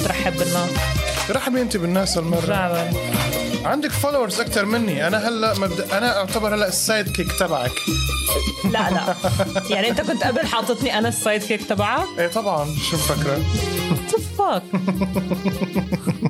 بترحب 0.00 0.32
بالناس. 0.32 0.70
رحبي 1.30 1.60
أنت 1.62 1.76
بالناس 1.76 2.18
المره 2.18 2.40
فعلا 2.40 2.90
عندك 3.64 3.90
followers 3.90 4.40
أكثر 4.40 4.64
مني. 4.64 5.06
أنا 5.06 5.28
هلا 5.28 5.58
مبدأ 5.58 5.98
أنا 5.98 6.16
أعتبر 6.18 6.54
هلا 6.54 6.68
السايد 6.68 7.08
كيك 7.08 7.32
تبعك. 7.32 7.72
لا 8.72 8.90
لا. 8.90 9.14
يعني 9.70 9.90
أنت 9.90 10.00
كنت 10.00 10.24
قبل 10.24 10.46
حاططني 10.46 10.98
أنا 10.98 11.08
ال 11.08 11.42
sidekick 11.42 11.64
تبعك؟ 11.64 12.06
إيه 12.18 12.28
طبعا. 12.28 12.74
شو 12.90 12.96
مفكره 12.96 13.40
fuck 14.38 14.62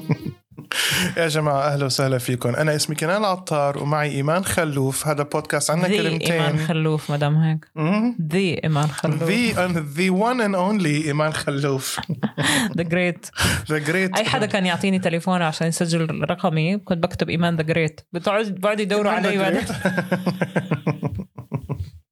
يا 1.17 1.29
جماعة 1.29 1.63
أهلا 1.63 1.85
وسهلا 1.85 2.19
فيكم. 2.19 2.55
أنا 2.55 2.77
اسمي 2.77 2.97
كنان 2.97 3.25
عطار 3.25 3.79
ومعي 3.79 4.11
إيمان 4.11 4.45
خلوف. 4.45 5.07
هذا 5.07 5.23
بودكاست 5.23 5.71
عنا 5.71 5.89
ذي 5.89 5.99
كلمتين. 5.99 6.59
خلوف 6.59 7.11
مدام 7.11 7.37
هيك. 7.37 7.67
ذي 8.33 8.65
إيمان 8.65 8.87
خلوف. 8.87 9.23
And 9.59 9.77
the 9.97 10.11
one 10.11 10.41
and 10.41 10.55
only 10.55 11.07
إيمان 11.07 11.33
خلوف. 11.33 12.01
The 12.77 12.83
great 12.83 13.27
The 13.67 13.87
great. 13.89 14.19
أي 14.19 14.25
حدا 14.25 14.47
كان 14.47 14.67
يعطيني 14.67 14.99
تليفونه 14.99 15.45
عشان 15.45 15.67
يسجل 15.67 16.25
رقمي 16.31 16.79
كنت 16.79 17.03
بكتب 17.03 17.31
إيمان 17.31 17.57
the 17.57 17.63
great 17.63 18.01
بتقعد 18.13 18.47
بقعدوا 18.47 18.83
يدوروا 18.83 19.13
علي 19.13 19.39
بعدين. 19.39 19.61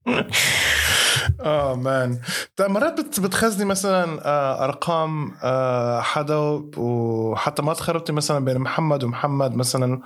آه 1.40 1.74
مان 1.74 2.18
طيب 2.56 2.70
مرات 2.70 3.00
بت- 3.00 3.20
بتخزني 3.20 3.64
مثلا 3.64 4.26
آه، 4.26 4.64
أرقام 4.64 5.32
آه، 5.42 6.00
حدا 6.00 6.36
وحتى 6.76 7.62
ما 7.62 7.74
تخربتي 7.74 8.12
مثلا 8.12 8.44
بين 8.44 8.58
محمد 8.58 9.04
ومحمد 9.04 9.56
مثلا. 9.56 10.00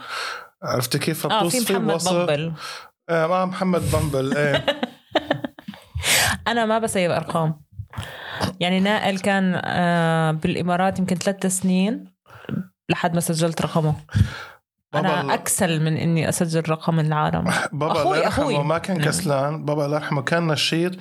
عرفتي 0.62 0.98
كيف؟ 0.98 1.26
آه 1.26 1.28
في 1.28 1.50
فبتوصفي 1.50 1.72
محمد 1.72 1.92
بوصف 1.92 2.12
بمبل 2.12 2.52
آه 3.08 3.26
ما 3.26 3.44
محمد 3.44 3.82
بامبل 3.92 4.36
إيه. 4.36 4.66
أنا 6.48 6.64
ما 6.66 6.78
بسيب 6.78 7.10
أرقام. 7.10 7.60
يعني 8.60 8.80
نائل 8.80 9.18
كان 9.18 9.60
آه 9.64 10.30
بالإمارات 10.30 10.98
يمكن 10.98 11.16
ثلاث 11.16 11.46
سنين 11.46 12.04
لحد 12.88 13.14
ما 13.14 13.20
سجلت 13.20 13.62
رقمه. 13.62 13.94
أنا 14.94 15.34
أكسل 15.34 15.80
من 15.84 15.96
إني 15.96 16.28
أسجل 16.28 16.62
رقم 16.70 17.00
العالم. 17.00 17.44
بابا 17.72 17.94
أخوي- 17.94 17.98
الله 18.06 18.16
يرحمه. 18.16 18.62
ما 18.62 18.78
كان. 18.78 19.00
كسلان. 19.04 19.64
بابا 19.64 19.84
الله 19.86 19.96
يرحمه 19.96 20.22
كان 20.22 20.46
نشيط. 20.46 20.92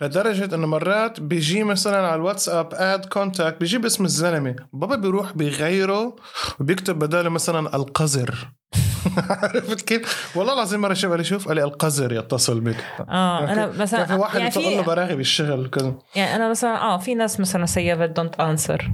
لدرجة 0.00 0.54
إنه 0.54 0.66
مرات 0.66 1.20
بيجي 1.20 1.64
مثلا 1.64 2.06
على 2.06 2.14
الواتساب 2.14 2.68
add 2.74 3.04
contact 3.04 3.60
بيجيب 3.60 3.84
اسم 3.86 4.04
الزلمة. 4.04 4.56
بابا 4.72 4.96
بيروح 4.96 5.32
بيغيره 5.32 6.16
وبيكتب 6.60 6.98
بداله 6.98 7.28
مثلا 7.28 7.76
القذر. 7.76 8.34
عرفت 9.42 9.80
كيف؟ 9.80 10.36
والله 10.36 10.52
العظيم 10.54 10.80
مرة 10.80 10.94
شاف 10.94 11.10
قال 11.10 11.18
لي 11.18 11.24
شوف 11.24 11.48
قال 11.48 11.56
لي 11.56 11.64
القذر 11.64 12.12
يتصل 12.12 12.60
بك. 12.60 12.76
آه 13.08 13.52
أنا 13.52 13.66
مثلا 13.66 14.04
كان 14.04 14.16
في 14.16 14.22
واحد 14.22 14.38
يعني 14.40 14.50
يطلع 14.50 14.68
له 14.68 14.82
براغي 14.82 15.16
بالشغل 15.16 15.68
كذا. 15.70 15.94
يعني 16.14 16.36
أنا 16.36 16.50
مثلا 16.50 16.82
آه 16.82 16.98
في 16.98 17.14
ناس 17.14 17.40
مثلا 17.40 17.66
save 17.66 18.00
ت 18.00 18.08
don't 18.10 18.40
answer 18.40 18.90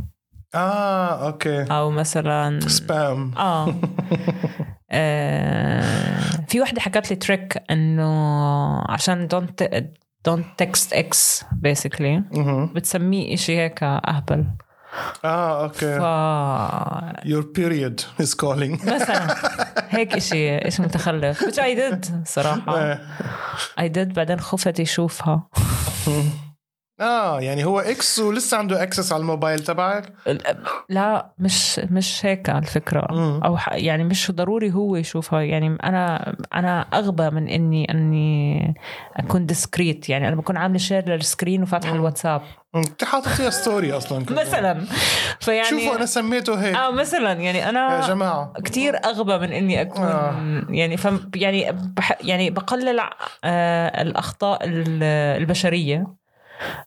آه 0.54 1.26
okay. 1.26 1.62
أو 1.62 1.90
مثلا 1.90 2.60
spam 2.60 3.34
آه. 3.38 3.74
آه، 4.90 5.84
في 6.48 6.60
وحده 6.60 6.80
حكت 6.80 7.10
لي 7.10 7.16
trick 7.16 7.62
إنه 7.70 8.10
عشان 8.92 9.26
don't 9.26 9.84
don't 10.24 10.46
text 10.58 10.92
ex 10.92 11.44
basically. 11.52 12.24
بتسميه 12.74 13.34
إشي 13.34 13.58
هيك 13.58 13.82
اهبل 13.82 14.44
آه 15.24 15.68
ف 15.68 15.84
okay 15.84 17.18
your 17.24 17.42
period 17.58 18.24
is 18.24 18.34
calling. 18.34 18.84
مثلا 18.94 19.34
هيك 19.88 20.16
إشي 20.16 20.56
إشي 20.58 20.82
متخلف 20.82 21.44
which 21.44 21.58
I 21.58 21.76
did 21.78 22.10
صراحة. 22.24 22.62
آه. 22.78 22.98
I 23.80 23.84
did 23.88 24.12
بعدين 24.12 24.40
خفت 24.40 24.80
يشوفها. 24.80 25.48
آه 27.00 27.40
يعني 27.40 27.64
هو 27.64 27.80
ex 27.80 28.18
ولسه 28.18 28.56
عنده 28.58 28.82
access 28.82 29.12
على 29.12 29.20
الموبايل 29.20 29.58
تبعك. 29.58 30.12
لا 30.88 31.32
مش 31.38 31.78
مش 31.78 32.26
هيك 32.26 32.50
الفكرة. 32.50 33.06
مم. 33.10 33.40
أو 33.44 33.56
ح- 33.56 33.72
يعني 33.72 34.04
مش 34.04 34.30
ضروري 34.30 34.72
هو 34.72 34.96
يشوفها. 34.96 35.40
يعني 35.42 35.78
أنا 35.84 36.34
أنا 36.54 36.80
أغبى 36.80 37.30
من 37.30 37.48
إني 37.48 37.90
إني 37.90 38.74
أكون 39.16 39.46
discreet 39.46 40.08
يعني 40.08 40.28
أنا 40.28 40.36
بكون 40.36 40.56
عاملة 40.56 40.78
share 40.78 41.08
لل 41.08 41.22
screen 41.22 41.62
وفاتحة 41.62 41.94
الواتساب. 41.94 42.40
انت 42.74 43.04
حاطط 43.04 43.28
فيها 43.28 43.50
story 43.50 43.92
أصلا. 43.92 44.24
مثلا. 44.30 44.84
فيعني 45.40 45.68
شوفوا 45.82 45.96
أنا 45.96 46.06
سميته 46.06 46.62
هيك. 46.62 46.74
آه 46.76 46.90
مثلا. 46.90 47.32
يعني 47.32 47.58
يا 47.58 47.68
أنا 47.68 48.08
جماعة. 48.08 48.52
كتير 48.64 48.96
أغبى 49.04 49.38
من 49.38 49.52
إني 49.52 49.80
أكون 49.80 50.04
آه. 50.04 50.64
يعني 50.70 50.96
فم 50.96 51.20
يعني 51.34 51.72
بح 51.72 52.12
يعني 52.24 52.50
بقلل 52.50 53.00
آه 53.44 54.02
الأخطاء 54.02 54.64
ال- 54.64 55.02
البشرية. 55.42 56.17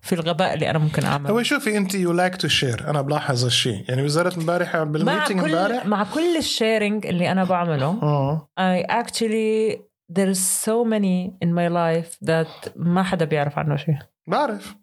في 0.01 0.15
الغباء 0.15 0.53
اللي 0.53 0.69
أنا 0.69 0.79
ممكن 0.79 1.03
أعمله. 1.03 1.33
هو 1.33 1.43
شوفي 1.43 1.77
انت 1.77 1.95
يو 1.95 2.11
لايك 2.11 2.35
تو 2.35 2.47
شير 2.47 2.89
أنا 2.89 3.01
بلاحظ 3.01 3.43
هالشيء 3.43 3.85
يعني 3.89 4.03
وزارة 4.03 4.37
امبارح 4.39 4.83
بال 4.83 4.96
meeting 4.96 5.43
امبارح 5.43 5.85
مع 5.85 6.03
كل 6.03 6.37
ال 6.37 6.46
sharing 6.46 7.05
اللي 7.05 7.31
أنا 7.31 7.43
بعمله 7.43 7.99
آه. 8.03 8.49
I 8.59 8.91
actually 8.91 9.77
there's 10.19 10.39
so 10.65 10.85
many 10.85 11.31
in 11.45 11.49
my 11.53 11.69
life 11.69 12.27
that 12.29 12.69
ما 12.75 13.03
حدا 13.03 13.25
بيعرف 13.25 13.59
عنه 13.59 13.75
شيء. 13.75 13.97
بعرف. 14.27 14.75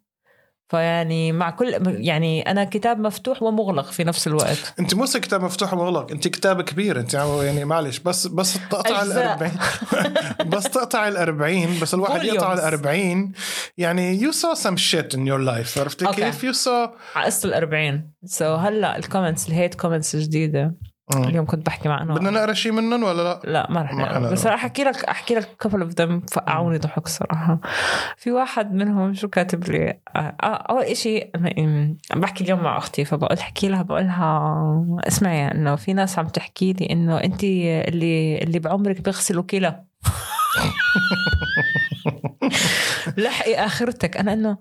فيعني 0.69 1.33
مع 1.33 1.51
كل 1.51 1.75
يعني 1.85 2.43
أنا 2.51 2.65
كتاب 2.65 2.99
مفتوح 3.01 3.43
ومغلق 3.43 3.91
في 3.91 4.05
نفس 4.05 4.27
الوقت 4.27 4.75
أنت 4.79 4.95
مو 4.95 5.05
كتاب 5.05 5.43
مفتوح 5.45 5.73
ومغلق 5.75 6.11
أنت 6.11 6.29
كتاب 6.29 6.63
كبير 6.63 7.01
أنت 7.01 7.15
عم- 7.15 7.43
يعني 7.43 7.65
معلش 7.65 7.99
بس 7.99 8.27
بس 8.27 8.59
تقطع 8.71 9.03
ال 9.03 9.13
أجزاء. 9.13 9.33
40 9.33 9.53
بس 10.53 10.65
تقطع 10.65 11.09
ال 11.09 11.17
40 11.17 11.79
بس 11.83 11.95
الواحد 11.95 12.25
يقطع 12.25 12.53
ال 12.53 12.59
Volumes. 12.59 12.63
40 12.65 13.33
يعني 13.79 14.21
you 14.21 14.33
saw 14.33 14.59
some 14.61 14.77
shit 14.77 15.15
in 15.17 15.21
your 15.21 15.41
life 15.49 15.79
عرفتي. 15.79 16.07
كيف 16.13 16.47
you 16.47 16.55
saw 16.65 16.91
عقست 17.17 17.45
ال 17.45 17.55
40 17.55 18.11
سو 18.25 18.45
so 18.57 18.59
هلا 18.59 18.97
الكومنتس 18.99 19.49
الهيت 19.49 19.75
كومنتس 19.75 20.17
جديدة 20.17 20.65
مم. 20.65 20.77
اليوم 21.17 21.47
كنت 21.47 21.67
بحكي 21.67 21.89
مع 21.89 22.03
إنه 22.03 22.15
بدنا 22.15 22.31
نقرأ 22.31 22.53
شيء 22.53 22.73
منهم 22.73 23.03
ولا 23.03 23.23
لا؟ 23.23 23.41
لا 23.45 23.67
ما 23.71 23.83
رح 23.83 23.95
نقرأ. 23.95 24.31
بس 24.31 24.47
رح 24.47 24.65
أحكي 24.65 24.85
لك 24.85 25.05
أحكي 25.05 25.35
لك 25.35 25.57
كفل 25.61 25.83
اوف 25.83 25.91
ذم 25.91 26.23
فقعوني 26.33 26.79
ضحك 26.79 27.09
صراحة. 27.09 27.61
في 28.17 28.31
واحد 28.33 28.75
منهم 28.75 29.15
شو 29.15 29.29
كاتب 29.29 29.65
لي؟ 29.69 30.01
آه 30.17 30.37
آه، 30.43 30.47
أول 30.71 30.97
شيء 30.97 31.31
عم 32.13 32.21
بحكي 32.21 32.45
اليوم 32.45 32.63
مع 32.63 32.79
أختي 32.79 33.05
فبقول 33.05 33.41
حكي 33.41 33.69
لها 33.69 33.83
بقول 33.83 34.03
لها 34.05 34.99
اسمعي 35.09 35.53
إنه 35.53 35.77
في 35.77 35.93
ناس 35.93 36.19
عم 36.19 36.29
تحكي 36.29 36.73
لي 36.73 36.91
إنه 36.91 37.17
أنت 37.17 37.45
اللي 37.45 38.39
اللي 38.39 38.59
بعمرك 38.59 39.01
بيغسلوا 39.01 39.43
كلى 39.43 39.85
لحقي 43.17 43.55
آخرتك. 43.55 44.17
أنا 44.17 44.33
إنه 44.33 44.59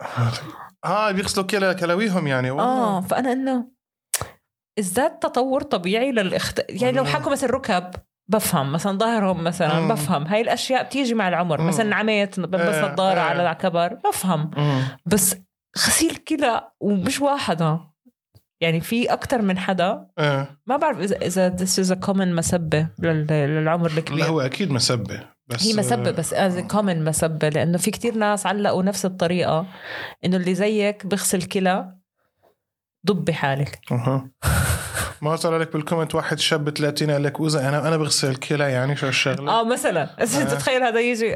آه 0.86 1.12
بيغسلوا 1.12 1.46
كلا 1.46 1.74
كلاويهم 1.74 2.28
يعني. 2.28 2.52
والله. 2.52 2.98
آه 2.98 3.02
فأنا 3.02 3.32
إنه 3.32 3.77
از 4.80 4.94
ذات 4.94 5.24
تطور 5.24 5.62
طبيعي 5.62 6.12
للاخت 6.12 6.62
يعني 6.70 6.98
لو 6.98 7.04
مم. 7.04 7.10
حكوا 7.10 7.32
مثلا 7.32 7.52
ركب 7.52 7.92
بفهم 8.30 8.72
مثلا 8.72 8.98
ظهرهم 8.98 9.44
مثلا 9.44 9.80
مم. 9.80 9.88
بفهم 9.88 10.28
هاي 10.28 10.42
الأشياء 10.42 10.84
بتيجي 10.84 11.14
مع 11.14 11.28
العمر 11.28 11.62
مم. 11.62 11.68
مثلا 11.68 11.96
عميت 11.96 12.40
بلبس 12.40 12.76
نظاره. 12.76 13.20
على 13.20 13.56
كبر 13.62 13.94
بفهم 13.94 14.52
مم. 14.58 14.82
بس 15.06 15.36
غسيل 15.78 16.16
كلى 16.16 16.72
ومش 16.80 17.22
واحدة 17.22 17.80
يعني 18.62 18.82
في 18.82 19.14
أكتر 19.14 19.42
من 19.42 19.58
حدا 19.60 20.08
ما 20.68 20.78
بعرف 20.78 20.98
this 21.62 21.86
is 21.86 21.92
a 21.92 22.08
common 22.08 22.22
مسبة 22.22 22.88
لل- 23.00 23.28
للعمر 23.30 23.92
لا 23.92 23.98
الكبير 23.98 24.26
هو 24.26 24.42
أكيد 24.42 24.72
مسبة 24.72 25.24
بس 25.48 25.68
هي 25.68 25.74
مسبة 25.74 26.12
بس 26.12 26.34
از 26.34 26.60
كومن 26.60 27.04
مسبة 27.06 27.50
لأنه 27.50 27.78
في 27.78 27.92
كتير 27.92 28.16
ناس 28.16 28.46
علقوا 28.46 28.84
نفس 28.84 29.06
الطريقة 29.06 29.66
إنه 30.26 30.38
اللي 30.38 30.56
زيك 30.56 31.06
بغسل 31.06 31.42
كلى 31.42 31.97
ضبي 33.06 33.34
حالك 33.34 33.80
أها. 33.92 34.30
ما 35.22 35.36
طلع 35.36 35.58
لك 35.58 35.74
بال 35.74 35.83
comment 35.83 36.16
واحد 36.16 36.40
شاب 36.40 36.70
30 36.70 37.12
قال 37.12 37.24
لك 37.24 37.40
أنا 37.56 37.88
أنا 37.88 37.98
بغسل 37.98 38.36
كلى 38.36 38.72
يعني 38.72 38.96
شو 38.96 39.08
الشغلة؟ 39.08 39.52
آه 39.52 39.64
مثلا. 39.64 40.10
بس 40.22 40.36
آه. 40.36 40.44
تتخيل 40.44 40.84
هذا 40.84 41.00
يجي 41.00 41.34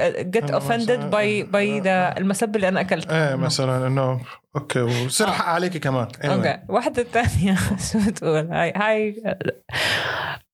offended 0.52 1.00
مثلاً- 1.00 1.12
by 1.14 1.52
by 1.54 1.84
the 1.84 2.18
المسبة 2.18 2.56
اللي 2.56 2.68
أنا 2.68 2.82
أكلتها 2.82 3.30
إيه 3.30 3.36
مثلا 3.36 3.88
إنه 3.88 4.22
okay 4.56 4.82
وصير 4.82 5.28
آه. 5.28 5.32
حق 5.32 5.46
عليك 5.46 5.78
كمان. 5.78 6.08
Anyway. 6.08 6.26
okay. 6.26 6.60
واحدة 6.70 7.02
الثانية 7.02 7.56
شو 7.92 8.00
بتقول؟ 8.08 8.48
هاي 8.52 8.74
هاي 8.76 9.24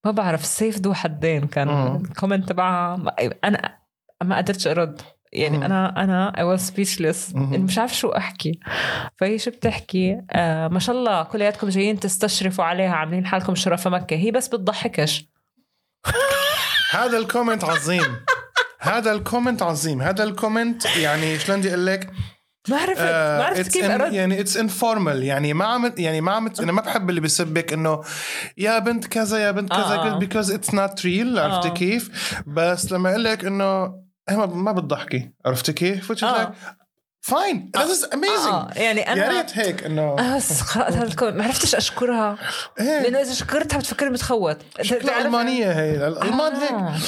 ما 0.06 0.12
بعرف 0.12 0.42
السيف 0.42 0.78
ذو 0.78 0.94
حدين 0.94 1.48
كان. 1.48 1.96
ال 2.10 2.15
comment 2.15 2.50
تبعها. 2.50 3.16
أنا 3.44 3.78
ما 4.24 4.38
قدرتش 4.38 4.68
أرد. 4.68 5.02
يعني. 5.34 5.66
أنا 5.66 6.04
أنا 6.04 6.58
speechless. 6.58 7.36
مم. 7.36 7.54
إنه 7.54 7.64
مش 7.64 7.78
عارف 7.78 7.98
شو 7.98 8.10
أحكي. 8.10 8.60
فهي 9.18 9.40
شو 9.40 9.52
بتحكي؟ 9.52 10.22
آه 10.32 10.68
ما 10.68 10.80
شاء 10.80 10.96
الله 10.96 11.24
كلياتكم 11.24 11.70
جايين 11.70 12.00
تستشرفوا 12.00 12.64
عليها 12.64 12.92
عاملين 12.92 13.26
حالكم 13.26 13.56
شرفة 13.56 13.90
مكة. 13.90 14.16
هي 14.16 14.32
بس 14.32 14.48
بتضحكش. 14.48 15.26
هذا 16.92 17.18
ال 17.18 17.23
comment 17.24 17.64
عظيم. 17.64 18.16
هذا 18.80 19.12
ال 19.12 19.18
comment 19.18 19.62
عظيم. 19.62 20.02
هذا 20.02 20.24
ال 20.24 20.31
comment 20.31 20.86
يعني 20.98 21.40
شلون 21.40 21.60
بدي 21.60 21.70
أقول 21.70 21.86
لك؟ 21.86 22.12
ما 22.70 22.78
عرفت 22.78 23.02
ما 23.02 23.44
عرفت 23.44 23.70
it's 23.70 23.74
كيف 23.74 23.86
أرد. 23.86 24.14
يعني 24.14 24.40
it's 24.40 24.58
informal 24.58 25.24
يعني 25.24 25.54
ما 25.54 25.66
عم 25.66 25.94
يعني 25.98 26.22
ما 26.22 26.32
عم 26.32 26.52
أنا 26.60 26.72
ما 26.72 26.82
بحب 26.82 27.10
اللي 27.10 27.22
بيسبك 27.22 27.74
إنه 27.74 28.02
يا 28.58 28.80
بنت 28.80 29.08
كذا 29.08 29.38
يا 29.38 29.52
بنت 29.52 29.70
كذا 29.70 29.96
آه. 29.96 30.18
بيكوز 30.18 30.52
اتس 30.52 30.74
نوت 30.74 31.06
ريل 31.06 31.40
عرفتي 31.40 31.68
آه. 31.68 31.74
كيف؟ 31.74 32.34
بس 32.48 32.92
لما 32.92 33.10
أقول 33.10 33.24
لك 33.24 33.46
إنه 33.46 33.94
ما 34.30 34.46
ما 34.46 34.72
بتضحكي. 34.72 35.32
عرفتي 35.46 35.74
كيف؟ 35.74 36.12
Which 36.12 36.24
آه. 36.24 36.54
فاين 37.22 37.72
ذس 37.78 38.10
اميزنج 38.14 38.54
آه. 38.54 38.70
يعني 38.76 39.02
يا 39.02 39.14
أنا 39.14 39.28
ريت 39.28 39.58
هيك 39.58 39.84
إنه 39.84 40.02
آه 40.02 40.36
بس 40.36 40.62
خلاص 40.62 40.94
هذا 40.94 41.04
الكون 41.04 41.38
ما 41.38 41.44
عرفتش 41.44 41.76
أشكرها. 41.76 42.38
إيه. 42.80 43.02
لأنه 43.02 43.22
إذا 43.22 43.34
شكرتها 43.34 43.78
بتفكرني 43.78 44.18
شكلها 44.82 45.22
ألمانية 45.22 45.72
هي. 45.72 46.08
الألمان 46.08 46.56
هيك. 46.56 46.72
هيك 46.72 47.02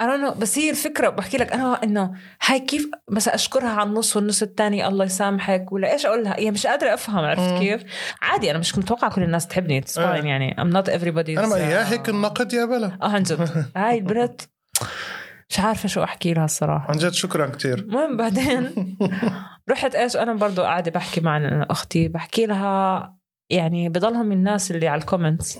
أنا 0.00 0.30
بس 0.30 0.58
هي 0.58 0.70
الفكرة 0.70 1.08
بحكي 1.08 1.36
لك 1.36 1.52
أنا 1.52 1.82
إنه 1.84 2.14
هاي 2.46 2.60
كيف 2.60 2.90
مثلا 3.10 3.34
أشكرها 3.34 3.68
على 3.68 3.88
النص 3.88 4.16
والنص 4.16 4.42
الثاني 4.42 4.86
الله 4.88 5.04
يسامحك. 5.04 5.72
ولا 5.72 5.92
إيش 5.92 6.06
أقول 6.06 6.24
لها 6.24 6.38
هي 6.38 6.50
مش 6.50 6.66
قادرة 6.66 6.94
أفهم 6.94 7.18
عرفت. 7.18 7.58
كيف؟ 7.58 7.82
عادي 8.22 8.50
أنا 8.50 8.58
مش 8.58 8.78
متوقعة 8.78 9.14
كل 9.14 9.22
الناس 9.22 9.46
تحبني 9.46 9.78
it's 9.78 9.98
إيه. 9.98 10.06
يعني. 10.06 10.54
I'm 10.54 10.74
not 10.76 10.86
everybody 10.90 11.38
أنا 11.38 11.46
ما 11.46 11.56
يا 11.56 11.88
هيك 11.88 12.08
النقد 12.08 12.52
يا 12.52 12.64
بلا. 12.64 12.98
آه 13.02 13.08
عن 13.08 13.22
جد 13.22 13.64
هاي 13.76 13.98
البنت 13.98 14.40
مش 15.50 15.60
عارفة 15.60 15.88
شو 15.88 16.02
أحكي 16.02 16.32
لها 16.34 16.44
الصراحة. 16.44 16.86
عن 16.90 16.98
جد 16.98 17.12
شكرا 17.12 17.46
كتير. 17.46 17.78
المهم 17.78 18.16
بعدين 18.16 18.96
رحت 19.70 19.94
إيش 19.94 20.16
أنا 20.16 20.34
برضو 20.34 20.62
قاعدة 20.62 20.90
بحكي 20.90 21.20
مع 21.20 21.66
أختي 21.70 22.08
بحكي 22.08 22.46
لها 22.46 23.14
يعني 23.50 23.88
بضلهم 23.88 24.32
الناس 24.32 24.70
اللي 24.70 24.88
على 24.88 25.00
ال 25.00 25.06
comments 25.06 25.58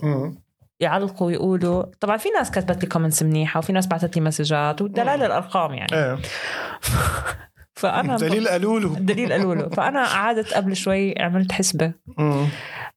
يعلقوا 0.80 1.26
ويقولوا 1.26 1.82
طبعا 2.00 2.16
في 2.16 2.28
ناس 2.28 2.50
كتبت 2.50 2.82
لي 2.82 2.88
comments 2.88 3.22
منيحة 3.22 3.58
وفي 3.58 3.72
ناس 3.72 3.86
بعثت 3.86 4.16
لي 4.16 4.22
messages 4.22 4.82
والدلاله 4.82 5.26
الأرقام 5.26 5.74
يعني. 5.74 5.92
إيه. 5.92 6.18
فأنا 7.80 8.16
دليل 8.16 8.48
قالوا 8.48 8.80
له 8.80 8.94
دليل 9.10 9.32
قالوا 9.32 9.54
له 9.54 9.68
فأنا 9.68 10.04
قعدت 10.06 10.54
قبل 10.54 10.76
شوي 10.76 11.14
عملت 11.22 11.52
حسبة. 11.52 11.92
مم. 12.18 12.46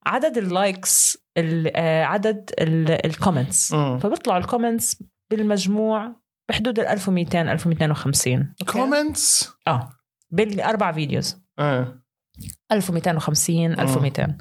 عدد 0.06 0.38
ال 0.38 0.51
likes 0.51 1.18
ال- 1.38 1.72
آه، 1.75 2.04
عدد 2.04 2.51
ال- 2.60 3.06
ال 3.06 3.12
comments. 3.12 3.75
فبيطلعوا 3.75 4.40
ال 4.40 4.47
comments 4.47 5.04
بالمجموع 5.31 6.12
بحدود 6.50 6.80
ال 6.80 6.86
1200 6.86 7.42
1250 7.42 8.54
أوكي؟ 8.62 8.72
comments 8.72 9.50
آه. 9.68 9.90
بالاربع 10.31 10.92
videos 10.92 11.38
إيه 11.60 12.04
1250 12.72 13.80
1200 13.80 14.38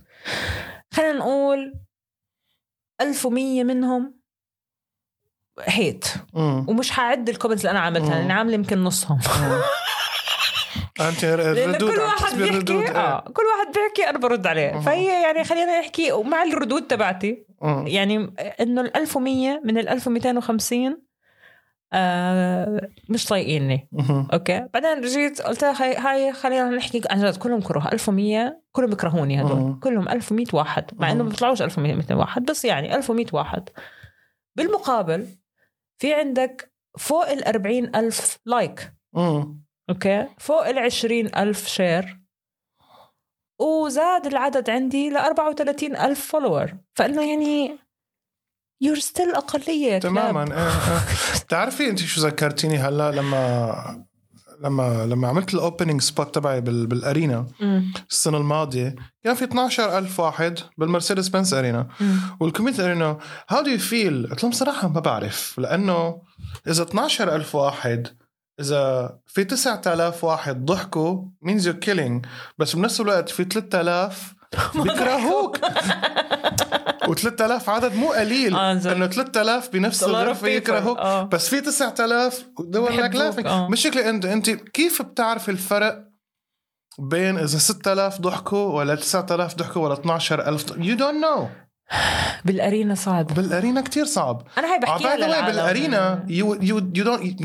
خلينا 0.93 1.13
نقول 1.13 1.75
1100 3.01 3.65
منهم 3.65 4.23
hate. 5.61 6.05
ومش 6.35 6.91
حعد 6.91 7.29
ال 7.29 7.32
comments 7.32 7.61
اللي 7.61 7.71
أنا 7.71 7.81
عملتها. 7.81 8.15
لأن 8.15 8.31
عامله 8.31 8.55
يمكن 8.55 8.85
نصهم. 8.85 9.21
أنت 11.01 11.25
لأنه 11.25 11.65
الردود 11.65 11.91
كل 11.91 12.01
واحد 12.01 12.39
بيحكي 12.39 12.73
إيه. 12.73 12.97
آه. 12.97 13.21
كل 13.21 13.43
واحد 13.43 13.75
بيحكي 13.75 14.11
أنا 14.11 14.19
برد 14.19 14.47
عليه. 14.47 14.81
فهي 14.81 15.23
يعني 15.23 15.45
خلينا 15.45 15.81
نحكي 15.81 16.13
ومع 16.13 16.43
الردود 16.43 16.87
تبعتي. 16.87 17.47
يعني 17.87 18.35
إنه 18.61 18.81
ال 18.81 18.97
1100 18.97 19.61
من 19.65 19.79
ال 19.79 19.89
1250 19.89 21.03
آه 21.93 22.89
مش 23.09 23.25
طايقيني. 23.27 23.89
أوكي؟ 24.33 24.69
بعدين 24.75 25.05
رجيت 25.05 25.43
قلت 25.43 25.63
لها 25.63 26.11
هاي, 26.11 26.33
خلينا 26.33 26.71
نحكي 26.71 27.03
عن 27.11 27.25
جد 27.25 27.37
كلهم 27.37 27.61
كره 27.61 27.89
1100 27.93 28.63
كلهم 28.73 28.91
بيكرهوني 28.91 29.43
هدول. 29.43 29.57
مم. 29.57 29.81
كلهم 29.81 30.09
1100 30.09 30.47
واحد. 30.53 30.85
مع 30.95 31.13
إنه 31.13 31.25
ما. 31.25 31.29
بيطلعوش 31.29 31.63
1100 31.63 32.15
واحد 32.15 32.45
بس 32.45 32.65
يعني 32.65 32.97
1100 32.97 33.27
واحد. 33.33 33.69
بالمقابل 34.57 35.29
في 35.99 36.15
عندك 36.15 36.73
فوق 36.99 37.29
ال 37.29 37.45
40 37.45 37.97
ألف 37.97 38.39
like. 38.47 38.95
أوكي؟ 39.91 40.27
فوق 40.39 40.67
ال 40.67 40.79
20 40.79 41.27
ألف 41.37 41.67
share 41.67 42.23
وزاد 43.61 44.27
العدد 44.27 44.71
عندي 44.71 45.11
ل 45.11 45.17
34 45.17 45.97
ألف 45.97 46.27
follower 46.27 46.73
فإنه 46.95 47.31
يعني 47.31 47.79
you're 48.83 48.99
still 48.99 49.33
كلاب. 49.53 50.01
تماما 50.01 50.43
إيه 50.57 50.69
إيه. 50.69 51.01
بتعرفي 51.45 51.91
أنت 51.91 51.99
شو 51.99 52.21
ذكرتيني 52.21 52.79
هلأ 52.79 53.11
لما 53.11 54.05
لما 54.61 55.07
لما 55.07 55.29
عملت 55.29 55.55
ال 55.55 55.61
opening 55.61 56.01
spot 56.01 56.35
تبعي 56.35 56.61
بال... 56.61 56.87
بال 56.87 57.02
arena. 57.02 57.47
السنة 58.11 58.39
الماضية. 58.39 58.95
كان 59.25 59.35
في 59.35 59.45
12000 59.45 60.21
واحد 60.21 60.59
بالمرسيدس 60.79 61.29
بنز 61.29 61.55
Arena. 61.55 61.89
مم. 62.01 62.19
وال 62.41 62.50
comment 62.50 62.81
انه 62.81 63.19
how 63.49 63.63
do 63.63 63.71
you 63.71 63.79
feel 63.79 64.27
قلت 64.31 64.43
لهم 64.43 64.53
صراحة 64.53 64.89
ما 64.89 65.01
بعرف 65.01 65.59
لأنه 65.59 66.23
إذا 66.69 66.83
12000 66.83 67.55
واحد 67.55 68.09
إذا 68.61 69.17
في 69.27 69.45
9000 69.45 70.25
واحد 70.25 70.65
ضحكوا 70.65 71.25
means 71.47 71.63
you're 71.63 71.87
killing. 71.89 72.27
بس 72.59 72.77
بنفس 72.77 73.01
الوقت 73.01 73.29
في 73.29 73.45
3000 73.45 74.35
بيكرهوك. 74.83 75.59
و3000 77.15 77.69
عدد 77.69 77.95
مو 77.95 78.09
قليل. 78.13 78.55
آه،. 78.55 78.73
إنه 78.73 79.07
3000 79.07 79.69
بنفس 79.73 80.03
الغرفه. 80.05 80.49
يكرهوك 80.49 80.99
آه. 80.99 81.23
بس 81.23 81.49
في 81.49 81.61
9000 81.61 82.45
دول 82.59 82.97
لك 82.97 83.15
laughing 83.15 83.47
آه. 83.47 83.69
مش 83.69 83.87
هيك 83.87 83.97
انت 83.97 84.25
انت 84.25 84.51
كيف 84.51 85.03
بتعرف 85.03 85.49
الفرق 85.51 86.05
بين 86.99 87.39
إذا 87.39 87.59
6000 87.59 88.21
ضحكوا 88.21 88.79
ولا 88.79 88.95
9000 88.95 89.55
ضحكوا 89.55 89.83
ولا 89.83 89.95
12000 89.95 90.71
you 90.79 90.97
don't 90.97 91.25
know 91.25 91.49
بال 92.45 92.59
arena 92.59 92.95
صعب. 92.95 93.27
بال 93.27 93.42
arena 93.42 93.81
كتير 93.81 94.05
صعب. 94.05 94.43
أنا 94.59 94.73
هاي 94.73 94.79
بحكيها 94.79 95.17
للعالم 95.17 95.47
بال 95.47 95.69
arena 95.69 96.25
you 96.29 96.55
you 96.55 96.79
you 96.95 97.05
don't 97.05 97.43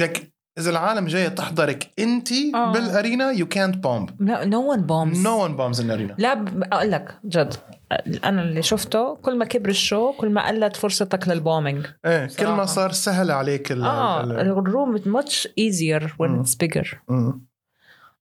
إذا 0.57 0.69
العالم 0.69 1.05
جاية 1.07 1.27
تحضرك 1.27 1.91
أنت 1.99 2.31
آه. 2.55 2.71
بال 2.71 2.88
arena 2.88 3.31
يو 3.31 3.45
كانت 3.47 3.77
بومب 3.77 4.09
لا 4.21 4.45
no 4.45 4.71
one 4.71 4.81
bombs 4.81 5.23
no 5.23 5.43
one 5.43 5.55
bombs 5.55 5.81
in 5.81 5.91
arena 5.91 6.15
لا 6.17 6.45
أقول 6.73 6.91
لك 6.91 7.17
جد 7.25 7.53
أنا 8.25 8.41
اللي 8.41 8.61
شفته 8.61 9.15
كل 9.15 9.37
ما 9.37 9.45
كبر 9.45 9.69
ال 9.69 9.78
show 9.78 10.11
كل 10.13 10.29
ما 10.29 10.47
قلت 10.47 10.75
فرصتك 10.75 11.27
لل 11.27 11.40
bombing 11.40 11.85
إيه 12.05 12.25
كل 12.25 12.31
صراحة. 12.31 12.55
ما 12.55 12.65
صار 12.65 12.91
سهل 12.91 13.31
عليك 13.31 13.71
ال 13.71 13.83
آه 13.83 14.23
ال- 14.23 14.39
الروم 14.39 14.97
much 14.97 15.47
easier 15.47 16.03
when 16.03 16.21
مم. 16.29 16.43
it's 16.43 16.55
bigger 16.65 16.95
مم. 17.09 17.41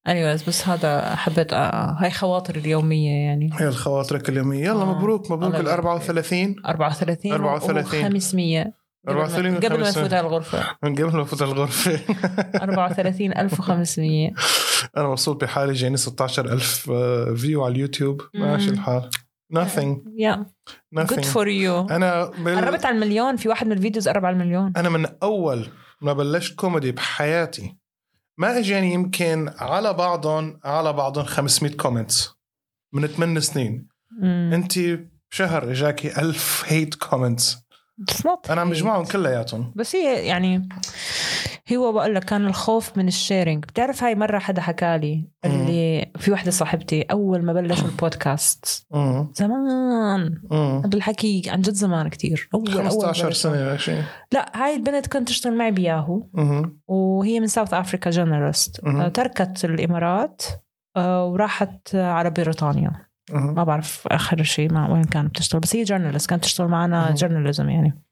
anyways 0.09 0.49
بس 0.49 0.69
هذا 0.69 1.15
حبيت 1.17 1.53
آه 1.53 1.97
هاي 1.99 2.11
خواطري 2.11 2.61
اليومية 2.61 3.11
يعني 3.27 3.51
هي 3.55 3.69
الخواطرك 3.69 4.29
اليومية 4.29 4.65
يلا 4.65 4.83
آه. 4.83 4.95
مبروك 4.99 5.31
مبروك 5.31 5.55
ال 5.55 5.61
يبارك 5.61 5.73
34 5.79 6.57
34 6.67 7.33
34. 7.33 8.03
500 8.13 8.73
34 9.09 9.57
قبل 9.57 9.81
ما 9.81 9.93
و500. 9.93 9.99
نفوت 9.99 10.13
على 10.13 10.27
الغرفة. 10.27 10.77
من 10.83 10.95
قبل 10.99 11.17
ما 11.17 11.23
افوت 11.23 11.43
الغرفة. 11.43 12.01
34500 12.63 14.33
أنا 14.97 15.09
مبسوط 15.09 15.45
بحالي 15.45 15.73
جايني 15.73 15.97
16000 15.97 16.91
view 17.37 17.65
على 17.65 17.73
اليوتيوب. 17.73 18.23
ماشي. 18.35 18.71
الحال. 18.71 19.11
Nothing. 19.55 19.99
يا 20.17 20.47
nothing 20.99 21.07
good 21.07 21.25
for 21.25 21.47
you. 21.47 21.93
أنا 21.93 22.25
بال... 22.25 22.57
قربت 22.57 22.85
على 22.85 22.95
المليون. 22.95 23.37
في 23.37 23.49
واحد 23.49 23.67
من 23.67 23.73
ال 23.73 23.78
videos 23.78 24.09
قرب 24.09 24.25
على 24.25 24.35
المليون. 24.35 24.73
أنا 24.77 24.89
من 24.89 25.07
أول 25.23 25.69
ما 26.01 26.13
بلشت 26.13 26.55
كوميدي 26.55 26.93
بحياتي 26.93 27.77
ما 28.39 28.59
إجاني 28.59 28.93
يمكن 28.93 29.51
على 29.59 29.93
بعضهم 29.93 30.61
على 30.65 30.93
بعضهم 30.93 31.25
500 31.25 31.77
comments 31.77 32.37
من 32.93 33.07
8 33.07 33.41
سنين. 33.41 33.89
انت 34.23 34.79
بشهر 35.31 35.71
إجاكي 35.71 36.21
1000 36.21 36.65
hate 36.67 36.95
comments 36.95 37.66
أنا 38.51 38.61
عم. 38.61 38.71
بجمعهم 38.71 39.05
كلياتهم. 39.05 39.73
بس 39.77 39.97
هي 39.97 40.27
يعني 40.27 40.69
هو 41.73 41.93
بقول 41.93 42.15
لك 42.15 42.25
كان 42.25 42.47
الخوف 42.47 42.99
من 42.99 43.09
ال 43.09 43.15
sharing. 43.15 43.65
بتعرف 43.65 44.05
هاي 44.05 44.15
مرة 44.15 44.39
حدا 44.39 44.61
حكالي 44.61 45.29
اللي 45.45 46.11
في 46.19 46.33
وحدة 46.33 46.51
صاحبتي 46.51 47.03
أول 47.03 47.45
ما 47.45 47.53
بلشوا 47.53 47.89
البودكاست. 47.89 48.87
زمان. 49.35 50.43
هذا 50.85 50.91
الحكي 50.95 51.43
عن 51.47 51.61
جد 51.61 51.73
زمان 51.75 52.09
كتير. 52.09 52.49
أول 52.55 52.71
أول 52.73 52.91
15 52.91 53.27
بلشوا. 53.27 53.51
سنة 53.51 53.57
يا 53.57 53.77
شيء. 53.77 54.03
لا 54.33 54.65
هاي 54.65 54.77
البنت 54.77 55.07
كنت 55.07 55.29
تشتغل 55.29 55.57
معي 55.57 55.71
بياهو. 55.71 56.27
وهي 56.89 57.41
من 57.41 57.47
ساوث 57.47 57.75
أفريكا 57.75 58.11
journalist. 58.11 58.81
تركت 59.15 59.65
الإمارات 59.65 60.43
آه، 60.97 61.27
وراحت 61.27 61.95
على 61.95 62.31
بريطانيا. 62.31 63.06
ما 63.31 63.65
بعرف 63.65 64.07
آخر 64.07 64.43
شيء 64.43 64.73
مع 64.73 64.91
وين 64.93 65.05
كانت 65.05 65.31
بتشتغل. 65.31 65.61
بس 65.61 65.77
هي 65.77 65.83
جورنالست 65.83 66.31
كانت 66.31 66.45
تشتغل 66.45 66.69
معنا. 66.69 67.15
جورناليزم 67.15 67.69
يعني. 67.69 68.03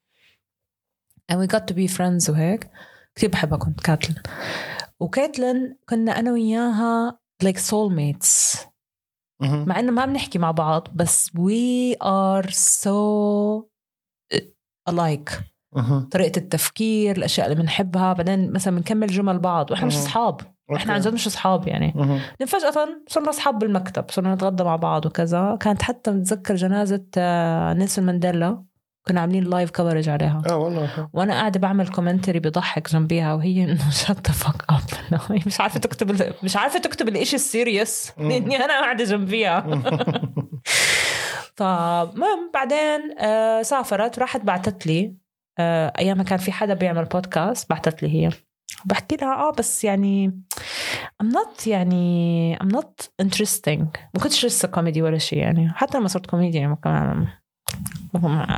And 1.33 1.37
we 1.37 1.47
got 1.47 1.61
to 1.61 1.75
be 1.75 1.97
friends 1.97 2.31
وهيك. 2.31 2.71
كثير 3.15 3.31
بحبها 3.31 3.59
كنت 3.59 3.81
كاتلين. 3.81 4.23
وكاتلين 5.01 5.77
كنا 5.89 6.19
أنا 6.19 6.33
وياها 6.33 7.19
like 7.45 7.59
soulmates. 7.59 8.59
مع 9.41 9.79
إنه 9.79 9.93
ما 9.93 10.07
بنحكي 10.07 10.39
مع 10.39 10.51
بعض 10.51 10.89
بس 10.95 11.31
we 11.31 11.95
are 12.03 12.51
so 12.51 13.65
alike. 14.91 15.43
طريقة 16.11 16.39
التفكير 16.39 17.17
الأشياء 17.17 17.47
اللي 17.47 17.63
بنحبها 17.63 18.13
بعدين 18.13 18.53
مثلا 18.53 18.77
بنكمل 18.77 19.07
جمل 19.07 19.39
بعض 19.39 19.71
وإحنا 19.71 19.87
مش 19.87 19.95
مهم. 19.95 20.03
أصحاب. 20.03 20.41
إحنا 20.77 20.93
عن 20.93 21.01
جد 21.01 21.15
مش 21.15 21.27
أصحاب 21.27 21.69
يعني. 21.69 21.93
بعدين 21.97 22.47
فجأة 22.47 22.89
صرنا 23.09 23.31
أصحاب 23.31 23.59
بالمكتب 23.59 24.05
صرنا 24.11 24.35
نتغدى 24.35 24.65
مع 24.65 24.77
بعض 24.77 25.07
وكذا. 25.07 25.57
كانت 25.61 25.83
حتى 25.83 26.11
متذكر 26.11 26.55
جنازة 26.55 27.05
آه، 27.19 27.73
نيلسون 27.73 28.05
مانديلا. 28.07 28.65
كنا 29.09 29.21
عاملين 29.21 29.45
live 29.45 29.71
coverage 29.71 30.09
عليها. 30.09 30.43
آه 30.51 30.57
والله. 30.57 31.09
وأنا 31.13 31.33
قاعدة 31.33 31.61
بعمل 31.61 31.89
commentary 31.89 32.41
بضحك 32.41 32.93
جنبيها 32.93 33.35
وهي 33.35 33.65
إنه 33.65 33.91
shut 33.91 34.14
the 34.14 34.31
fuck 34.31 34.65
up 34.71 34.81
مش 35.47 35.61
عارفة 35.61 35.81
تكتب 35.81 36.35
مش 36.43 36.57
عارفة 36.57 36.79
تكتب 36.79 37.09
الاشي 37.09 37.37
ال 37.37 37.46
serious 37.46 38.13
مم. 38.19 38.29
لاني 38.29 38.57
أنا 38.57 38.81
قاعدة 38.81 39.05
جنبيها. 39.05 39.61
فالمهم 41.57 42.51
بعدين 42.55 43.19
آه 43.19 43.63
سافرت 43.63 44.19
راحت 44.19 44.41
بعتت 44.41 44.87
لي. 44.87 45.24
آه 45.59 45.93
ايامها 45.99 46.25
كان 46.25 46.39
في 46.39 46.53
حدا 46.53 46.75
بيعمل 46.75 47.05
بودكاست 47.05 47.71
بعتت 47.71 48.03
لي 48.03 48.15
هي. 48.15 48.31
بحكي 48.85 49.17
لها 49.17 49.35
آه 49.35 49.53
بس 49.53 49.85
يعني 49.85 50.43
I'm 51.23 51.27
not 51.27 51.67
يعني 51.67 52.57
I'm 52.57 52.77
not 52.77 53.07
interesting. 53.23 53.81
ما 54.15 54.23
كنتش 54.23 54.45
لسه 54.47 54.69
كوميدي 54.69 55.03
ولا 55.03 55.19
شيء 55.19 55.39
يعني. 55.39 55.73
حتى 55.73 55.99
لما 55.99 56.09
صرت 56.09 56.27
كوميدي 56.27 56.59
يعني 56.59 56.77
كمان 56.77 57.27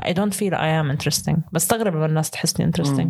I 0.04 0.12
don't 0.12 0.34
feel 0.34 0.52
I 0.52 0.70
am 0.80 0.96
interesting. 0.96 1.36
بستغرب 1.52 1.94
لما 1.94 2.06
الناس 2.06 2.30
تحسني 2.30 2.72
interesting. 2.72 3.08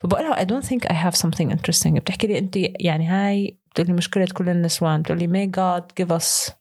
فبقول 0.00 0.24
لها 0.24 0.44
I 0.44 0.46
don't 0.46 0.66
think 0.66 0.90
I 0.90 0.94
have 0.94 1.14
something 1.20 1.50
interesting. 1.50 1.92
بتحكي 1.92 2.26
لي 2.26 2.38
أنت 2.38 2.56
يعني 2.56 3.06
هاي 3.06 3.58
بتقول 3.70 3.86
لي 3.86 3.92
مشكلة 3.92 4.26
كل 4.34 4.48
النسوان 4.48 5.02
بتقول 5.02 5.18
لي 5.18 5.28
may 5.28 5.50
God 5.50 5.84
give 6.02 6.18
us 6.18 6.52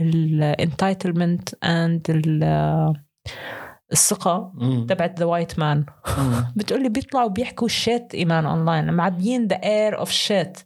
ال 0.00 0.56
entitlement 0.60 1.54
and 1.64 2.02
ال 2.10 2.44
الثقة 3.92 4.52
مم. 4.54 4.86
تبعت 4.86 5.18
the 5.18 5.24
white 5.24 5.58
man. 5.58 5.84
بتقولي 6.56 6.88
بيطلعوا 6.88 7.28
بيحكوا 7.28 7.68
shit 7.68 8.14
إيمان 8.14 8.46
اونلاين 8.46 8.92
معبيين 8.92 9.46
the 9.46 9.56
air 9.56 9.98
of 9.98 10.10
shit 10.10 10.58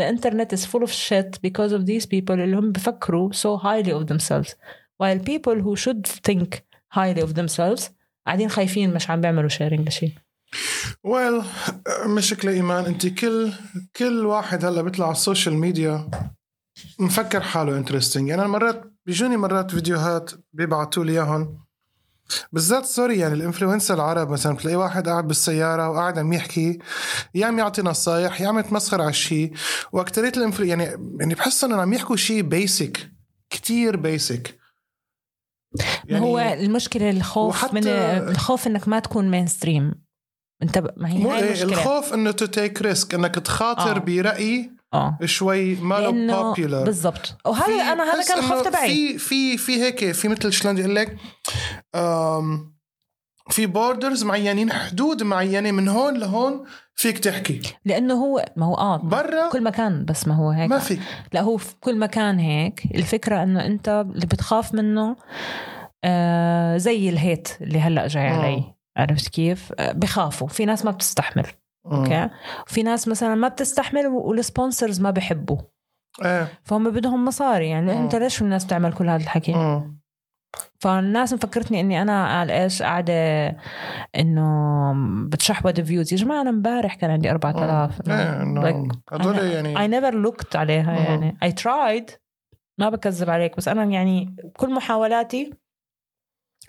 the 0.00 0.14
internet 0.14 0.56
is 0.56 0.60
full 0.60 0.82
of 0.84 0.90
shit 0.90 1.38
because 1.46 1.72
of 1.72 1.86
these 1.86 2.06
people 2.06 2.30
اللي 2.30 2.56
هم 2.56 2.72
بفكروا 2.72 3.32
so 3.32 3.60
highly 3.62 3.90
of 3.90 4.06
themselves. 4.12 4.54
While 5.02 5.18
people 5.18 5.56
who 5.64 5.76
should 5.76 6.06
think 6.28 6.48
highly 6.94 7.22
of 7.22 7.34
themselves 7.34 7.90
قاعدين 8.26 8.48
خايفين 8.48 8.94
مش 8.94 9.10
عم 9.10 9.20
بيعملوا 9.20 9.48
sharing 9.48 9.88
لشيء 9.88 10.12
well 11.04 11.42
مشكلة 12.06 12.52
إيمان 12.52 12.84
أنت 12.84 13.06
كل 13.06 13.52
كل 13.96 14.26
واحد 14.26 14.64
هلا 14.64 14.82
بيطلع 14.82 15.04
على 15.06 15.12
ال 15.12 15.18
social 15.18 15.54
media 15.54 16.10
مفكر 16.98 17.40
حاله 17.40 17.76
interesting 17.76 18.28
يعني 18.28 18.42
أنا 18.42 18.50
مرات 18.50 18.92
بيجوني 19.06 19.36
مرات 19.36 19.70
فيديوهات 19.70 20.30
بيبعتوا 20.52 21.04
لي 21.04 21.12
إياهم. 21.12 21.58
بالذات 22.52 22.84
sorry 22.84 23.18
يعني 23.18 23.34
ال 23.34 23.39
influencer 23.39 23.94
العرب 23.94 24.30
مثلا 24.30 24.54
بتلاقي 24.54 24.76
واحد 24.76 25.08
قاعد 25.08 25.28
بالسيارة 25.28 25.90
وقاعد 25.90 26.18
عم 26.18 26.32
يحكي 26.32 26.78
يا 27.34 27.46
عم 27.46 27.58
يعطي 27.58 27.82
نصايح 27.82 28.40
يا 28.40 28.48
عم 28.48 28.58
يتمسخر 28.58 29.00
على 29.00 29.10
الشيء 29.10 29.52
واكثريه 29.92 30.32
ال 30.36 30.41
influ 30.41 30.66
يعني 30.66 30.84
يعني 31.20 31.34
بحس 31.34 31.64
إنهم 31.64 31.80
عم 31.80 31.92
يحكوا 31.92 32.16
شيء 32.16 32.42
basic 32.42 33.10
كتير 33.50 33.96
basic 33.96 34.60
ما 36.10 36.18
هو 36.18 36.38
المشكلة 36.38 37.10
الخوف 37.10 37.74
من 37.74 37.86
الخوف 37.86 38.66
إنك 38.66 38.88
ما 38.88 38.98
تكون 38.98 39.30
mainstream 39.30 39.94
انت 40.62 40.78
ما 40.96 41.08
هي 41.08 41.22
هاي 41.22 41.38
إيه 41.38 41.48
المشكلة. 41.48 41.72
الخوف 41.72 42.14
إنه 42.14 42.30
to 42.30 42.46
take 42.46 42.82
risk 42.82 43.14
إنك 43.14 43.34
تخاطر 43.34 43.96
آه. 43.96 43.98
برأي 43.98 44.79
آه. 44.94 45.18
شوي 45.24 45.74
ما 45.74 45.94
له 45.94 46.00
لأنه 46.10 46.42
popular 46.42 46.84
بالضبط. 46.84 47.36
وهذا 47.46 47.92
أنا 47.92 48.14
هذا 48.14 48.24
كان 48.28 48.38
الخوف 48.38 48.68
تبعي. 48.68 48.88
في 48.88 49.18
في 49.18 49.58
في 49.58 49.82
هيك 49.82 50.12
في 50.12 50.28
مثل 50.28 50.52
شلون 50.52 50.74
بدي 50.74 50.82
أقول 50.84 50.94
لك؟ 50.96 51.16
في 53.50 53.66
borders 53.66 54.24
معينين 54.24 54.72
حدود 54.72 55.22
معينة 55.22 55.70
من 55.70 55.88
هون 55.88 56.18
لهون 56.18 56.64
فيك 56.94 57.18
تحكي. 57.18 57.60
لأنه 57.84 58.14
هو 58.14 58.44
ما 58.56 58.66
هو 58.66 58.74
آه 58.74 58.96
برا 58.96 59.48
كل 59.50 59.62
مكان 59.62 60.04
بس 60.04 60.28
ما 60.28 60.34
هو 60.34 60.50
هيك. 60.50 60.70
ما 60.70 60.78
فيك. 60.78 61.00
لا 61.32 61.40
هو 61.40 61.56
في 61.56 61.74
كل 61.80 61.98
مكان 61.98 62.38
هيك. 62.38 62.82
الفكرة 62.94 63.42
إنه 63.42 63.66
أنت 63.66 64.04
اللي 64.14 64.26
بتخاف 64.26 64.74
منه 64.74 65.16
آه 66.04 66.76
زي 66.76 67.08
ال 67.08 67.16
hate 67.16 67.48
اللي 67.60 67.80
هلأ 67.80 68.06
جاي 68.06 68.28
آه. 68.28 68.32
علي. 68.32 68.64
عرفت 68.96 69.28
كيف؟ 69.28 69.72
آه 69.78 69.92
بخافوا. 69.92 70.48
في 70.48 70.64
ناس 70.64 70.84
ما 70.84 70.90
بتستحمل. 70.90 71.46
okay؟ 71.92 72.28
في 72.66 72.82
ناس 72.82 73.08
مثلا 73.08 73.34
ما 73.34 73.48
بتستحمل 73.48 74.06
وال 74.06 74.25
sponsors 74.25 75.00
ما 75.00 75.10
بحبوا. 75.10 75.58
إيه. 76.24 76.48
فهم 76.64 76.90
بدهم 76.90 77.24
مصاري. 77.24 77.68
يعني 77.68 77.92
آه. 77.92 78.00
انت 78.00 78.14
ليش 78.16 78.42
الناس 78.42 78.64
بتعمل 78.64 78.92
كل 78.92 79.08
هذا 79.08 79.22
الحكي؟ 79.22 79.52
مم. 79.54 80.00
فالناس 80.80 81.32
مفكرتني 81.32 81.80
إني 81.80 82.02
أنا 82.02 82.38
قال 82.38 82.50
إيش 82.50 82.82
قاعدة 82.82 83.12
إنه 84.16 84.92
بتشحد 85.28 85.80
views 85.80 86.12
يا 86.12 86.18
جماعة 86.18 86.40
أنا 86.40 86.50
امبارح 86.50 86.94
كان 86.94 87.10
عندي 87.10 87.30
4000 87.30 88.08
إيه 88.10 88.42
إنه 88.42 88.60
Like, 88.62 88.96
هدول 89.12 89.36
I 89.36 89.42
يعني 89.42 90.00
never 90.00 90.14
looked 90.14 90.56
عليها 90.56 90.96
أها. 90.96 91.10
يعني. 91.10 91.36
I 91.44 91.48
tried 91.48 92.12
ما 92.78 92.88
بكذب 92.90 93.30
عليك 93.30 93.56
بس 93.56 93.68
أنا 93.68 93.84
يعني 93.84 94.36
كل 94.56 94.74
محاولاتي 94.74 95.52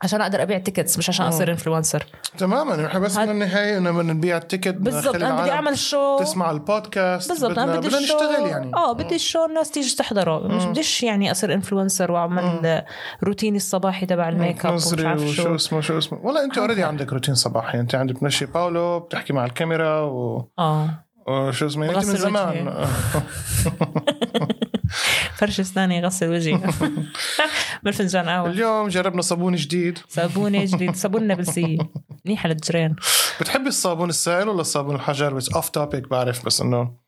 عشان 0.04 0.22
أقدر 0.22 0.42
أبيع 0.42 0.58
tickets 0.58 0.98
مش 0.98 1.10
عشان. 1.10 1.26
أصير 1.26 1.52
influencer 1.52 2.04
تماما 2.38 2.86
إحنا 2.86 3.00
بس 3.00 3.18
هاد- 3.18 3.28
من 3.30 3.34
النهايه 3.34 3.78
إنه 3.78 3.92
بدنا 3.92 4.14
نبيع 4.14 4.38
ال 4.38 4.43
ticket 4.43 4.74
بالضبط 4.76 5.16
أنا 5.16 5.42
بدي 5.42 5.52
أعمل 5.52 5.78
show 5.78 6.18
تسمع 6.20 6.52
البودكاست 6.52 7.30
بالضبط 7.32 7.60
أنا 7.60 7.76
بدي 7.78 7.88
بدنا 7.88 8.00
ال 8.00 8.03
show 8.03 8.16
نشتغل 8.16 8.48
يعني. 8.48 8.72
آه 8.76 8.94
بدي 8.94 9.16
ال 9.16 9.22
show 9.22 9.46
الناس 9.46 9.72
تيجي 9.72 9.96
تحضره. 9.96 10.48
مش. 10.48 10.64
بديش 10.66 11.04
يعني 11.04 11.32
أصير 11.32 11.54
influencer 11.54 12.12
وأعمل 12.12 12.82
روتيني 13.24 13.58
الصباحي 13.58 14.06
تبع 14.06 14.30
الميك 14.30 14.66
أب 14.66 14.72
ومش 14.74 15.06
عارف 15.06 15.22
وشو 15.24 15.44
شو. 15.44 15.56
اسمه 15.56 15.82
شو 15.82 15.98
اسمه. 15.98 16.20
والله 16.24 16.44
أنت 16.44 16.58
already 16.58 16.84
عندك 16.84 17.14
روتين 17.14 17.36
صباحي. 17.36 17.80
أنت 17.80 17.96
عندك 17.96 18.16
بتمشي 18.16 18.46
باولو 18.46 19.00
بتحكي 19.00 19.34
مع 19.34 19.46
الكاميرا 19.46 20.00
و... 20.02 20.48
آه. 20.60 20.90
وشو 21.28 21.66
اسمه 21.66 21.86
يعني 21.86 21.98
أنت 21.98 22.06
من 22.06 22.16
زمان. 22.16 22.74
فرش 25.38 25.60
اسناني 25.60 26.06
غسل 26.06 26.30
وجهي. 26.30 26.62
بالفنجان 27.84 28.30
قهوه 28.30 28.50
اليوم 28.50 28.88
جربنا 28.88 29.22
صابون 29.22 29.56
جديد. 29.56 30.00
صابونه 30.10 30.66
جديد؟ 30.66 30.96
صابون 30.96 31.28
نابلسيه 31.28 31.78
منيحه 32.26 32.50
للإجرين 32.50 32.96
بتحبي 33.42 33.68
الصابون 33.68 34.10
السائل 34.10 34.50
ولا 34.50 34.62
الصابون 34.62 34.96
الحجر؟ 34.96 35.34
بس 35.34 35.50
off 35.50 35.70
topic 35.70 36.10
بعرف 36.10 36.46
بس 36.46 36.62
إنه 36.62 37.02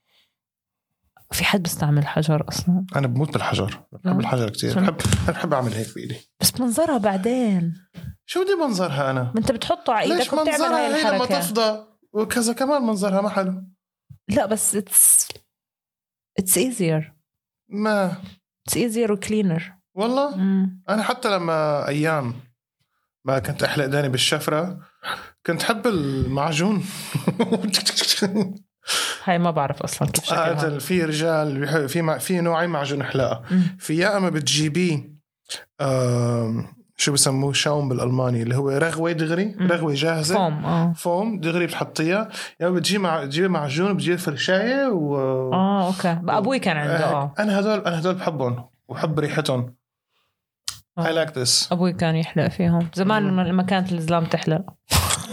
في 1.32 1.46
حد 1.46 1.64
بيستعمل 1.64 2.08
حجر 2.08 2.46
أصلا؟ 2.50 2.86
أنا 2.96 3.08
بموت 3.08 3.34
بالحجر. 3.34 3.80
بحب. 3.92 4.20
الحجر 4.20 4.50
كثير؟ 4.50 4.80
بحب 4.80 4.98
بحب 5.28 5.54
أعمل 5.54 5.74
هيك 5.74 5.96
بإيدي. 5.96 6.16
بس 6.42 6.60
منظرها 6.60 6.98
بعدين. 6.98 7.74
شو 8.26 8.44
بدي 8.44 8.56
منظرها 8.56 9.12
أنا؟ 9.12 9.24
ما 9.24 9.34
أنت 9.38 9.52
بتحطه 9.52 9.94
على 9.94 10.14
إيدك 10.14 10.34
وبتعمل 10.34 10.52
منظرها 10.52 10.78
هاي 10.78 10.96
هي 10.96 11.02
لما 11.02 11.24
الحركة؟ 11.24 11.40
تفضى؟ 11.40 11.86
وكذا 12.14 12.54
كمان 12.54 12.82
منظرها 12.82 13.22
ما 13.22 13.30
حلو. 13.30 13.64
لا 14.30 14.46
بس 14.46 14.76
it's 14.76 15.28
it's 16.40 16.58
easier 16.58 17.14
ما. 17.74 18.16
it's 18.68 18.78
easier 18.78 19.12
و 19.12 19.19
cleaner 19.20 19.74
والله؟ 19.94 20.36
أنا 20.90 21.04
حتى 21.04 21.30
لما 21.30 21.88
أيام 21.88 22.34
ما 23.26 23.40
كنت 23.40 23.64
أحلق 23.64 23.86
دقني 23.86 24.10
بالشفرة 24.10 24.80
كنت 25.46 25.64
حب 25.64 25.88
المعجون. 25.88 26.84
هاي 29.24 29.40
ما 29.40 29.52
بعرف 29.52 29.82
أصلا 29.82 30.08
كيف 30.08 30.26
شكلها. 30.26 30.80
في 30.80 31.04
رجال 31.04 31.68
في 31.90 32.20
في 32.20 32.42
نوعين 32.42 32.70
معجون 32.70 33.04
حلاقه 33.04 33.44
مم. 33.52 33.78
في 33.80 33.98
يا 33.98 34.18
أما 34.18 34.30
بتجيبيه 34.30 35.14
شو 36.98 37.12
بسموه؟ 37.14 37.54
Schaum 37.54 37.90
بالألماني 37.90 38.44
اللي 38.44 38.56
هو 38.56 38.70
رغوة 38.70 39.12
دغري. 39.12 39.56
رغوة 39.62 39.94
جاهزة. 39.94 40.36
فوم 40.36 40.66
آه. 40.66 40.94
فوم 40.94 41.40
دغري 41.40 41.66
بتحطيها. 41.66 42.30
يا 42.60 42.68
اما 42.68 42.76
بتجيب 42.76 43.02
مع 43.02 43.26
تجيب 43.26 43.52
معجون 43.52 43.94
بتجيب 43.94 44.16
فرشايه 44.20 44.88
و 44.88 45.16
آه 45.54 45.88
okay. 45.88 46.20
أبوي 46.28 46.60
كان 46.60 46.78
عنده 46.78 47.06
أه 47.06 47.34
أنا 47.40 47.60
هدول 47.60 47.80
أنا 47.80 48.00
هدول 48.00 48.14
بحبهم 48.16 48.66
وبحب 48.88 49.20
ريحتهم. 49.20 49.76
I 51.00 51.04
like 51.04 51.34
this. 51.34 51.72
أبوي 51.72 51.94
كان 51.94 52.16
يحلق 52.16 52.48
فيهم. 52.48 52.90
زمان. 52.96 53.40
لما 53.40 53.64
كانت 53.64 53.92
الزلام 53.92 54.26
تحلق. 54.26 54.62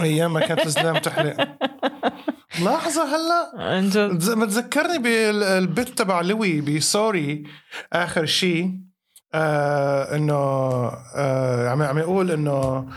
أيام 0.00 0.32
ما 0.32 0.40
كانت 0.40 0.66
الزلام 0.66 0.96
تحلق. 0.98 1.36
لحظة 2.64 3.02
هلا. 3.04 3.52
عن 3.74 3.88
جد. 3.88 4.18
تز- 4.20 4.30
بتذكرني 4.38 4.98
بالبت 4.98 5.88
تبع 5.88 6.20
لوي 6.20 6.60
بسوري 6.60 7.42
آخر 7.92 8.26
شيء 8.26 8.80
آه 9.33 10.15
انه 10.15 10.35
آه 11.15 11.69
عم 11.69 11.81
عم 11.81 11.97
يقول 11.97 12.31
انه 12.31 12.87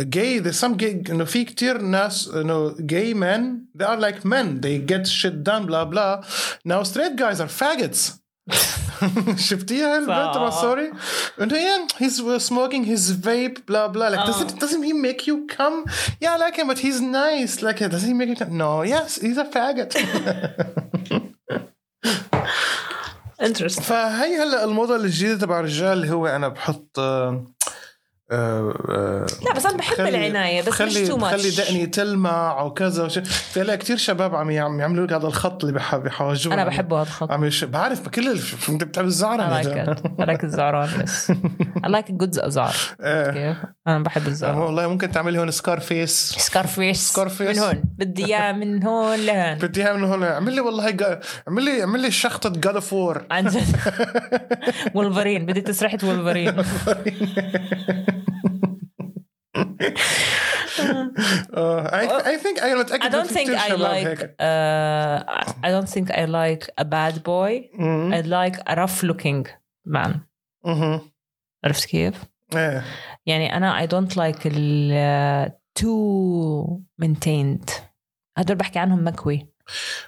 جاي 0.00 0.40
uh, 0.40 0.44
there's 0.44 0.58
some 0.58 0.74
gay 0.76 1.10
انه 1.10 1.24
في 1.24 1.44
كتير 1.44 1.82
ناس 1.82 2.28
انه 2.28 2.74
gay 2.74 3.14
men 3.14 3.66
they 3.82 3.86
are 3.86 4.00
like 4.00 4.24
men 4.24 4.60
they 4.60 4.78
get 4.92 5.06
shit 5.06 5.44
done 5.44 5.66
blah 5.66 5.84
blah 5.84 6.24
now 6.64 6.82
straight 6.82 7.16
guys 7.16 7.40
are 7.40 7.62
faggots 7.62 8.18
شفتيها 9.48 9.98
البنت 9.98 10.34
تبع 10.34 10.50
صح. 10.50 10.60
سوري 10.60 10.92
انه 11.40 11.54
yeah 11.54 11.92
he's 11.98 12.18
smoking 12.48 12.84
his 12.84 13.12
vape 13.12 13.58
blah 13.70 13.88
blah 13.92 14.08
like 14.10 14.18
آه. 14.18 14.26
doesn't 14.26 14.58
doesn't 14.58 14.82
he 14.82 14.92
make 14.92 15.26
you 15.26 15.46
come 15.56 15.84
yeah 16.22 16.34
I 16.34 16.38
like 16.38 16.56
him 16.56 16.68
but 16.68 16.78
he's 16.78 17.00
nice 17.00 17.62
like 17.62 17.78
doesn't 17.78 18.08
he 18.08 18.14
make 18.14 18.28
you 18.28 18.36
come 18.36 18.56
no 18.56 18.82
yes 18.82 19.20
he's 19.20 19.38
a 19.38 19.46
faggot 19.54 19.90
interest 23.43 23.79
فهي 23.79 24.37
هلا 24.37 24.63
الموضة 24.63 24.95
الجديدة 24.95 25.37
تبع 25.39 25.59
الرجال 25.59 25.93
اللي 25.97 26.11
هو 26.11 26.27
أنا 26.27 26.47
بحط 26.47 26.99
آه، 28.33 28.73
آه، 28.89 29.25
لا 29.45 29.53
بس 29.53 29.65
أنا 29.65 29.77
بحب 29.77 29.99
العناية 29.99 30.61
بس 30.61 30.67
بخلي 30.67 30.87
مش 31.01 31.07
too 31.07 31.17
much 31.17 31.59
دقني 31.59 31.85
تلمع 31.85 32.61
وكذا 32.61 33.03
وش... 33.03 33.19
في 33.19 33.77
كثير 33.77 33.97
شباب 33.97 34.35
عم 34.35 34.51
يعم- 34.51 34.79
يعملوا 34.79 35.05
لك 35.05 35.13
هذا 35.13 35.27
الخط 35.27 35.63
اللي 35.63 35.75
بح- 35.79 35.95
بحواجبهم 35.95 36.53
أنا 36.53 36.65
بحبه 36.65 36.95
هذا 36.97 37.03
الخط. 37.03 37.31
عم 37.31 37.45
يش... 37.45 37.63
بعرف 37.63 38.07
كل 38.07 38.31
ال... 38.31 38.39
انت 38.69 38.83
بتحب 38.83 39.03
it. 39.03 40.21
I 40.21 40.25
like 40.25 40.43
الزعران 40.43 40.89
بس. 41.03 41.31
I 41.77 41.87
like 41.89 42.07
a 42.09 42.23
good 42.23 42.47
زعر. 42.47 42.75
إيه 43.01 43.31
كيف 43.31 43.57
أنا 43.87 43.99
بحب 44.03 44.27
الزعران 44.27 44.57
والله 44.57 44.87
ممكن 44.87 45.11
تعملي 45.11 45.39
هون 45.39 45.51
scar 45.51 45.79
face 45.79 46.35
Scarface 46.37 46.97
Scarface. 46.97 47.57
من 47.57 47.63
هون. 47.63 47.83
بدي 47.97 48.25
إياه 48.25 48.51
من 48.51 48.83
هون 48.83 49.19
لهون. 49.19 49.57
بدي 49.57 49.83
اياها 49.83 49.93
من 49.93 50.03
هون 50.03 50.23
اعمل 50.23 50.53
لي 50.53 50.61
والله. 50.61 50.83
اعمل 51.47 51.63
لي 51.63 51.81
اعمل 51.81 51.99
لي 51.99 52.11
شخطة 52.11 52.49
God 52.49 52.75
of 52.75 52.93
War 52.93 53.21
عن 53.31 53.47
جد. 53.47 53.75
ولفرين 54.95 55.45
بدي 55.45 55.61
تسرحة 55.61 55.97
ولفرين 56.03 56.53
آه، 61.54 61.88
I, 61.88 62.22
I 62.24 62.42
think 62.42 62.62
أنا 62.62 62.80
متأكد 62.80 63.02
I 63.02 63.06
إنه 63.06 63.22
don't 63.22 63.26
في 63.26 63.34
think 63.34 63.42
كتير 63.42 63.58
I 63.58 63.68
شباب 63.68 63.80
like 63.80 64.06
هيك. 64.06 64.20
uh, 64.20 65.54
I 65.64 65.68
don't 65.68 65.88
think 65.94 66.10
I 66.14 66.26
like 66.26 66.68
a 66.80 66.84
bad 66.84 67.22
boy 67.22 67.80
مم. 67.80 68.14
I 68.14 68.22
like 68.26 68.58
a 68.70 68.74
rough 68.76 69.02
looking 69.02 69.48
man 69.88 70.10
مهم. 70.64 71.00
عرفت 71.64 71.84
كيف؟ 71.84 72.24
ايه 72.56 72.84
يعني 73.26 73.56
أنا 73.56 73.86
I 73.86 73.88
don't 73.90 74.14
like 74.14 74.40
ال 74.46 74.92
uh, 75.48 75.50
too 75.82 76.80
maintained 77.04 77.72
هدول 78.38 78.56
بحكي 78.56 78.78
عنهم 78.78 79.06
مكوي 79.08 79.46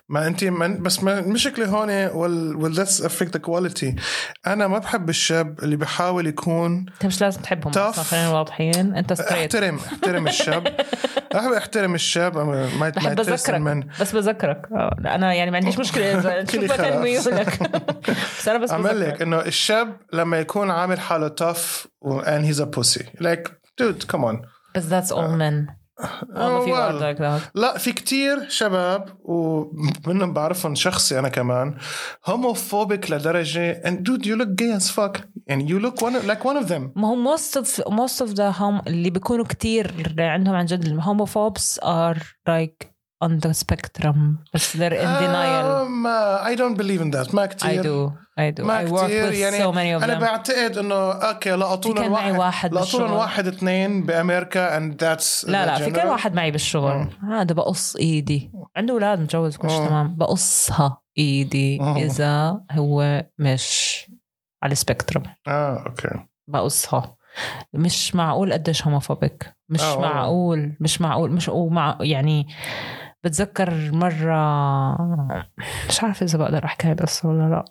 ما 0.10 0.28
انت 0.28 0.44
من 0.44 0.84
بس 0.84 1.04
ما 1.04 1.20
المشكلة 1.20 1.66
هون 1.66 1.90
وال 1.90 2.56
وال 2.56 2.76
that's 2.76 3.02
affect 3.02 3.30
the 3.38 3.40
quality. 3.48 4.02
أنا 4.48 4.68
ما 4.68 4.78
بحب 4.78 5.10
الشاب 5.10 5.60
اللي 5.64 5.76
بحاول 5.76 6.28
يكون 6.28 6.86
انت 6.94 7.06
مش 7.06 7.22
لازم 7.22 7.42
تحبهم. 7.42 7.74
أصلا 7.78 8.04
خلينا 8.04 8.30
واضحين. 8.30 8.96
أنت 8.96 9.14
ستريت 9.14 9.56
احترم 9.56 9.76
أحترم 9.78 10.28
الشاب. 10.28 10.64
بحب 11.34 11.52
أحترم 11.52 11.96
الشاب. 11.96 12.38
ما 12.38 12.90
بحب 12.90 13.12
يترسل 13.12 13.60
من 13.60 13.84
بس 14.02 14.12
بذكرك. 14.16 14.68
آه، 14.72 14.96
أنا 15.16 15.34
يعني 15.34 15.52
ما 15.52 15.58
عنديش 15.58 15.80
مشكلة 15.80 16.20
إذا 16.20 16.44
تشوف. 16.44 16.82
ميولك. 16.82 17.60
بس 18.40 18.48
أنا 18.48 18.58
بس 18.58 18.72
عمل 18.72 19.00
لك 19.00 19.06
بذكرك. 19.06 19.22
إنه 19.22 19.40
الشاب 19.40 19.98
لما 20.14 20.40
يكون 20.40 20.72
عامل 20.72 21.00
حاله 21.00 21.36
و- 22.02 22.22
and 22.22 22.46
he's 22.46 22.60
a 22.60 22.66
pussy. 22.66 23.04
Like 23.04 23.52
dude 23.82 24.06
come 24.16 24.22
on. 24.24 24.38
بس 24.76 24.84
that's 24.90 25.12
all 25.12 25.30
men. 25.40 25.85
آه، 26.36 26.66
في 26.66 26.74
آه، 26.74 27.42
لا 27.56 27.78
في 27.78 27.92
كتير 27.92 28.50
شباب 28.50 29.10
ومنهم 29.24 30.34
بعرفهم 30.34 30.76
شخصي 30.76 31.16
يعني 31.16 31.28
أنا 31.28 31.36
كمان 31.36 31.78
homophobic 32.26 33.12
لدرجة 33.12 33.82
and 33.86 34.02
dude 34.02 34.26
you 34.26 34.36
look 34.36 34.48
gay 34.48 34.80
as 34.80 34.84
fuck 34.84 35.18
and 35.52 35.70
you 35.70 35.78
look 35.80 36.00
one, 36.00 36.14
like 36.14 36.44
one 36.44 36.64
of 36.64 36.70
them. 36.70 36.82
ما 36.96 37.08
هو 37.08 37.16
most 37.16 37.58
of 37.58 37.82
most 37.88 38.22
of 38.22 38.32
them 38.32 38.82
اللي 38.88 39.10
بيكونوا 39.10 39.46
كثير 39.46 40.16
عندهم 40.20 40.56
عن 40.56 40.66
جد 40.66 40.86
ال 40.86 40.94
homophobes 40.94 41.80
are 41.84 42.18
like 42.48 42.95
on 43.24 43.40
the 43.40 43.54
spectrum. 43.54 44.18
بس 44.54 44.78
they're 44.78 44.94
in 44.94 45.08
denial. 45.22 45.88
ما 45.90 46.44
I 46.46 46.56
don't 46.58 46.78
believe 46.78 47.02
in 47.02 47.12
that. 47.18 47.34
ما 47.36 47.46
I 47.46 47.50
كتير 47.50 47.84
do 47.84 48.12
I 48.40 48.52
do. 48.60 48.64
ما 48.64 48.88
I 48.88 48.92
work 48.92 49.04
كتير 49.06 49.32
with 49.32 49.36
يعني 49.36 49.58
so 49.58 49.72
many 49.76 50.02
of 50.02 50.04
أنا 50.04 50.16
them. 50.18 50.22
بعتقد 50.22 50.78
لهم 50.78 51.94
كان 51.94 52.12
معي 52.12 52.32
واحد 52.32 52.40
واحد 52.40 52.72
بالشغل. 52.72 53.12
واحد 53.12 53.48
اثنين 53.48 54.04
بأمريكا 54.06 54.80
and 54.80 54.94
that's 54.94 55.50
لا 55.50 55.66
لا 55.66 55.76
في 55.76 55.92
كان. 55.92 56.08
واحد 56.08 56.34
معي 56.34 56.52
بالشغل. 56.52 57.08
هذا 57.32 57.54
بقص 57.54 57.96
إيدي. 57.96 58.52
عنده 58.78 58.94
أولاد 58.94 59.20
متجوز 59.20 59.58
كل 59.58 59.70
شيء 59.70 59.82
آه. 59.82 59.88
تمام. 59.88 60.16
بقصها 60.16 61.02
إيدي 61.18 61.82
آه. 61.82 61.98
إذا 61.98 62.62
هو 62.72 63.26
مش 63.40 63.96
على 64.64 64.72
ال 64.72 64.78
spectrum 64.78 65.24
آه 65.48 65.84
okay 65.88 66.26
بقصها. 66.48 67.16
مش 67.74 68.16
معقول 68.16 68.54
قديش 68.54 68.84
homophobic 68.84 69.56
مش 69.70 69.82
آه. 69.82 70.00
معقول 70.02 70.76
مش 70.80 71.02
معقول 71.02 71.32
مش 71.32 71.50
ومع 71.50 71.98
يعني 72.02 72.48
بتذكر 73.26 73.92
مرة 73.94 74.42
مش 75.90 76.04
عارفة 76.04 76.24
إذا 76.24 76.38
بقدر 76.38 76.66
أحكي 76.66 76.88
هاي 76.88 76.94
القصة 76.94 77.30
ولا 77.30 77.50
لا. 77.50 77.66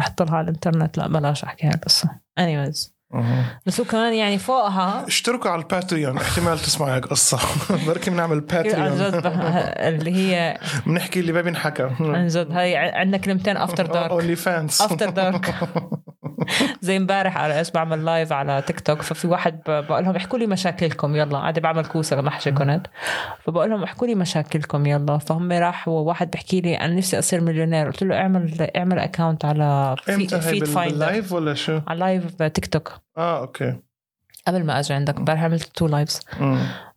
رح 0.00 0.08
تطلع 0.08 0.36
على 0.36 0.44
الإنترنت 0.44 0.98
لا 0.98 1.08
بلاش 1.08 1.44
أحكي 1.44 1.66
هاي 1.66 1.74
القصة. 1.74 2.08
Anyways. 2.40 2.94
بس 3.66 3.80
هو 3.80 3.86
كمان 3.86 4.14
يعني 4.14 4.38
فوقها 4.38 5.06
اشتركوا 5.06 5.50
على 5.50 5.62
ال 5.62 5.69
Patreon 5.69 6.16
احتمال 6.16 6.58
تسمعوا 6.58 6.94
هيك 6.94 7.06
قصة 7.06 7.38
بركي 7.86 8.10
بنعمل 8.14 8.36
عن 8.52 8.96
جد 8.96 9.22
Patreon 9.22 9.52
اللي 9.78 10.14
هي 10.14 10.58
بنحكي 10.86 11.20
اللي 11.20 11.32
ما 11.32 11.40
بينحكى. 11.40 11.90
عن 12.00 12.26
جد. 12.26 12.52
هاي 12.52 12.76
عندنا 12.76 13.16
كلمتين 13.16 13.56
after 13.56 13.86
dark 13.86 14.10
OnlyFans 14.10 14.82
after 14.82 15.10
dark 15.10 15.54
زي 16.80 16.96
امبارح 16.96 17.38
على 17.38 17.58
إيش 17.58 17.70
بعمل 17.70 18.04
live 18.04 18.32
على 18.32 18.62
تيك 18.66 18.80
توك 18.80 19.02
ففي 19.02 19.26
واحد 19.26 19.60
بقول 19.66 20.04
لهم 20.04 20.16
احكوا 20.16 20.38
لي 20.38 20.46
مشاكلكم 20.46 21.16
يلا. 21.16 21.38
قاعدة 21.38 21.60
بعمل 21.60 21.86
كوسة 21.86 22.20
محشي 22.20 22.52
كنت. 22.52 22.86
فبقول 23.44 23.70
لهم 23.70 23.82
احكوا 23.82 24.06
لي 24.06 24.14
مشاكلكم 24.14 24.86
يلا. 24.86 25.18
فهم 25.18 25.52
راح 25.52 25.88
واحد 25.88 26.30
بحكي 26.30 26.60
لي 26.60 26.74
أنا 26.74 26.94
نفسي 26.94 27.18
أصير 27.18 27.40
مليونير. 27.40 27.86
قلت 27.86 28.02
له 28.02 28.16
اعمل 28.16 28.70
اعمل 28.76 28.98
account 28.98 29.44
على 29.44 29.96
FeetFinder 30.04 30.64
بال 30.64 31.06
live 31.06 31.32
ولا 31.32 31.54
شو؟ 31.54 31.80
على 31.86 31.98
live 31.98 32.42
تيك 32.42 32.66
توك 32.66 32.92
آه 33.18 33.38
okay. 33.38 33.76
قبل 34.46 34.64
ما 34.64 34.78
أجي 34.80 34.94
عندك 34.94 35.16
امبارح 35.16 35.42
عملت 35.42 35.62
two 35.76 35.86
lives. 35.86 36.20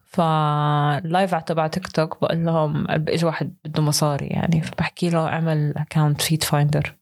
ف 0.05 0.31
live 0.31 1.33
على 1.33 1.43
تبع 1.45 1.67
تيك 1.67 1.87
توك 1.87 2.17
بقول 2.21 2.45
لهم 2.45 2.85
اجى 2.89 3.25
واحد 3.25 3.53
بده 3.65 3.83
مصاري 3.83 4.27
يعني 4.27 4.61
فبحكي 4.61 5.09
له 5.09 5.27
اعمل 5.27 5.73
account 5.77 6.21
FeetFinder 6.21 6.95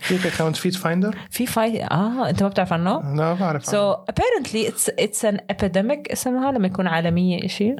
فيك 0.00 0.26
account 0.26 0.56
FeetFinder؟ 0.56 1.16
في 1.30 1.46
فاي 1.46 1.84
آه 1.84 2.28
انت 2.30 2.42
ما 2.42 2.48
بتعرف 2.48 2.72
عنه؟ 2.72 3.14
لا 3.16 3.32
بعرف 3.34 3.70
So 3.70 3.96
apparently 4.12 4.68
it's 4.70 4.88
it's 5.00 5.24
an 5.32 5.36
epidemic 5.52 6.12
اسمها 6.12 6.52
لما 6.52 6.66
يكون 6.66 6.86
عالمية 6.86 7.44
إشي. 7.44 7.76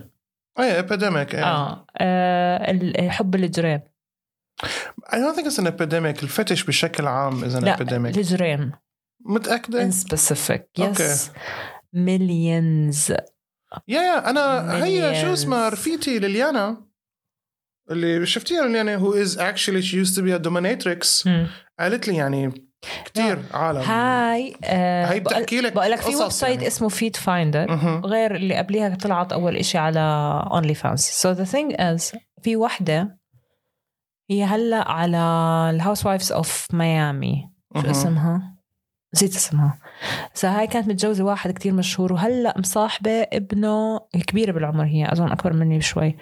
أي 0.58 0.78
epidemic 0.78 1.34
آه, 1.34 1.86
آه 1.98 3.08
حب 3.08 3.34
الإجرين 3.34 3.80
I 5.06 5.14
don't 5.16 5.36
think 5.36 5.46
it's 5.46 5.58
an 5.58 5.66
epidemic 5.66 6.22
ال 6.22 6.28
fetish 6.28 6.64
بشكل 6.64 7.06
عام 7.06 7.40
is 7.50 7.54
an 7.54 7.64
لا 7.64 7.76
epidemic. 7.76 8.16
الإجرين 8.18 8.72
متأكدة؟ 9.26 9.90
in 9.90 9.92
specific 9.94 10.82
yes. 10.82 11.30
millions. 11.96 13.10
يا 13.88 14.00
يا 14.02 14.30
أنا 14.30 14.84
هي 14.84 15.20
شو. 15.22 15.32
اسمها؟ 15.32 15.68
رفيقتي 15.68 16.18
ليليانا. 16.18 16.89
اللي 17.90 18.26
شفتيها 18.26 18.62
is 19.24 19.36
actually 19.36 19.82
she 19.82 19.94
used 20.04 20.14
to 20.16 20.22
be 20.22 20.32
a 20.32 20.48
dominatrix 20.48 21.26
مم. 21.26 21.46
قالت 21.80 22.08
لي 22.08 22.16
يعني 22.16 22.52
كتير 23.04 23.38
عالم 23.54 23.80
هاي 23.80 24.54
آه 24.64 25.06
هاي 25.06 25.20
بتحكي 25.20 25.60
لك 25.60 25.72
بقول 25.72 25.90
لك 25.90 26.00
في 26.00 26.16
website 26.16 26.54
يعني. 26.54 26.66
اسمه 26.66 26.88
FeetFinder. 26.88 27.74
غير 28.04 28.34
اللي 28.34 28.54
قبليها 28.56 28.94
طلعت 28.94 29.32
أول 29.32 29.56
إشي 29.56 29.78
على 29.78 30.00
OnlyFans 30.52 31.10
so 31.10 31.30
the 31.30 31.44
thing 31.44 31.74
is 31.78 32.12
في 32.42 32.56
وحدة 32.56 33.18
هي 34.30 34.44
هلأ 34.44 34.88
على 34.90 35.16
ال 35.74 36.06
Housewives 36.06 36.32
of 36.32 36.66
Miami 36.72 37.50
شو. 37.82 37.90
اسمها؟ 37.90 38.59
نسيت 39.14 39.34
اسمها. 39.36 39.78
بس 40.34 40.44
هاي 40.44 40.66
كانت 40.66 40.88
متجوزة 40.88 41.24
واحد 41.24 41.50
كتير 41.50 41.72
مشهور 41.72 42.12
وهلأ 42.12 42.54
مصاحبة 42.58 43.10
ابنه 43.22 44.00
كبيرة 44.26 44.52
بالعمر 44.52 44.84
هي 44.84 45.12
أظن 45.12 45.32
أكبر 45.32 45.52
مني 45.52 45.78
بشوي. 45.78 46.16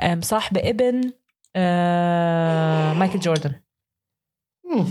آه، 0.00 0.14
مصاحبة 0.14 0.60
ابن 0.70 1.12
آه، 1.56 2.94
مايكل 2.94 3.18
جوردن. 3.18 3.52
مم. 4.74 4.86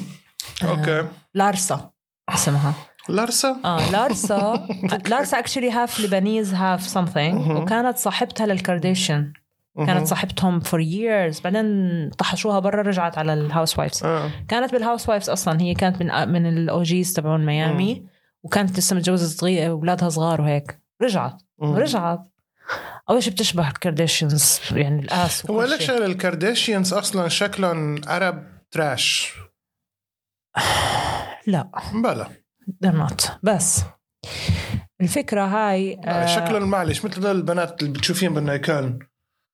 أوكي. 0.63 1.07
لارسا 1.33 1.91
اسمها. 2.29 2.73
لارسا؟ 3.09 3.61
آه 3.65 3.91
لارسا. 3.91 4.67
لارسا 5.09 5.39
actually 5.39 5.71
half 5.71 5.99
Lebanese 5.99 6.53
half 6.53 6.97
مهم. 6.97 7.57
وكانت 7.57 7.97
صاحبتها 7.97 8.45
للكارديشن. 8.45 9.33
كانت 9.77 10.07
صاحبتهم 10.07 10.59
for 10.59 10.83
years. 10.83 11.41
بعدين 11.43 12.09
طحشوها 12.09 12.59
برا 12.59 12.81
رجعت 12.81 13.17
على 13.17 13.33
ال 13.33 13.79
Housewives 13.79 14.03
آه. 14.03 14.31
كانت 14.47 14.71
بال 14.71 15.09
Housewives 15.09 15.29
أصلا. 15.29 15.61
هي 15.61 15.73
كانت 15.73 16.03
من 16.03 16.29
من 16.31 16.45
ال 16.57 16.71
OGs 16.71 17.13
تبعون 17.13 17.45
ميامي. 17.45 18.05
وكانت 18.43 18.77
لسه 18.77 18.95
متجوزة 18.95 19.27
صغير 19.27 19.69
أولادها 19.71 20.09
صغار 20.09 20.41
وهيك. 20.41 20.79
رجعت. 21.01 21.41
مم. 21.59 21.75
رجعت. 21.75 22.19
أول 23.09 23.23
شيء 23.23 23.33
بتشبه 23.33 23.67
الكارديشيانز 23.67 24.59
يعني 24.71 25.01
الآس 25.01 25.51
هو 25.51 25.63
لك. 25.63 25.81
شغلة 25.81 26.05
الكارديشيانز 26.05 26.93
أصلا 26.93 27.27
شكلهم 27.27 28.01
عرب 28.07 28.43
تراش 28.71 29.33
لا. 31.47 31.71
بلا. 31.93 32.27
They're 32.85 33.09
not. 33.09 33.31
بس. 33.43 33.81
الفكرة 35.01 35.45
هاي 35.45 35.99
آه، 36.05 36.25
شكلهم 36.25 36.69
معلش 36.69 37.05
مثل 37.05 37.31
البنات 37.31 37.83
اللي 37.83 37.93
بتشوفيهم 37.93 38.33
بالنايكان. 38.33 38.99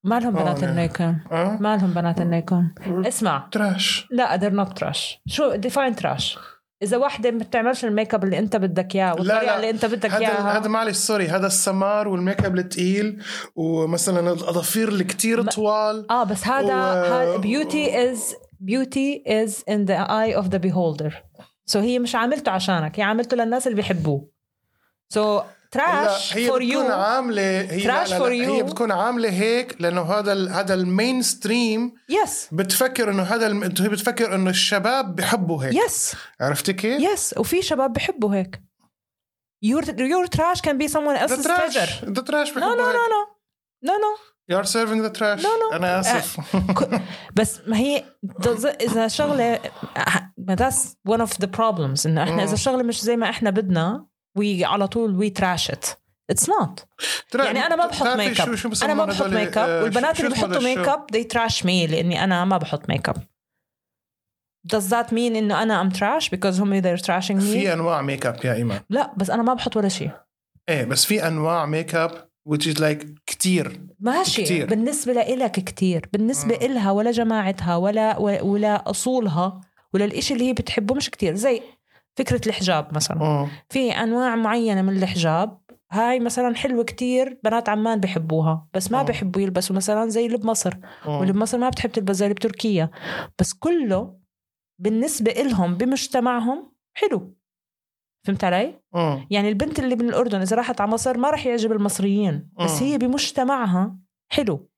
ما 0.03 0.19
لهم 0.19 0.33
بنات 0.33 0.63
آه، 0.63 0.69
النيكون 0.69 1.19
ما 1.59 1.77
لهم 1.77 1.93
بنات 1.93 2.21
النيكون 2.21 2.73
اسمع. 2.87 3.47
تراش 3.51 4.07
لا 4.11 4.37
they're 4.39 4.65
not 4.65 4.73
trash. 4.83 5.17
شو 5.27 5.55
ديفاين 5.55 5.95
تراش 5.95 6.37
إذا 6.83 6.97
واحدة 6.97 7.31
ما 7.31 7.37
بتعملش 7.37 7.85
الميك 7.85 8.13
اب 8.13 8.23
اللي 8.23 8.39
أنت 8.39 8.55
بدك 8.55 8.95
إياه 8.95 9.13
والطريقة 9.13 9.55
اللي 9.55 9.69
أنت 9.69 9.85
بدك 9.85 10.13
إياها. 10.13 10.57
هذا 10.57 10.67
معلش 10.67 10.97
sorry 10.97 11.27
هذا 11.27 11.47
السمار 11.47 12.07
والميك 12.07 12.45
اب 12.45 12.57
الثقيل 12.57 13.23
ومثلا 13.55 14.19
الأظافير 14.33 14.87
اللي 14.87 15.03
كتير 15.03 15.43
ما- 15.43 15.51
طوال 15.51 16.11
آه 16.11 16.23
بس 16.23 16.47
هذا 16.47 17.37
beauty 17.37 18.11
is 18.11 18.35
beauty 18.59 19.23
is 19.27 19.63
in 19.69 19.85
the 19.85 19.95
eye 19.95 20.35
of 20.35 20.47
the 20.47 20.57
beholder 20.57 21.23
so 21.65 21.79
هي 21.79 21.99
مش 21.99 22.15
عاملته 22.15 22.51
عشانك 22.51 22.99
هي 22.99 23.03
عاملته 23.03 23.37
للناس 23.37 23.67
اللي 23.67 23.75
بيحبوه. 23.75 24.29
so 25.09 25.35
لا 25.37 25.43
trash 25.71 26.37
هي 26.37 26.47
for 26.47 26.59
بتكون 26.59 26.85
you 26.85 26.93
عامله 26.93 27.61
هي 27.61 27.83
لا 27.87 28.05
for 28.05 28.09
لا 28.09 28.31
هي. 28.31 28.63
بتكون 28.63 28.91
عاملة 28.91 29.29
هيك 29.29 29.81
لأنه 29.81 30.01
هذا 30.01 30.33
ال- 30.33 30.49
هذا 30.49 30.73
ال 30.73 31.21
mainstream 31.21 31.93
yes 32.09 32.47
بتفكر 32.51 33.11
إنه 33.11 33.23
هذا 33.23 33.47
الم... 33.47 33.63
هي 33.63 33.69
بتفكر 33.89 34.35
إنه 34.35 34.49
الشباب 34.49 35.15
بحبوا 35.15 35.63
هيك. 35.63 35.73
yes 35.85 36.15
عرفتي 36.41 36.73
كيف؟ 36.73 37.01
يس 37.01 37.35
وفي 37.37 37.61
شباب 37.61 37.93
بحبوا 37.93 38.35
هيك. 38.35 38.61
Your 39.65 39.81
your 39.85 40.27
trash 40.37 40.61
can 40.61 40.77
be 40.77 40.87
someone 40.93 41.17
ذا 41.19 41.27
else's 41.27 41.43
تراش 41.43 41.77
treasure. 41.77 42.05
ذا 42.05 42.21
تراش 42.21 42.49
no 42.51 42.55
بحبوا 42.55 42.75
no 42.75 42.79
هيك. 42.79 42.95
no 42.95 43.09
no. 43.09 43.39
No 43.89 43.95
no. 43.97 44.29
You 44.51 44.55
are 44.61 44.65
serving 44.77 45.01
the 45.07 45.13
trash. 45.19 45.41
No, 45.43 45.49
no. 45.71 45.73
أنا 45.75 45.99
آسف. 45.99 46.39
ك- 46.55 47.01
بس 47.35 47.59
ما 47.67 47.77
هي 47.77 48.03
إذا 48.81 49.07
شغله 49.07 49.59
ما 50.37 50.55
that's 50.55 51.11
one 51.11 51.21
of 51.21 51.29
the 51.43 51.47
problems 51.47 52.05
إنه 52.05 52.23
إحنا 52.23 52.35
إذا 52.43 52.45
مم. 52.47 52.53
الشغله 52.53 52.83
مش 52.83 53.01
زي 53.01 53.17
ما 53.17 53.29
إحنا 53.29 53.49
بدنا 53.49 54.05
وعلى 54.35 54.87
طول 54.87 55.15
وي 55.15 55.29
تراش 55.29 55.71
ات 55.71 55.85
اتس 56.29 56.49
نوت 56.49 56.85
يعني 57.35 57.59
أنا 57.59 57.75
ما 57.75 57.85
بحط 57.85 58.07
ميك 58.07 58.41
اب 58.41 58.55
أنا 58.83 58.93
ما 58.93 59.05
بحط 59.05 59.25
ميك 59.25 59.57
اب 59.57 59.69
آه، 59.69 59.83
والبنات 59.83 60.19
اللي 60.19 60.31
بحطوا 60.31 60.61
ميك؟ 60.61 60.77
اب 60.77 61.05
they 61.13 61.25
trash 61.37 61.61
me 61.63 61.91
لأني 61.91 62.23
أنا 62.23 62.45
ما 62.45 62.57
بحط 62.57 62.89
ميك 62.89 63.09
اب 63.09 63.23
does 64.73 64.89
that 64.89 65.09
mean 65.11 65.35
إنه 65.35 65.63
أنا 65.63 65.89
am 65.89 65.93
trash 65.93 66.29
because 66.29 66.59
هم 66.59 66.81
they're 66.81 67.01
trashing 67.01 67.39
me? 67.39 67.51
في 67.51 67.73
أنواع 67.73 68.01
ميك 68.01 68.25
اب 68.25 68.45
يا 68.45 68.53
إيمان. 68.53 68.79
لا 68.89 69.13
بس 69.17 69.29
أنا 69.29 69.43
ما 69.43 69.53
بحط 69.53 69.77
ولا 69.77 69.89
شيء. 69.89 70.11
إيه 70.69 70.85
بس 70.85 71.05
في 71.05 71.27
أنواع 71.27 71.65
makeup 71.65 72.29
which 72.49 72.65
is 72.65 72.79
like 72.79 73.05
كتير. 73.25 73.81
ماشي. 73.99 74.43
كتير. 74.43 74.65
بالنسبة 74.65 75.13
لإلك 75.13 75.51
كتير. 75.51 76.09
بالنسبة 76.13 76.55
مم. 76.55 76.65
إلها 76.65 76.91
ولا 76.91 77.11
جماعتها 77.11 77.75
ولا 77.75 78.17
ولا 78.17 78.89
أصولها 78.89 79.61
ولا 79.93 80.05
الإشي 80.05 80.33
اللي 80.33 80.47
هي 80.47 80.53
بتحبه 80.53 80.95
مش 80.95 81.09
كتير. 81.09 81.35
زي 81.35 81.61
فكرة 82.17 82.47
الحجاب 82.47 82.95
مثلا 82.95 83.21
أوه. 83.21 83.49
في 83.69 83.91
أنواع 83.91 84.35
معينة 84.35 84.81
من 84.81 84.97
الحجاب 84.97 85.59
هاي 85.91 86.19
مثلا 86.19 86.55
حلوة 86.55 86.83
كتير 86.83 87.39
بنات 87.43 87.69
عمان 87.69 87.99
بحبوها 87.99 88.67
بس 88.73 88.91
ما 88.91 88.99
آه. 88.99 89.03
بحبوا 89.03 89.41
يلبسوا 89.41 89.75
مثلا 89.75 90.09
زي 90.09 90.25
اللي 90.25 90.37
بمصر 90.37 90.73
أوه. 91.05 91.19
واللي 91.19 91.33
بمصر 91.33 91.57
ما 91.57 91.69
بتحب 91.69 91.91
تلبس 91.91 92.15
زي 92.15 92.25
اللي 92.25 92.35
بتركيا 92.35 92.89
بس 93.39 93.53
كله 93.53 94.19
بالنسبة 94.81 95.31
إلهم 95.31 95.75
بمجتمعهم 95.75 96.71
حلو 96.93 97.35
فهمت 98.27 98.43
علي؟ 98.43 98.81
أوه. 98.95 99.27
يعني 99.29 99.49
البنت 99.49 99.79
اللي 99.79 99.95
من 99.95 100.09
الأردن 100.09 100.41
إذا 100.41 100.55
راحت 100.55 100.81
على 100.81 100.91
مصر 100.91 101.17
ما 101.17 101.29
رح 101.29 101.45
يعجب 101.45 101.71
المصريين 101.71 102.49
بس 102.59 102.81
مم. 102.81 102.87
هي 102.87 102.97
بمجتمعها 102.97 103.97
حلو 104.31 104.69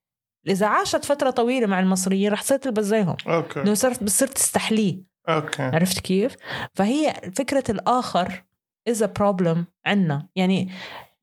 إذا 0.48 0.68
عاشت 0.68 1.06
فترة 1.06 1.30
طويلة 1.30 1.68
مع 1.68 1.80
المصريين 1.80 2.32
رح 2.32 2.42
تصير 2.42 2.58
تلبس 2.58 2.84
زيهم 2.84 3.16
أوكي 3.28 3.60
لأنه 3.60 3.74
صرت 3.74 4.04
بتصير 4.04 4.28
تستحليه 4.28 5.11
أوكي. 5.36 5.64
عرفت 5.64 6.00
كيف؟ 6.00 6.36
فهي 6.74 7.14
فكرة 7.36 7.64
الآخر 7.70 8.44
is 8.90 8.98
a 8.98 9.08
problem 9.22 9.58
عنا. 9.86 10.28
يعني 10.36 10.70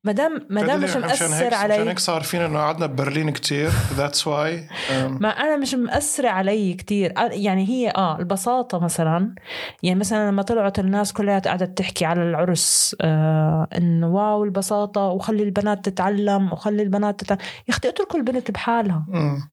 ما 0.03 0.11
دام 0.11 0.47
ما 0.49 0.61
دام 0.61 0.81
مش 0.83 0.95
مأثر 0.95 1.53
علي 1.53 1.73
هيك 1.89 1.99
صار 1.99 2.21
فينا 2.21 2.45
إنه 2.45 2.59
قعدنا 2.59 2.85
ببرلين 2.85 3.29
كتير. 3.29 3.69
that's 3.93 4.27
why 4.27 4.67
ما 5.07 5.29
أنا 5.29 5.57
مش 5.57 5.75
مأثرة 5.75 6.29
علي 6.29 6.73
كتير. 6.73 7.09
أ- 7.09 7.31
يعني 7.33 7.69
هي 7.69 7.89
آه 7.95 8.19
البساطة 8.19 8.79
مثلا 8.79 9.35
يعني 9.83 9.99
مثلا 9.99 10.29
لما 10.31 10.41
طلعت 10.41 10.79
الناس 10.79 11.13
كلها 11.13 11.39
قعدت 11.39 11.77
تحكي 11.77 12.05
على 12.05 12.21
العرس 12.23 12.95
آه 13.01 13.67
إنه 13.77 14.07
واو 14.07 14.43
البساطة 14.43 15.01
وخلي 15.07 15.43
البنات 15.43 15.89
تتعلم 15.89 16.53
وخلي 16.53 16.83
البنات 16.83 17.19
تتعلم 17.19 17.41
يا 17.67 17.73
أختي 17.73 17.89
اتركوا 17.89 18.19
البنت 18.19 18.51
بحالها. 18.51 19.05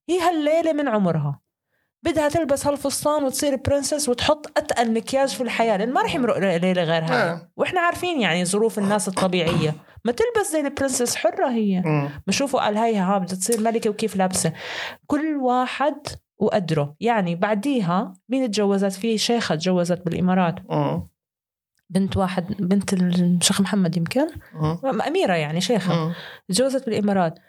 هي 0.09 0.19
هالليلة 0.19 0.73
من 0.73 0.87
عمرها. 0.87 1.39
بدها 2.05 2.29
تلبس 2.29 2.67
هالفستان 2.67 3.23
وتصير 3.23 3.55
princess 3.55 4.09
وتحط 4.09 4.57
أتقل 4.57 4.93
مكياج 4.93 5.29
في 5.29 5.43
الحياة 5.43 5.77
لأن 5.77 5.93
ما 5.93 6.01
رح 6.01 6.15
يمرق 6.15 6.37
ليله 6.37 6.83
غير 6.83 7.03
هاي 7.03 7.29
آه. 7.29 7.51
وإحنا 7.57 7.81
عارفين 7.81 8.21
يعني 8.21 8.45
ظروف 8.45 8.79
الناس 8.79 9.07
الطبيعية. 9.07 9.75
ما 10.05 10.11
تلبس 10.11 10.51
زي 10.51 10.59
ال 10.59 10.65
princess 10.65 11.15
حرة 11.15 11.49
هي. 11.49 11.83
بشوفوا 12.27 12.59
قال 12.59 12.77
هاي 12.77 12.95
ها 12.95 13.17
بدها 13.17 13.35
تصير 13.35 13.61
ملكة 13.61 13.89
وكيف 13.89 14.15
لابسة. 14.15 14.53
كل 15.07 15.35
واحد 15.35 16.07
وقدره. 16.37 16.95
يعني 16.99 17.35
بعديها 17.35 18.13
مين 18.29 18.51
تجوزت 18.51 18.91
في 18.91 19.17
شيخة 19.17 19.55
تجوزت 19.55 20.01
بالإمارات. 20.05 20.55
بنت 21.89 22.17
واحد 22.17 22.55
بنت 22.59 22.93
الشيخ 22.93 23.61
محمد 23.61 23.97
يمكن؟ 23.97 24.27
أميرة 25.07 25.33
يعني 25.33 25.61
شيخة. 25.61 26.15
تجوزت 26.49 26.85
بالإمارات. 26.85 27.39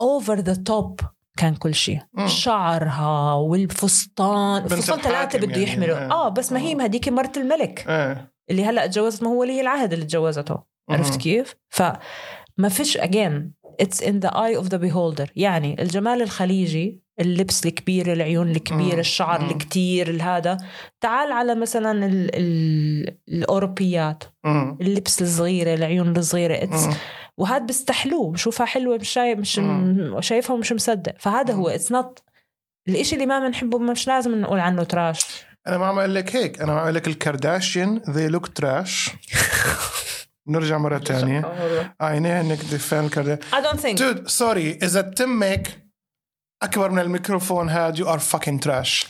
over 0.00 0.34
the 0.34 0.54
top 0.54 1.00
كان 1.38 1.54
كل 1.54 1.74
شيء. 1.74 1.98
شعرها 2.26 3.34
والفستان 3.34 4.64
الفستان 4.64 5.00
ثلاثة 5.00 5.38
بده 5.38 5.50
يعني. 5.50 5.62
يحمله 5.62 5.94
آه. 5.94 6.26
آه 6.26 6.28
بس 6.28 6.52
ما 6.52 6.60
هي 6.60 6.74
ما 6.74 6.86
هديك 6.86 7.08
مرت 7.08 7.36
الملك 7.36 7.84
إيه 7.88 8.32
اللي 8.50 8.64
هلأ 8.64 8.86
تجوزت 8.86 9.22
ما 9.22 9.28
هو 9.28 9.40
ولي 9.40 9.60
العهد 9.60 9.92
اللي 9.92 10.04
تجوزته 10.04 10.58
عرفت. 10.90 11.20
كيف؟ 11.20 11.54
فما 11.68 12.68
فيش 12.68 12.98
again 12.98 13.50
it's 13.82 14.00
in 14.00 14.14
the 14.24 14.30
eye 14.30 14.60
of 14.62 14.68
the 14.68 14.78
beholder 14.78 15.26
يعني 15.36 15.82
الجمال 15.82 16.22
الخليجي 16.22 17.02
اللبس 17.20 17.66
الكبير 17.66 18.12
العيون 18.12 18.50
الكبير. 18.50 18.98
الشعر. 18.98 19.50
الكتير 19.50 20.10
الهذا 20.10 20.56
تعال 21.00 21.32
على 21.32 21.54
مثلا 21.54 22.06
ال 22.06 22.30
ال 22.34 23.18
الأوروبيات 23.28 24.24
مم. 24.44 24.78
اللبس 24.80 25.22
الصغيرة 25.22 25.74
العيون 25.74 26.16
الصغيرة 26.16 26.56
it's 26.66 26.86
مم. 26.86 26.94
وهذا 27.38 27.64
بيستحلوه 27.64 28.32
بشوفها 28.32 28.66
حلوة 28.66 28.96
مش 28.96 29.08
شايف 29.08 29.38
مش. 29.38 29.60
شايفها 30.26 30.54
ومش 30.54 30.72
مصدق. 30.72 31.14
فهذا 31.18 31.54
هو 31.54 31.68
it's 31.68 31.92
not 31.92 32.22
الإشي 32.88 33.14
اللي 33.14 33.26
ما 33.26 33.38
بنحبه 33.38 33.78
مش 33.78 34.06
لازم 34.06 34.40
نقول 34.40 34.58
عنه 34.60 34.84
trash 34.84 35.26
أنا 35.66 35.78
ما 35.78 35.86
عم 35.86 35.98
أقول 35.98 36.14
لك 36.14 36.36
هيك 36.36 36.60
أنا 36.60 36.72
عم 36.72 36.78
أقول 36.78 36.94
لك 36.94 37.08
الكارداشيان 37.08 38.00
they 38.00 38.34
look 38.34 38.48
trash. 38.62 39.10
نرجع 40.48 40.78
مرة 40.78 40.98
تانية. 40.98 41.54
عينيه 42.00 42.40
انك 42.40 42.58
defend 42.58 43.04
الكارداشيان 43.04 43.62
I 43.62 43.66
don't 43.66 43.80
think. 43.80 43.98
dude 43.98 44.28
sorry 44.28 44.78
إذا 44.82 45.00
تمك 45.00 45.88
أكبر 46.62 46.90
من 46.90 46.98
الميكروفون 46.98 47.68
هاد 47.68 47.98
you 47.98 48.12
are 48.12 48.20
fucking 48.20 48.60
trash. 48.66 49.06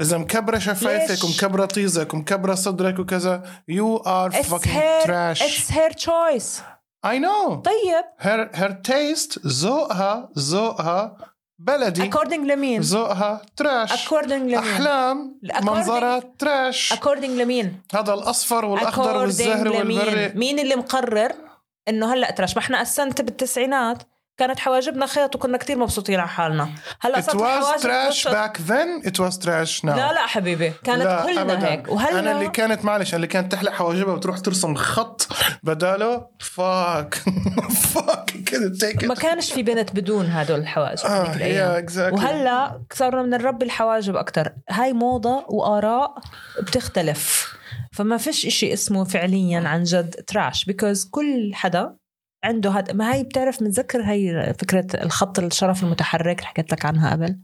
إذا 0.00 0.18
مكبرة 0.18 0.58
شفايفك؟ 0.58 1.24
ومكبرة 1.24 1.64
طيزك 1.64 2.14
ومكبرة 2.14 2.54
صدرك 2.54 2.98
وكذا 2.98 3.42
you 3.68 3.96
are 3.96 4.32
fucking 4.32 5.06
trash. 5.06 5.42
it's 5.42 5.70
her 5.70 5.90
choice. 5.90 6.71
I 7.06 7.18
know. 7.18 7.62
طيب. 7.64 8.04
Her 8.20 8.56
her 8.56 8.72
taste 8.88 9.46
ذوقها 9.46 10.28
ذوقها 10.38 11.16
بلدي. 11.58 12.10
According 12.10 12.32
لمين؟ 12.32 12.80
ذوقها 12.80 13.42
trash 13.56 14.08
according 14.08 14.32
لمين؟ 14.32 14.54
أحلام 14.54 15.40
منظرها 15.62 16.18
trash 16.38 16.92
according 16.92 17.24
لمين؟ 17.24 17.82
هذا 17.94 18.14
الأصفر 18.14 18.64
والأخضر 18.64 19.16
والزهر 19.16 19.68
والبري. 19.68 20.32
مين 20.34 20.58
اللي 20.58 20.76
مقرر 20.76 21.32
إنه 21.88 22.14
هلأ 22.14 22.30
trash 22.30 22.56
ما 22.56 22.62
إحنا 22.62 22.82
السنة 22.82 23.14
بالتسعينات. 23.20 24.02
كانت 24.36 24.58
حواجبنا 24.58 25.06
خيط 25.06 25.36
وكنا 25.36 25.58
كتير 25.58 25.78
مبسوطين 25.78 26.20
على 26.20 26.28
حالنا. 26.28 26.68
هلأ 27.00 27.20
صارت 27.20 27.36
الحواجب 27.36 28.10
قصة- 28.12 28.32
back 28.34 28.56
then 28.58 29.08
it 29.08 29.24
was 29.24 29.36
trash 29.44 29.80
now. 29.84 29.96
لا 29.96 30.12
لا 30.12 30.26
حبيبي 30.26 30.72
كانت 30.84 31.02
لا 31.02 31.22
كلنا 31.26 31.42
أبداً. 31.42 31.68
هيك 31.68 31.88
وهلأ 31.88 32.18
أنا 32.18 32.32
اللي 32.32 32.48
كانت 32.48 32.84
معلش 32.84 33.14
اللي 33.14 33.26
كانت 33.26 33.52
تحلق 33.52 33.72
حواجبها 33.72 34.14
وتروح 34.14 34.38
ترسم 34.38 34.74
خط 34.74 35.28
بداله 35.62 36.26
فاك 36.40 37.14
فاك 37.94 38.30
كده 38.46 38.72
thick 38.80 39.04
ما 39.04 39.14
كانش 39.14 39.52
في 39.52 39.62
بنت 39.62 39.92
بدون 39.92 40.26
هدول 40.26 40.58
الحواجب 40.60 41.04
آه 41.06 41.34
الأيام. 41.34 41.54
يا 41.72 41.78
exactly 41.78 42.18
وهلأ 42.24 42.82
صارنا 42.92 43.22
بنربي 43.22 43.64
الحواجب 43.64 44.16
أكثر 44.16 44.52
هاي 44.70 44.92
موضة 44.92 45.44
وآراء 45.48 46.14
بتختلف. 46.62 47.52
فما 47.92 48.16
فيش 48.16 48.46
إشي 48.46 48.72
اسمه 48.72 49.04
فعليا 49.04 49.60
عن 49.68 49.82
جد 49.82 50.10
trash 50.26 50.64
because 50.64 51.04
كل 51.10 51.50
حدا 51.54 51.94
عنده 52.44 52.70
هاد 52.70 52.90
ما 52.96 53.14
هي 53.14 53.22
بتعرف 53.22 53.62
متذكر 53.62 54.02
هي 54.02 54.54
فكرة 54.58 54.86
الخط 55.04 55.38
الشرف 55.38 55.82
المتحرك 55.82 56.36
اللي 56.38 56.46
حكيت 56.48 56.72
لك 56.72 56.84
عنها 56.84 57.10
قبل؟ 57.12 57.38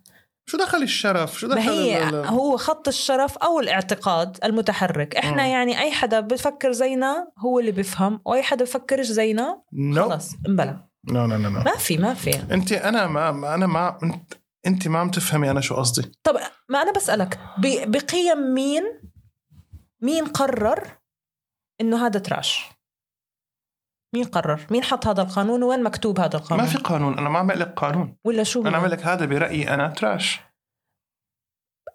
شو 0.46 0.58
دخل 0.58 0.82
الشرف؟ 0.82 1.38
شو 1.38 1.46
دخل 1.46 1.56
ما 1.56 1.72
هي 1.72 2.08
ال- 2.08 2.26
هو 2.26 2.56
خط 2.56 2.88
الشرف 2.88 3.38
أو 3.38 3.60
الاعتقاد 3.60 4.38
المتحرك. 4.44 5.16
إحنا 5.16 5.42
مم. 5.42 5.50
يعني 5.50 5.80
أي 5.80 5.90
حدا 5.92 6.20
بفكر 6.20 6.72
زينا 6.72 7.32
هو 7.38 7.58
اللي 7.60 7.70
بيفهم 7.70 8.20
وأي 8.24 8.42
حدا 8.42 8.64
بفكرش 8.64 9.06
زينا 9.06 9.62
no 9.72 10.08
خلص 10.10 10.30
انبلى. 10.48 10.84
no 11.10 11.26
no 11.26 11.36
no 11.36 11.50
ما 11.50 11.76
في 11.76 11.98
ما 11.98 12.14
في. 12.14 12.30
انت 12.54 12.72
أنا 12.72 13.06
ما 13.06 13.54
أنا 13.54 13.66
ما 13.66 13.98
انت 14.66 14.88
ما 14.88 14.98
عم 14.98 15.10
تفهمي 15.10 15.50
أنا 15.50 15.60
شو 15.60 15.74
قصدي. 15.74 16.12
طب 16.22 16.36
ما 16.68 16.82
أنا 16.82 16.92
بسألك 16.92 17.38
بقيم 17.86 18.54
مين؟ 18.54 18.82
مين 20.02 20.24
قرر 20.24 20.88
إنه 21.80 22.06
هذا 22.06 22.20
تراش؟ 22.20 22.64
مين 24.14 24.24
قرر؟ 24.24 24.66
مين 24.70 24.82
حط 24.84 25.06
هذا 25.06 25.22
القانون؟ 25.22 25.62
وين 25.62 25.82
مكتوب 25.82 26.20
هذا 26.20 26.36
القانون؟ 26.36 26.64
ما 26.64 26.70
في 26.70 26.78
قانون 26.78 27.18
أنا 27.18 27.28
ما 27.28 27.38
عم 27.38 27.52
لك 27.52 27.72
قانون. 27.76 28.16
ولا 28.24 28.42
شو 28.42 28.62
هو؟ 28.62 28.68
عم 28.68 28.86
لك 28.86 29.06
هذا 29.06 29.24
برأيي 29.24 29.74
أنا 29.74 29.88
تراش 29.88 30.40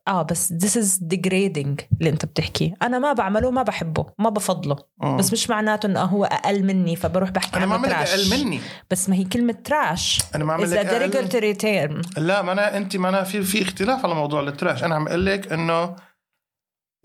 آه 0.08 0.22
بس 0.22 0.54
this 0.54 0.80
is 0.82 1.00
degrading 1.14 1.84
اللي 2.00 2.10
أنت 2.10 2.26
بتحكيه. 2.26 2.74
أنا 2.82 3.00
ما 3.00 3.14
بعمله 3.14 3.52
ما 3.52 3.64
بحبه 3.64 4.06
ما 4.20 4.30
بفضله. 4.30 4.76
مم. 4.98 5.18
بس 5.18 5.34
مش 5.34 5.50
معناته 5.50 5.86
إنه 5.86 6.02
هو 6.02 6.26
أقل 6.26 6.64
مني 6.64 6.96
فبروح 6.96 7.30
بحكي 7.30 7.58
أنا 7.58 7.66
ما 7.66 7.76
عنه 7.76 7.84
عم 7.88 7.92
لك 7.92 7.98
تراش 7.98 8.14
أقل 8.14 8.44
مني. 8.44 8.60
بس 8.92 9.10
ما 9.10 9.16
هي 9.16 9.24
كلمة 9.24 9.54
تراش 9.54 10.22
أنا 10.36 10.46
ما 10.46 10.54
عم 10.54 10.66
is 10.66 10.70
لك 10.70 10.88
a 10.88 10.90
أقل 10.90 11.12
derogatory 11.12 11.58
term? 11.58 12.20
لا 12.20 12.42
ما 12.42 12.52
أنا 12.52 12.78
أنت 12.78 12.98
ما 12.98 13.10
أنا 13.10 13.24
في 13.24 13.44
في 13.44 13.62
اختلاف 13.62 14.06
على 14.06 14.16
موضوع 14.16 14.42
التراش 14.42 14.84
أنا 14.84 14.96
عم 14.96 15.08
أقول 15.08 15.26
لك 15.26 15.54
إنه 15.54 15.96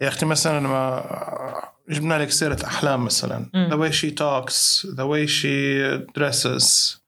يا 0.01 0.09
أختي 0.09 0.27
مثلا 0.27 0.61
لما 0.61 1.73
جبنا 1.89 2.19
لك 2.19 2.31
سيرة 2.31 2.65
أحلام 2.65 3.05
مثلا 3.05 3.51
the 3.71 3.77
way 3.77 3.93
she 3.93 4.11
talks 4.11 4.87
the 4.97 5.07
way 5.07 5.27
she 5.27 6.13
dresses 6.19 6.99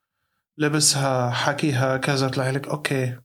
لبسها 0.59 1.31
حكيها 1.31 1.97
كذا 1.97 2.29
طلع 2.29 2.51
لك 2.51 2.69
أوكي. 2.69 3.21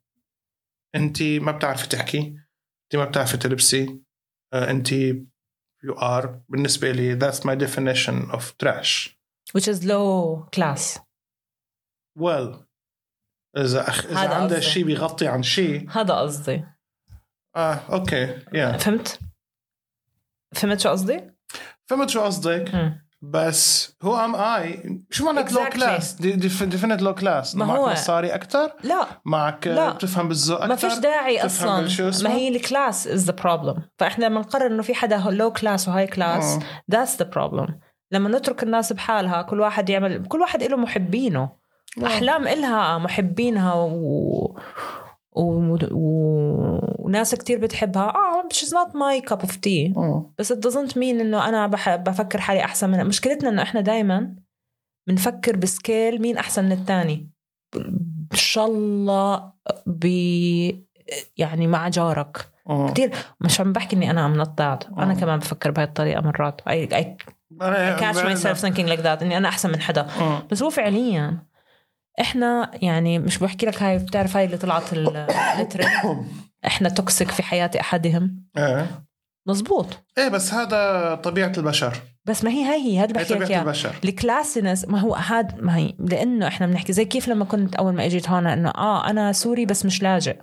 انت 0.96 1.24
ما 1.24 1.52
بتعرفي 1.52 1.88
تحكي 1.88 2.20
انت 2.20 2.96
ما 2.96 3.06
بتعرفي 3.06 3.38
تلبسي 3.38 4.00
آه، 4.54 4.70
انت 4.72 4.90
you 5.86 5.96
are. 5.98 6.28
بالنسبة 6.50 6.92
لي 6.92 7.20
that's 7.20 7.40
my 7.40 7.56
definition 7.56 8.32
of 8.32 8.44
trash. 8.64 9.10
Which 9.54 9.68
is 9.68 9.84
low 9.84 10.48
class. 10.56 11.00
Well 12.20 12.66
إذا 13.58 13.90
أخ... 13.90 14.06
إذا 14.06 14.34
عندها. 14.34 14.60
شيء 14.60 14.84
بيغطي 14.84 15.28
عن 15.28 15.44
شيء 15.44 15.90
هذا 15.90 16.14
قصدي. 16.14 16.66
آه 17.56 17.74
okay 17.74 18.40
يا 18.54 18.78
فهمت؟ 18.78 19.20
فهمت 20.56 20.80
شو 20.80 20.90
قصدي؟ 20.90 21.22
فهمت 21.86 22.10
شو 22.10 22.22
قصدك 22.22 22.76
مم. 22.76 23.06
بس 23.22 23.96
هو 24.04 24.26
am 24.26 24.36
I 24.36 25.02
شو 25.12 25.26
معنى 25.26 25.50
low. 25.52 25.66
class 25.74 26.14
ديفينت 26.14 27.02
low 27.02 27.16
class 27.16 27.56
ما 27.56 27.66
معك 27.66 27.78
هو- 27.78 27.90
مصاري 27.92 28.36
أكثر 28.36 28.74
لا 28.84 29.08
معك 29.26 29.68
لا. 29.68 29.90
بتفهم 29.90 30.28
بالذوق 30.28 30.58
أكثر 30.62 30.70
ما 30.70 30.76
فيش 30.76 31.00
داعي 31.00 31.46
أصلا؟ 31.46 31.88
ما 32.24 32.30
هي 32.36 32.48
ال 32.48 32.58
class 32.58 33.08
is 33.08 33.26
the 33.26 33.32
problem 33.44 33.76
فإحنا 33.98 34.26
لما 34.26 34.40
نقرر 34.40 34.68
إنه 34.68 34.82
في 34.84 34.96
حدا 34.96 35.18
low 35.30 35.52
class 35.54 35.88
و 35.88 36.08
high 36.08 36.29
class. 36.29 36.60
That's 36.92 37.18
the 37.20 37.30
problem 37.30 37.80
لما 38.12 38.30
نترك 38.30 38.64
الناس 38.64 38.94
بحالها 38.94 39.42
كل 39.42 39.60
واحد 39.60 39.90
يعمل 39.90 40.26
كل 40.26 40.42
واحد 40.42 40.64
له 40.64 40.78
محبينه. 40.78 41.50
أحلام 42.06 42.48
إلها 42.48 42.98
محبينها 42.98 43.74
و... 43.74 44.60
و... 45.36 45.78
و... 45.92 46.80
وناس 47.00 47.36
كتير 47.36 47.60
بتحبها. 47.60 48.04
آه 48.04 48.48
not 48.52 48.92
my 48.92 49.30
cup 49.30 49.42
of 49.48 49.52
tea. 49.52 49.98
آه. 49.98 50.34
بس 50.40 50.54
it 50.54 50.56
doesn't 50.56 50.92
mean 50.94 50.98
إنه 50.98 51.50
أنا 51.50 51.68
بح... 51.68 51.96
بفكر 51.96 52.42
حالي 52.42 52.64
أحسن 52.64 52.90
منها. 52.90 53.04
مشكلتنا 53.04 53.50
إنه 53.50 53.62
إحنا 53.62 53.82
دائما 53.82 54.36
بنفكر 55.08 55.56
بسكيل 55.56 56.22
مين 56.22 56.38
أحسن 56.38 56.66
من 56.66 56.72
الثاني 56.72 57.30
إن 57.76 58.38
شاء 58.38 58.66
الله 58.66 59.52
ب 59.86 60.06
يعني 61.38 61.68
مع 61.68 61.90
جارك. 61.90 62.50
آه. 62.70 62.90
كتير. 62.90 63.12
مش 63.42 63.62
عم 63.62 63.74
بحكي 63.74 63.96
إني 63.96 64.12
أنا 64.12 64.26
I'm 64.26 64.34
not 64.34 64.62
أنا. 64.62 65.14
كمان 65.14 65.40
بفكر 65.40 65.72
بهاي 65.72 65.88
الطريقة 65.88 66.22
مرات. 66.22 66.62
I, 66.62 66.94
I 66.94 67.06
أنا- 67.64 68.00
catch 68.00 68.18
myself 68.18 68.62
thinking 68.62 68.88
like 68.90 69.04
that 69.04 69.22
إني 69.22 69.38
أنا 69.38 69.48
أحسن 69.50 69.70
من 69.70 69.82
حدا. 69.82 70.02
آه. 70.02 70.44
بس 70.52 70.64
هو 70.64 70.70
فعليا 70.70 71.38
إحنا 72.22 72.72
يعني 72.82 73.20
مش 73.20 73.38
بحكي 73.38 73.66
لك 73.66 73.84
هاي 73.84 73.98
بتعرف 73.98 74.38
هاي 74.38 74.46
اللي 74.46 74.58
طلعت 74.58 74.94
ال- 74.94 75.18
الترند 75.60 76.26
إحنا 76.66 76.90
toxic 76.90 77.32
في 77.32 77.44
حياة 77.44 77.72
أحدهم. 77.80 78.44
إيه. 78.58 79.02
مزبوط 79.48 79.88
إيه 80.18 80.28
بس 80.28 80.54
هذا 80.54 81.16
طبيعة 81.16 81.52
البشر. 81.58 81.94
بس 82.26 82.44
ما 82.44 82.52
هي 82.52 82.64
هاي 82.64 82.82
هي 82.82 83.00
هذا 83.00 83.14
بحكي 83.14 83.34
لك 83.34 83.44
طبيعة 83.44 83.50
اياه 83.50 83.62
البشر. 83.62 83.96
ال 84.04 84.11
classiness 84.11 84.86
ما 84.86 85.00
هو 85.00 85.16
هاد 85.16 85.62
ما 85.64 85.78
هي 85.78 85.94
لأنه 86.00 86.48
إحنا 86.48 86.68
بنحكي 86.68 86.94
زي 86.94 87.06
كيف 87.06 87.28
لما 87.28 87.46
كنت 87.46 87.76
أول 87.76 87.94
ما 87.94 88.06
أجيت 88.06 88.30
هون 88.30 88.48
إنه 88.48 88.70
آه 88.70 89.10
أنا 89.10 89.32
سوري 89.32 89.66
بس 89.66 89.86
مش 89.86 90.04
لاجئ. 90.04 90.38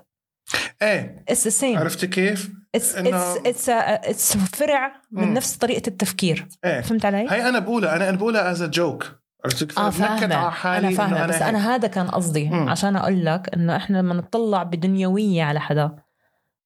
إيه. 0.82 1.24
It's 1.28 1.44
the 1.44 1.50
same 1.50 1.78
عرفتي 1.78 2.06
كيف؟ 2.06 2.50
it's 2.74 2.94
it's 2.96 3.68
it's 3.68 4.37
فرع 4.37 4.92
من 5.11 5.24
مم. 5.28 5.35
نفس 5.35 5.56
طريقة 5.56 5.88
التفكير. 5.88 6.48
إيه. 6.64 6.80
فهمت 6.80 7.04
علي؟ 7.04 7.26
هي 7.30 7.48
أنا 7.48 7.58
بقولها 7.58 7.96
أنا 7.96 8.08
أنا 8.08 8.16
بقولها 8.16 8.50
as 8.50 8.62
joke 8.62 9.21
عرفتي 9.44 9.66
كيف؟ 9.66 9.78
بنكت 9.78 9.94
فاهمة 9.94 10.35
على 10.35 10.52
حالي 10.52 10.88
أنا 10.88 11.26
بس 11.26 11.35
هيك. 11.35 11.42
أنا 11.42 11.74
هذا 11.74 11.88
كان 11.88 12.09
قصدي 12.11 12.48
مم. 12.48 12.68
عشان 12.68 12.96
أقول 12.96 13.24
لك 13.24 13.50
إنه 13.55 13.76
إحنا 13.76 13.98
لما 13.98 14.14
نطلع 14.14 14.62
بدونية 14.62 15.42
على 15.42 15.61
حدا 15.61 15.96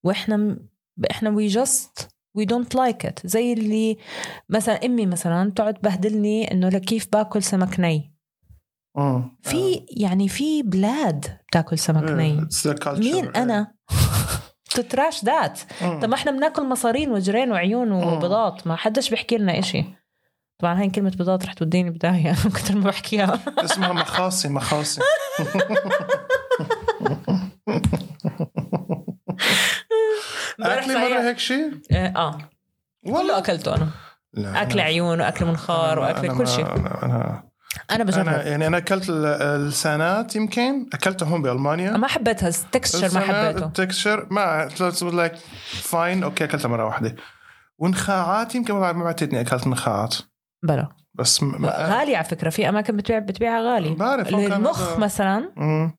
وإحنا 0.05 0.37
م- 0.37 0.69
إحنا 1.11 1.31
we 1.31 1.47
just 1.47 2.09
we 2.35 2.45
don't 2.45 2.75
like 2.75 3.07
it 3.07 3.27
زي 3.27 3.53
اللي 3.53 3.97
مثلا 4.49 4.85
أمي 4.87 5.07
مثلا 5.07 5.51
تقعد 5.51 5.75
تبهدلني 5.75 6.53
إنه 6.53 6.69
كيف 6.69 7.09
باكل 7.13 7.43
سمك 7.43 7.81
نيء 7.81 8.15
مم. 8.97 9.37
في 9.43 9.87
يعني 9.97 10.29
في 10.29 10.63
بلاد 10.63 11.39
بتاكل 11.49 11.79
سمك 11.79 12.09
إيه، 12.09 12.15
نيء. 12.15 12.49
مين 12.99 13.25
إيه. 13.29 13.43
أنا 13.43 13.75
تتراش 14.71 15.25
ذات 15.25 15.61
مم. 15.83 16.01
طب 16.01 16.09
ما 16.09 16.15
إحنا 16.15 16.33
بناكل 16.33 16.69
مصارين 16.69 17.11
وجرين 17.13 17.51
وعيون 17.53 17.93
وبيضات 17.93 18.67
ما 18.67 18.77
حدش 18.77 19.11
بيحكي 19.11 19.37
لنا 19.39 19.59
إشي 19.59 19.85
طبعا 20.59 20.81
هاي 20.81 20.91
كلمة 20.91 21.11
بيضات 21.11 21.47
رح 21.47 21.53
توديني 21.53 21.91
بداية 21.91 22.33
كثر 22.55 22.77
ما 22.77 22.85
بحكيها. 22.91 23.41
اسمها 23.59 23.93
مخاصي 23.93 24.49
مخاصي. 24.49 25.01
أكلي 30.61 30.95
مرة 30.95 31.21
هيك 31.29 31.39
شيء؟ 31.39 31.71
آه. 31.93 32.39
كله 33.07 33.39
أكلته 33.39 33.75
أنا. 33.77 33.89
لا. 34.35 34.69
أنا- 34.71 34.77
عيون 34.77 35.21
وأكل 35.21 35.45
منخار 35.45 36.15
أنا- 36.15 36.19
أنا 36.19 36.35
كل 36.35 36.49
شيء 36.49 36.67
أنا 36.77 37.03
أنا 37.05 37.43
أنا 37.91 38.05
بجرب. 38.05 38.29
أنا 38.29 38.47
يعني 38.47 38.67
أنا 38.67 38.77
أكلت 38.79 39.09
ال- 39.11 39.27
اللسانات 39.27 40.37
يمكن. 40.37 40.87
اكلتها 40.95 41.29
هون 41.29 41.43
بألمانيا. 41.43 41.91
ما 41.97 42.07
حبيتها. 42.07 42.49
ال 42.49 42.57
texture 42.57 43.15
ما 43.15 43.21
حبيته. 43.21 43.67
ال 43.67 43.74
texture 43.74 44.27
ما 44.31 44.69
like 45.13 45.33
fine 45.83 46.23
okay 46.23 46.45
أكلتها 46.45 46.69
مرة 46.69 46.85
واحدة. 46.85 47.17
ونخاعات 47.79 48.55
يمكن 48.55 48.75
ما 48.75 48.93
بعتتني 48.93 49.41
أكلت 49.41 49.67
نخاعات 49.67 50.15
بلا 50.67 50.89
بس 51.15 51.43
م- 51.43 51.67
غالي 51.67 52.17
على 52.17 52.25
فكرة. 52.25 52.51
في 52.51 52.69
أماكن 52.69 52.97
بتبيع 52.97 53.19
بتبيعها 53.19 53.61
غالي. 53.75 53.95
بعرف 53.95 54.29
المخ 54.29 54.89
هذا- 54.93 54.99
مثلا. 54.99 55.53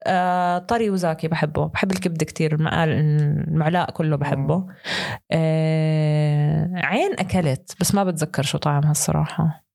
آه 0.08 0.58
طري 0.58 0.90
وزاكي 0.90 1.28
بحبه. 1.28 1.66
بحب 1.68 1.92
الكبده 1.92 2.26
كتير 2.26 2.58
المعلاق 2.84 3.92
كله 3.92 4.16
بحبه. 4.16 4.66
آه 5.32 6.72
عين 6.76 7.14
أكلت 7.20 7.76
بس 7.80 7.96
ما 7.96 8.04
بتذكر 8.04 8.44
شو 8.44 8.58
طعمها 8.58 8.92
الصراحة. 8.92 9.66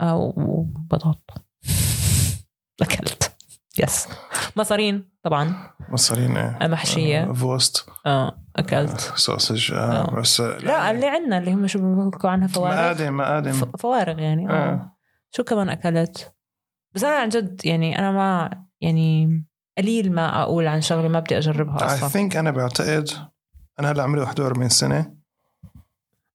آه 0.00 0.16
وبطاط 0.36 1.30
أكلت. 2.82 3.27
yes 3.80 4.08
مصارين 4.56 5.08
طبعا. 5.22 5.70
مصارين 5.88 6.36
إيه. 6.36 6.68
محشية. 6.68 7.22
آه، 7.30 7.32
Wurst 7.32 7.86
أه 8.06 8.38
أكلت. 8.56 9.00
sausage 9.00 9.72
آه. 9.72 10.10
بس 10.20 10.40
لا 10.40 10.90
اللي 10.90 11.06
عندنا 11.06 11.38
اللي 11.38 11.52
هم 11.52 11.66
شو 11.66 11.78
بيحكوا 12.10 12.30
عنها 12.30 12.46
فوارغ. 12.48 12.74
مقادم 12.74 13.16
مقادم 13.16 13.52
فوارغ 13.78 14.18
يعني 14.18 14.50
آه. 14.50 14.52
آه. 14.52 14.96
شو 15.30 15.42
كمان 15.44 15.68
أكلت؟ 15.68 16.34
بس 16.94 17.04
أنا 17.04 17.16
عن 17.18 17.28
جد 17.28 17.60
يعني 17.64 17.98
أنا 17.98 18.12
ما 18.12 18.50
يعني 18.80 19.44
قليل 19.78 20.12
ما 20.12 20.42
أقول 20.42 20.66
عن 20.66 20.80
شغلة 20.80 21.08
ما 21.08 21.20
بدي 21.20 21.38
أجربها 21.38 21.78
I 21.78 21.82
أصلا. 21.82 22.08
think 22.08 22.36
أنا 22.36 22.50
بعتقد 22.50 23.08
أنا 23.80 23.90
هلأ 23.92 24.02
عمري 24.02 24.20
41 24.20 24.68
سنة. 24.68 25.14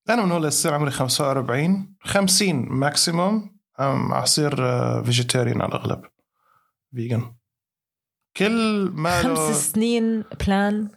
أنا 0.09 0.25
من 0.25 0.31
هون 0.31 0.45
لتصير 0.45 0.73
عمري 0.73 0.91
45 0.91 1.95
50 2.01 2.55
maximum 2.69 3.55
أصير 4.11 4.55
vegetarian 5.03 5.61
على 5.61 5.69
الأغلب. 5.69 6.01
vegan 6.95 7.33
كل 8.37 8.89
ما 8.93 9.21
خمس 9.21 9.71
سنين 9.71 10.23
plan 10.47 10.87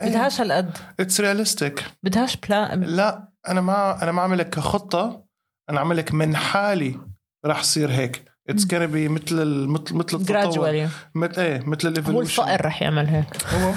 بدهاش 0.00 0.40
هالقد. 0.40 0.78
It's 1.00 1.20
realistic 1.20 1.84
بدهاش 2.02 2.36
plan 2.36 2.80
لا 2.80 3.28
أنا 3.48 3.60
ما 3.60 4.02
أنا 4.02 4.12
ما 4.12 4.22
عاملك 4.22 4.50
كخطة 4.50 5.24
أنا 5.70 5.78
عاملك 5.80 6.14
من 6.14 6.36
حالي 6.36 7.00
راح 7.44 7.60
يصير 7.60 7.90
هيك. 7.90 8.24
it 8.48 8.66
can 8.66 8.86
be 8.86 9.08
مثل 9.08 9.42
ال- 9.42 9.68
مثل 9.68 9.94
مثل 9.94 10.16
التطور. 10.16 10.88
مثل 11.14 11.40
إيه 11.40 11.60
مثل 11.66 11.86
هو 11.86 11.92
ال 11.92 11.97
evolution 11.97 12.42
الفقر 12.42 12.66
رح 12.66 12.82
يعمل 12.82 13.06
هيك. 13.06 13.44
هو 13.46 13.72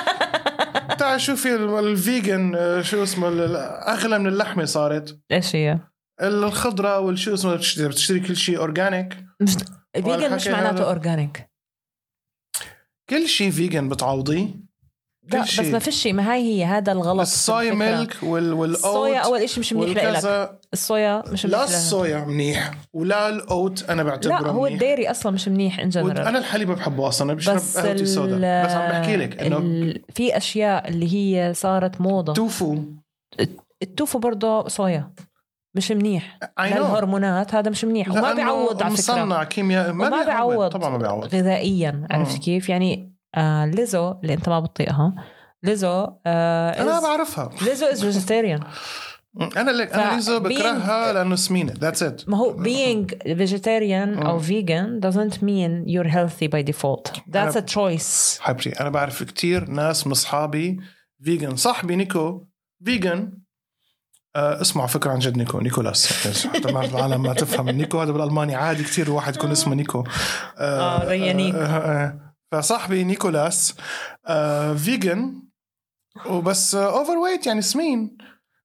تعال 0.98 1.20
شوفي 1.20 1.54
ال- 1.54 1.78
ال 1.88 1.99
vegan 1.99 2.54
آه، 2.54 2.82
شو 2.82 3.02
اسمه 3.02 3.28
ال- 3.28 3.56
أغلى 3.88 4.18
من 4.18 4.26
اللحمة 4.26 4.64
صارت. 4.64 5.20
إيش 5.32 5.56
هي؟ 5.56 5.78
الخضرة 6.22 6.98
والشو 6.98 7.34
اسمه 7.34 7.54
بتشتري, 7.54 8.20
كل 8.20 8.36
شيء 8.36 8.58
organic 8.58 9.16
vegan 9.94 10.34
مش 10.34 10.48
معناته 10.48 10.84
organic 10.84 11.50
كل 13.10 13.28
شيء 13.28 13.50
vegan 13.50 13.88
بتعوضيه. 13.88 14.70
لا 15.32 15.42
بس. 15.42 15.60
ما 15.60 15.78
فيش 15.78 16.02
شيء 16.02 16.12
ما 16.12 16.32
هاي 16.32 16.42
هي 16.42 16.64
هذا 16.64 16.92
الغلط 16.92 17.20
الصويا. 17.20 17.74
milk 17.74 18.16
وال 18.22 18.52
وال 18.52 18.62
oat 18.62 18.78
الصويا 18.78 19.18
أول 19.18 19.48
شيء 19.48 19.60
مش 19.60 19.72
منيح 19.72 20.04
لك 20.04 20.58
الصويا 20.72 21.22
مش 21.32 21.46
منيح 21.46 21.58
لا. 21.58 21.64
الصويا 21.64 22.24
منيح 22.24 22.74
ولا 22.92 23.28
ال 23.28 23.43
oat 23.43 23.90
أنا 23.90 24.02
بعتبره 24.02 24.40
لا 24.40 24.48
هو 24.48 24.62
منيح. 24.62 24.72
ال 24.72 24.78
dairy 24.78 25.10
أصلا 25.10 25.32
مش 25.32 25.48
منيح 25.48 25.80
in 25.80 25.88
general 25.88 26.18
أنا 26.18 26.38
الحليب 26.38 26.68
ما 26.68 26.74
بحبه 26.74 27.08
أصلا 27.08 27.34
بس 27.34 27.48
بشرب 27.48 27.84
قهوتي 27.84 28.06
سودا 28.06 28.64
بس 28.64 28.72
عم 28.72 28.90
بحكي 28.90 29.16
لك 29.16 29.40
إنه 29.40 29.94
في 30.14 30.36
أشياء 30.36 30.88
اللي 30.88 31.14
هي 31.14 31.54
صارت 31.54 32.00
موضة. 32.00 32.32
توفو. 32.32 32.78
التوفو 33.82 34.18
برضه 34.18 34.68
صويا. 34.68 35.12
مش 35.74 35.92
منيح. 35.92 36.38
للهرمونات 36.60 37.54
هذا 37.54 37.70
مش 37.70 37.84
منيح. 37.84 38.08
وما 38.10 38.32
بيعوض 38.34 38.82
على 38.82 38.96
فكرة. 38.96 39.14
مصنع 39.14 39.44
كيمياء. 39.44 39.92
ما 39.92 40.06
وما 40.06 40.24
بيعوض. 40.24 40.68
طبعا 40.72 40.90
ما 40.90 40.98
بيعوض. 40.98 41.34
غذائيا. 41.34 42.06
عرفت 42.10 42.34
مم. 42.34 42.40
كيف؟ 42.40 42.68
يعني 42.68 43.14
آه 43.34 43.66
ليزو 43.66 44.10
اللي 44.22 44.34
أنت 44.34 44.48
ما 44.48 44.60
بتطيقها. 44.60 45.14
ليزو 45.62 46.06
آه 46.26 46.82
أنا 46.82 47.00
بعرفها. 47.00 47.50
ليزو 47.62 47.86
is 47.86 48.04
vegetarian 48.04 48.60
أنا 49.56 49.70
لك 49.70 49.92
أنا 49.92 50.20
being- 50.20 50.30
بكرهها 50.30 51.12
لأنه 51.12 51.36
سمينة. 51.36 51.72
That's 51.72 52.02
it 52.02 52.28
ما 52.28 52.36
هو 52.36 52.56
being 52.64 53.06
vegetarian 53.26 54.26
أو 54.26 54.40
vegan 54.42 55.00
doesn't 55.06 55.34
mean 55.36 55.86
you're 55.86 56.10
healthy 56.10 56.48
by 56.48 56.62
default. 56.72 57.10
That's 57.30 57.54
أنا- 57.54 57.60
a 57.60 57.74
choice. 57.74 58.40
حبيبتي 58.40 58.80
أنا 58.80 58.88
بعرف 58.90 59.22
كتير 59.22 59.70
ناس 59.70 60.06
من 60.06 60.12
أصحابي 60.12 60.80
vegan 61.24 61.56
صاحبي 61.56 61.96
نيكو 61.96 62.46
vegan 62.84 63.32
آه 64.36 64.60
اسمه 64.60 64.82
على 64.82 64.90
فكرة 64.90 65.10
عن 65.10 65.18
جد 65.18 65.36
نيكو. 65.36 65.60
نيكولاس 65.60 66.12
حتى 66.54 66.72
ما 66.72 66.84
العالم 66.84 67.22
ما 67.22 67.34
تفهم. 67.34 67.68
نيكو 67.68 68.00
هذا 68.00 68.12
بالألماني 68.12 68.54
عادي 68.54 68.84
كتير 68.84 69.10
واحد 69.10 69.36
يكون 69.36 69.50
اسمه 69.50 69.74
نيكو. 69.74 70.04
آه، 70.58 71.14
نيكو. 71.32 71.58
آه 71.58 71.62
آه 71.66 72.34
فصاحبي 72.52 73.04
نيكولاس 73.04 73.74
vegan 74.76 75.42
وبس 76.26 76.74
overweight 76.74 77.46
يعني 77.46 77.62
سمين. 77.62 78.16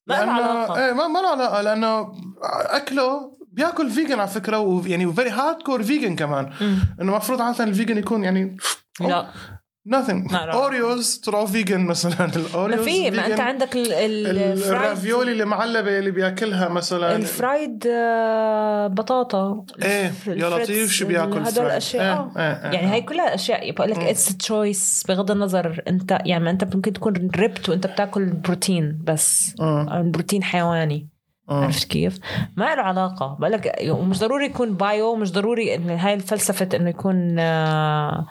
ما 0.07 0.13
له 0.15 0.25
لأنه- 0.25 0.29
علاقة. 0.29 0.85
إيه 0.85 0.93
ما 0.93 1.07
ما 1.07 1.19
له 1.19 1.29
علاقة. 1.29 1.61
لأنه 1.61 2.11
أكله 2.69 3.37
بياكل 3.51 3.89
vegan 3.89 4.19
على 4.19 4.27
فكرة 4.27 4.59
ويعني 4.59 5.13
very 5.13 5.29
hardcore 5.29 5.83
vegan 5.83 6.15
كمان. 6.15 6.45
إنه 6.61 7.11
المفروض 7.11 7.41
عادة 7.41 7.63
ال 7.63 7.69
vegan 7.69 7.97
يكون 7.97 8.23
يعني 8.23 8.57
لا. 9.01 9.27
Nothing. 9.89 10.33
Oreos 10.35 11.19
تروح 11.19 11.45
vegan 11.45 11.79
مثلا 11.85 12.15
ما 12.19 12.31
ال 12.35 12.43
Oreos 12.43 12.85
في 12.85 13.11
ما 13.11 13.27
أنت. 13.27 13.39
عندك 13.39 13.69
الرافيولي 13.75 15.31
اللي 15.31 15.45
معلبة 15.45 15.99
اللي 15.99 16.11
بيأكلها 16.11 16.69
مثلا 16.69 17.15
ال 17.15 17.27
fried 17.27 17.87
آه، 17.87 18.87
بطاطا 18.87 19.65
إيه 19.83 20.11
يا 20.27 20.49
لطيف 20.49 20.91
شو 20.91 21.07
بيأكل 21.07 21.39
هدول. 21.39 21.65
الأشياء 21.65 22.03
إيه، 22.03 22.13
آه. 22.13 22.31
إيه، 22.37 22.69
إيه. 22.69 22.73
يعني 22.75 22.87
هاي 22.87 23.01
كلها 23.01 23.35
أشياء 23.35 23.71
بقول 23.71 23.91
لك. 23.91 23.97
It's 23.99 24.37
choice 24.37 25.03
بغض 25.07 25.31
النظر 25.31 25.83
أنت 25.87 26.17
يعني 26.25 26.43
ما 26.43 26.49
أنت 26.51 26.75
ممكن 26.75 26.93
تكون 26.93 27.29
ربيت 27.35 27.69
وأنت 27.69 27.87
بتأكل 27.87 28.25
بروتين 28.25 28.99
بس 29.03 29.55
مم. 29.59 30.11
بروتين 30.11 30.43
حيواني 30.43 31.09
مم. 31.49 31.55
عرفت 31.63 31.83
كيف؟ 31.87 32.19
ما 32.57 32.75
له 32.75 32.81
علاقة 32.81 33.37
بقول 33.39 33.51
لك 33.51 33.75
ومش 33.89 34.19
ضروري 34.19 34.45
يكون 34.45 34.73
bio 34.73 35.15
مش 35.15 35.31
ضروري 35.31 35.75
إن 35.75 35.89
هاي 35.89 36.13
الفلسفة 36.13 36.69
إنه 36.75 36.89
يكون 36.89 37.39
آه، 37.39 37.45
آه، 38.09 38.27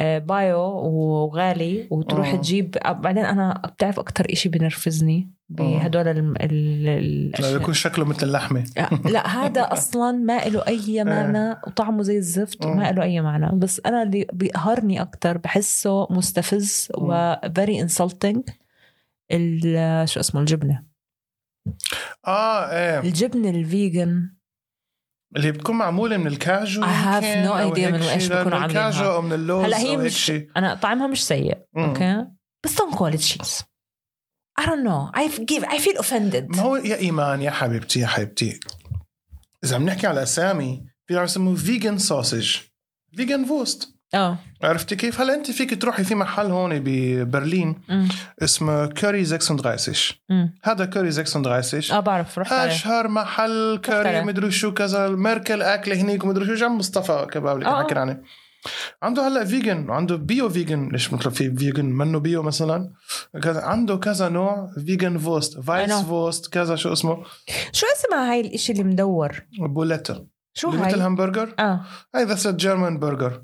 bio 0.00 0.58
وغالي 0.60 1.88
وتروح 1.90 2.32
مم. 2.34 2.40
تجيب 2.40 2.76
بعدين 2.86 3.24
أنا 3.24 3.62
بتعرف 3.66 3.98
أكتر 3.98 4.26
إشي 4.32 4.48
بنرفزني 4.48 5.30
بهدول 5.48 6.08
ال- 6.08 6.42
ال- 6.42 6.84
لا 6.84 6.98
الأشياء. 6.98 7.56
يكون 7.60 7.74
شكله 7.74 8.04
مثل 8.04 8.26
اللحمة. 8.26 8.64
لا 9.04 9.26
هذا 9.26 9.60
أصلا 9.72 10.12
ما 10.12 10.38
له 10.48 10.66
أي 10.66 11.04
معنى 11.04 11.50
وطعمه 11.66 12.02
زي 12.02 12.16
الزفت 12.18 12.66
وما 12.66 12.92
له 12.92 13.02
أي 13.02 13.20
معنى. 13.20 13.58
بس 13.58 13.80
أنا 13.86 14.02
اللي 14.02 14.26
بيقهرني 14.32 15.02
أكثر 15.02 15.38
بحسه 15.38 16.06
مستفز 16.10 16.88
و 16.98 17.34
very 17.34 17.86
insulting 17.88 18.40
ال- 19.32 20.08
شو 20.08 20.20
اسمه 20.20 20.40
الجبنة. 20.40 20.82
آه 22.26 22.70
إيه. 22.70 23.00
الجبنة 23.00 23.50
ال 23.50 23.61
vegan. 23.61 24.30
اللي 25.36 25.52
بتكون 25.52 25.76
معمولة 25.76 26.16
من 26.16 26.26
الكاجو 26.26 26.82
I 26.82 26.84
have 26.84 27.24
يمكن، 27.24 27.48
no 27.48 27.50
أو 27.50 27.74
idea 27.74 27.78
هيك 27.78 27.92
من 27.92 28.00
لا، 28.00 28.16
بيكونوا 28.16 28.44
من 28.44 28.52
عاملينها. 28.52 28.88
الكاجو 28.88 29.12
أو 29.12 29.22
من 29.22 29.32
اللوز 29.32 29.64
هلأ 29.64 29.78
هي 29.78 29.96
مش 29.96 30.24
شي. 30.24 30.46
أنا 30.56 30.74
طعمها 30.74 31.06
مش 31.06 31.26
سيء. 31.26 31.58
أوكي؟ 31.76 32.26
بس 32.64 32.74
don't 32.74 32.94
call 32.94 33.12
it 33.12 33.22
cheese. 33.22 33.62
I 34.60 34.64
don't 34.64 34.84
know. 34.88 35.10
I 35.20 35.28
give 35.28 35.64
I 35.64 35.78
feel 35.78 35.98
offended. 36.02 36.56
ما 36.56 36.62
هو 36.62 36.76
يا 36.76 36.96
إيمان 36.96 37.42
يا 37.42 37.50
حبيبتي 37.50 38.00
يا 38.00 38.06
حبيبتي. 38.06 38.60
إذا 39.64 39.76
عم 39.76 39.84
نحكي 39.84 40.06
على 40.06 40.22
اسامي 40.22 40.84
في 41.06 41.18
عم 41.18 41.24
يسموه 41.24 41.54
vegan 41.54 41.98
sausage 41.98 42.56
vegan 43.16 43.44
Wurst 43.44 43.94
آه. 44.14 44.38
عرفتي 44.62 44.96
كيف؟ 44.96 45.20
هلا 45.20 45.34
أنت 45.34 45.50
فيك 45.50 45.82
تروحي 45.82 46.04
في 46.04 46.14
محل 46.14 46.46
هون 46.46 46.80
ببرلين؟ 46.84 47.74
أمم، 47.90 48.08
اسمه 48.42 48.86
كوري 48.86 49.24
36 49.24 49.94
أمم. 50.30 50.54
هذا 50.64 50.84
كوري 50.84 51.12
36 51.12 51.96
آه 51.96 52.00
بعرف 52.00 52.38
رحت 52.38 52.52
عليه. 52.52 52.72
أشهر 52.72 53.08
محل 53.08 53.80
كوري. 53.84 54.22
مدري 54.24 54.50
شو 54.50 54.72
كذا 54.74 55.08
ميركل 55.08 55.62
اكل 55.62 55.92
هنيك 55.92 56.24
ومدري 56.24 56.46
شو 56.46 56.54
جنب 56.54 56.70
مصطفى 56.70 57.26
كباب 57.32 57.56
اللي 57.56 57.68
آه. 57.68 57.82
حكينا 57.82 58.00
عنه 58.00 58.20
عنده 59.02 59.28
هلا 59.28 59.44
vegan 59.44 59.88
وعنده 59.90 60.16
bio 60.16 60.48
vegan 60.48 60.88
ليش 60.92 61.12
مثل 61.12 61.30
في 61.30 61.56
vegan 61.56 61.84
منه 61.84 62.18
bio 62.20 62.42
مثلا؟ 62.42 62.90
كذا 63.42 63.60
عنده 63.62 63.96
كذا 63.96 64.28
نوع 64.28 64.70
vegan 64.86 65.18
Wurst 65.18 65.60
Weißwurst 65.60 66.52
كذا 66.52 66.76
شو 66.76 66.92
اسمه؟ 66.92 67.22
شو 67.72 67.86
اسمها 67.96 68.32
هاي 68.32 68.40
الإشي 68.40 68.72
اللي 68.72 68.84
مدور؟ 68.84 69.42
Boulette. 69.58 70.26
شو 70.54 70.70
اللي 70.70 70.80
مثل 70.86 70.98
هاي 71.00 71.06
همبرجر 71.06 71.54
آه. 71.58 71.80
هاي 72.14 72.24
that's 72.24 72.48
German 72.48 72.98
burger 72.98 73.42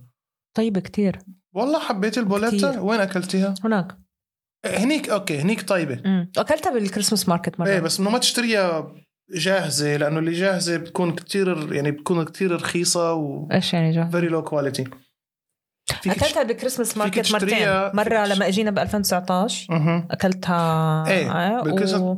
طيبة 0.58 0.80
كتير. 0.80 1.18
والله 1.54 1.78
حبيتي 1.78 2.20
ال 2.20 2.25
Boulette. 2.25 2.70
كتير. 2.70 2.84
وين 2.84 3.00
أكلتيها؟ 3.00 3.54
هناك. 3.64 3.98
هنيك 4.66 5.08
أوكي 5.08 5.38
هنيك 5.38 5.68
طيبة. 5.68 6.02
امم 6.06 6.30
أكلتها 6.38 6.72
بال 6.72 6.82
Christmas 6.82 7.28
market 7.28 7.60
مرة. 7.60 7.68
إيه 7.68 7.80
بس 7.80 8.00
انه 8.00 8.10
ما 8.10 8.18
تشتريها 8.18 8.94
جاهزة 9.30 9.96
لأنه 9.96 10.18
اللي 10.18 10.32
جاهزة 10.32 10.76
بتكون 10.76 11.14
كتير 11.14 11.72
يعني 11.72 11.90
بتكون 11.90 12.24
كتير 12.24 12.52
رخيصة 12.52 13.14
و 13.14 13.48
إيش 13.52 13.74
يعني 13.74 13.90
ja 13.90 14.04
very 14.04 14.28
low 14.28 14.42
quality 14.42 14.84
أكلتها 16.06 16.42
بال 16.42 16.52
Christmas 16.52 16.96
market 16.96 17.32
مرتين. 17.32 17.68
مرة 17.94 18.26
لما 18.26 18.46
أجينا 18.48 18.70
ب 18.70 18.78
2019 18.78 19.72
أها 19.74 20.06
أكلتها 20.10 20.54
آه، 21.08 21.62
بال 21.62 21.68
Christmas- 21.68 22.00
و... 22.00 22.16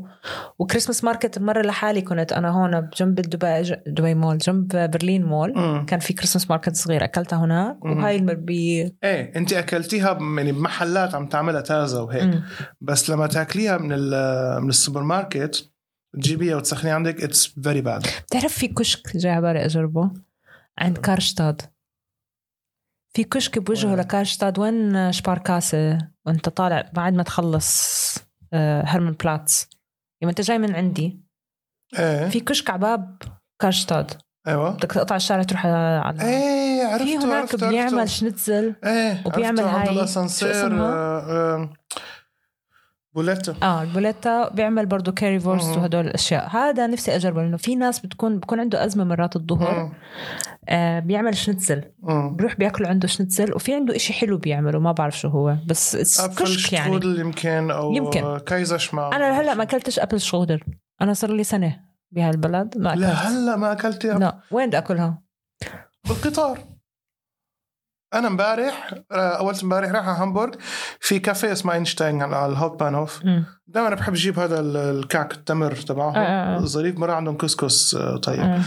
و 0.59 0.63
Christmas 0.63 1.05
market 1.05 1.39
مرة 1.39 1.63
لحالي 1.63 2.03
كنت 2.03 2.33
أنا 2.33 2.49
هون 2.51 2.81
بجنب 2.81 3.15
دبي 3.21 3.77
دبي 3.87 4.15
مول 4.15 4.39
جنب 4.39 4.91
برلين 4.91 5.25
مول. 5.25 5.55
أمم. 5.57 5.87
كان 5.87 6.01
في 6.01 6.13
Christmas 6.13 6.51
market 6.51 6.77
صغير 6.77 7.05
أكلتها 7.05 7.39
هناك. 7.45 7.85
وهاي 7.85 8.17
الم- 8.17 8.27
ب 8.35 8.51
إيه 8.51 9.33
أنت 9.37 9.53
أكلتيها 9.53 10.19
يعني 10.37 10.53
بمحلات 10.53 11.15
عم 11.15 11.27
تعملها 11.29 11.61
تازة 11.61 12.03
وهيك. 12.03 12.23
مم. 12.23 12.43
بس 12.81 13.11
لما 13.11 13.27
تاكليها 13.27 13.79
من 13.79 13.93
ال- 13.93 14.63
من 14.63 14.69
السوبر 14.69 15.03
ماركت 15.03 15.71
تجيبيها 16.15 16.57
وتسخنيها 16.57 16.95
عندك 16.95 17.23
it's 17.25 17.47
very 17.63 17.81
bad 17.81 18.07
بتعرف 18.27 18.53
في 18.53 18.69
كشك 18.69 19.17
جاي 19.17 19.33
على 19.33 19.41
بالي 19.43 19.65
أجربه؟ 19.65 20.11
عند 20.79 20.99
Karstadt. 20.99 21.63
في 23.13 23.25
كشك 23.25 23.59
بوجهه؟ 23.59 23.95
ل 23.97 24.04
Karstadt 24.04 24.59
وين 24.59 25.13
Sparkasse؟ 25.13 25.99
وانت 26.27 26.49
طالع 26.49 26.91
بعد 26.93 27.13
ما 27.15 27.23
تخلص 27.23 28.15
آه، 28.53 28.83
Hermannplatz. 28.87 29.69
لما 30.23 30.31
انت 30.31 30.41
جاي 30.41 30.59
من 30.59 30.75
عندي. 30.75 31.21
إيه. 31.99 32.29
في 32.29 32.41
كشك 32.41 32.71
عباب 32.71 33.23
Karstadt 33.59 34.11
أيوه. 34.47 34.71
بدك 34.71 34.93
تقطع 34.93 35.17
الشارع 35.17 35.43
تروح 35.43 35.67
على 35.67 36.23
إيه 36.23 36.87
عرفته 36.87 37.05
في 37.07 37.17
هناك 37.17 37.37
عرفته 37.41 37.69
بيعمل 37.69 37.99
عرفته. 37.99 38.05
Schnitzel 38.05 38.75
إيه 38.85 39.23
وبيعمل 39.27 39.61
عرفته 39.61 39.79
عند 39.79 39.89
هاي- 39.89 39.97
الأسانسير 39.97 40.53
شو 40.53 40.59
اسمها؟ 40.59 40.93
آه، 40.93 41.21
آه، 41.55 41.73
Boulette 43.15 43.55
آه 43.63 43.83
ال 43.83 43.90
Boulette 43.90 44.49
بيعمل 44.49 44.87
برضه 44.87 45.13
Currywurst. 45.13 45.77
وهدول 45.77 46.07
الأشياء 46.07 46.49
هذا 46.49 46.87
نفسي 46.87 47.17
أجربه 47.17 47.43
لأنه 47.43 47.57
في 47.57 47.77
ناس 47.77 48.01
بتكون 48.01 48.39
بكون 48.39 48.61
عنده 48.61 48.85
أزمة 48.85 49.05
مرات 49.05 49.37
الظهر. 49.37 49.93
آه 50.69 51.01
بيعمل 51.01 51.37
Schnitzel. 51.37 51.83
بروح 52.03 52.57
بياكلوا 52.57 52.89
عنده 52.89 53.09
Schnitzel 53.09 53.55
وفي 53.55 53.75
عنده 53.75 53.97
إشي 53.97 54.13
حلو 54.13 54.39
بيعمله 54.39 54.79
ما 54.79 54.93
بعرف 54.93 55.19
شو 55.19 55.29
هو 55.29 55.57
بس 55.67 56.21
apple 56.21 56.35
cake 56.35 56.73
يعني 56.73 56.87
Strudel 56.87 57.21
يمكن 57.21 57.71
أو 57.71 57.93
يمكن. 57.93 58.39
Kaiserschmarrn 58.39 59.15
أنا 59.15 59.41
هلأ 59.41 59.55
ما 59.55 59.63
أكلتش 59.63 59.99
apple 59.99 60.21
strudel 60.21 60.65
أنا 61.03 61.13
صار 61.13 61.31
لي 61.31 61.45
سنة 61.45 61.81
بهالبلد 62.11 62.79
ما 62.79 62.95
لا 62.95 63.13
أكلت 63.13 63.27
هلأ 63.27 63.57
ما 63.57 63.73
اكلتي 63.73 64.09
لا 64.09 64.41
وين 64.51 64.69
بدي 64.69 64.79
أكلها؟ 64.79 65.23
بالقطار 66.09 66.59
أنا 68.15 68.29
امبارح 68.29 68.95
آه، 69.13 69.15
أول 69.39 69.55
امبارح 69.63 69.91
رايح 69.91 70.09
على 70.09 70.19
هامبورغ 70.19 70.53
في 71.01 71.19
كافيه 71.19 71.53
اسمه 71.53 71.73
أينشتاين 71.73 72.23
على 72.23 72.53
ال 72.53 72.81
Hauptbahnhof. 72.81 73.23
دائما 73.67 73.95
بحب 73.95 74.13
أجيب 74.13 74.39
هذا 74.39 74.61
ال- 74.61 74.77
الكعك 74.77 75.33
التمر 75.35 75.73
تبعهم 75.73 76.15
آه، 76.17 76.19
آه، 76.21 76.57
آه. 76.57 76.65
ظريف 76.65 76.99
مره 76.99 77.13
عندهم 77.13 77.37
كسكس 77.37 77.97
طيب 78.23 78.41
آه. 78.41 78.61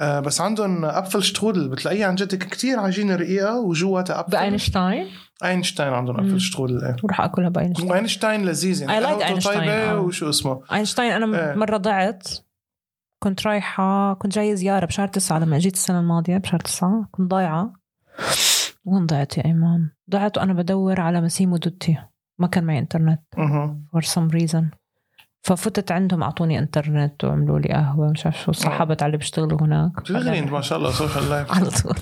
آه 0.00 0.20
بس 0.20 0.40
عندهم 0.40 0.84
apple 0.84 1.22
strudel 1.22 1.68
بتلاقيه 1.68 2.06
عن 2.06 2.14
جد 2.14 2.34
كثير 2.34 2.78
عجينة 2.80 3.16
رقيقة 3.16 3.56
وجواتها 3.60 4.20
apple 4.20 4.30
بأينشتاين 4.32 5.06
أينشتاين 5.44 5.92
عندهم. 5.92 6.16
apple 6.20 6.40
strudel 6.40 6.84
إيه 6.84 6.96
وراح 7.04 7.20
أكلها 7.20 7.48
بأينشتاين 7.48 7.92
أينشتاين 7.92 8.44
لذيذ 8.46 8.82
يعني 8.82 9.00
I 9.00 9.02
like 9.04 9.08
قهوته 9.08 9.26
أينشتاين، 9.26 9.58
طيبة 9.60 9.72
آه. 9.90 10.00
وشو 10.00 10.28
اسمه 10.30 10.60
أينشتاين 10.72 11.12
أنا 11.12 11.50
إيه. 11.50 11.54
مرة 11.56 11.76
ضعت 11.76 12.28
كنت 13.22 13.46
رايحة 13.46 14.14
كنت 14.14 14.32
جاية 14.34 14.54
زيارة 14.54 14.86
بشهر 14.86 15.08
تسعة 15.08 15.38
لما 15.38 15.58
جيت 15.58 15.74
السنة 15.74 16.00
الماضية 16.00 16.36
بشهر 16.36 16.60
تسعة 16.60 17.08
كنت 17.12 17.30
ضايعة 17.30 17.72
وين 18.92 19.06
ضعت 19.06 19.38
يا 19.38 19.44
إيمان؟ 19.44 19.90
ضعت 20.10 20.38
وأنا 20.38 20.52
بدور 20.52 21.00
على 21.00 21.20
Massimo 21.20 21.56
Dutti 21.56 21.98
ما 22.38 22.46
كان 22.46 22.64
معي 22.64 22.78
إنترنت. 22.78 23.20
أها. 23.38 23.80
For 23.96 24.00
some 24.00 24.30
reason. 24.40 24.64
ففتت 25.42 25.92
عندهم 25.92 26.22
أعطوني 26.22 26.58
إنترنت 26.58 27.24
وعملوا 27.24 27.58
لي 27.58 27.68
قهوة 27.68 28.10
مش 28.10 28.26
عارف 28.26 28.42
شو. 28.42 28.52
صحبت 28.52 29.02
على 29.02 29.08
اللي 29.08 29.18
بيشتغلوا 29.18 29.62
هناك. 29.62 29.92
دغري 30.10 30.38
انت 30.38 30.50
ما 30.50 30.60
شاء 30.60 30.78
الله 30.78 30.90
social 30.90 31.30
life 31.30 31.52
على 31.52 31.70
طول. 31.70 31.98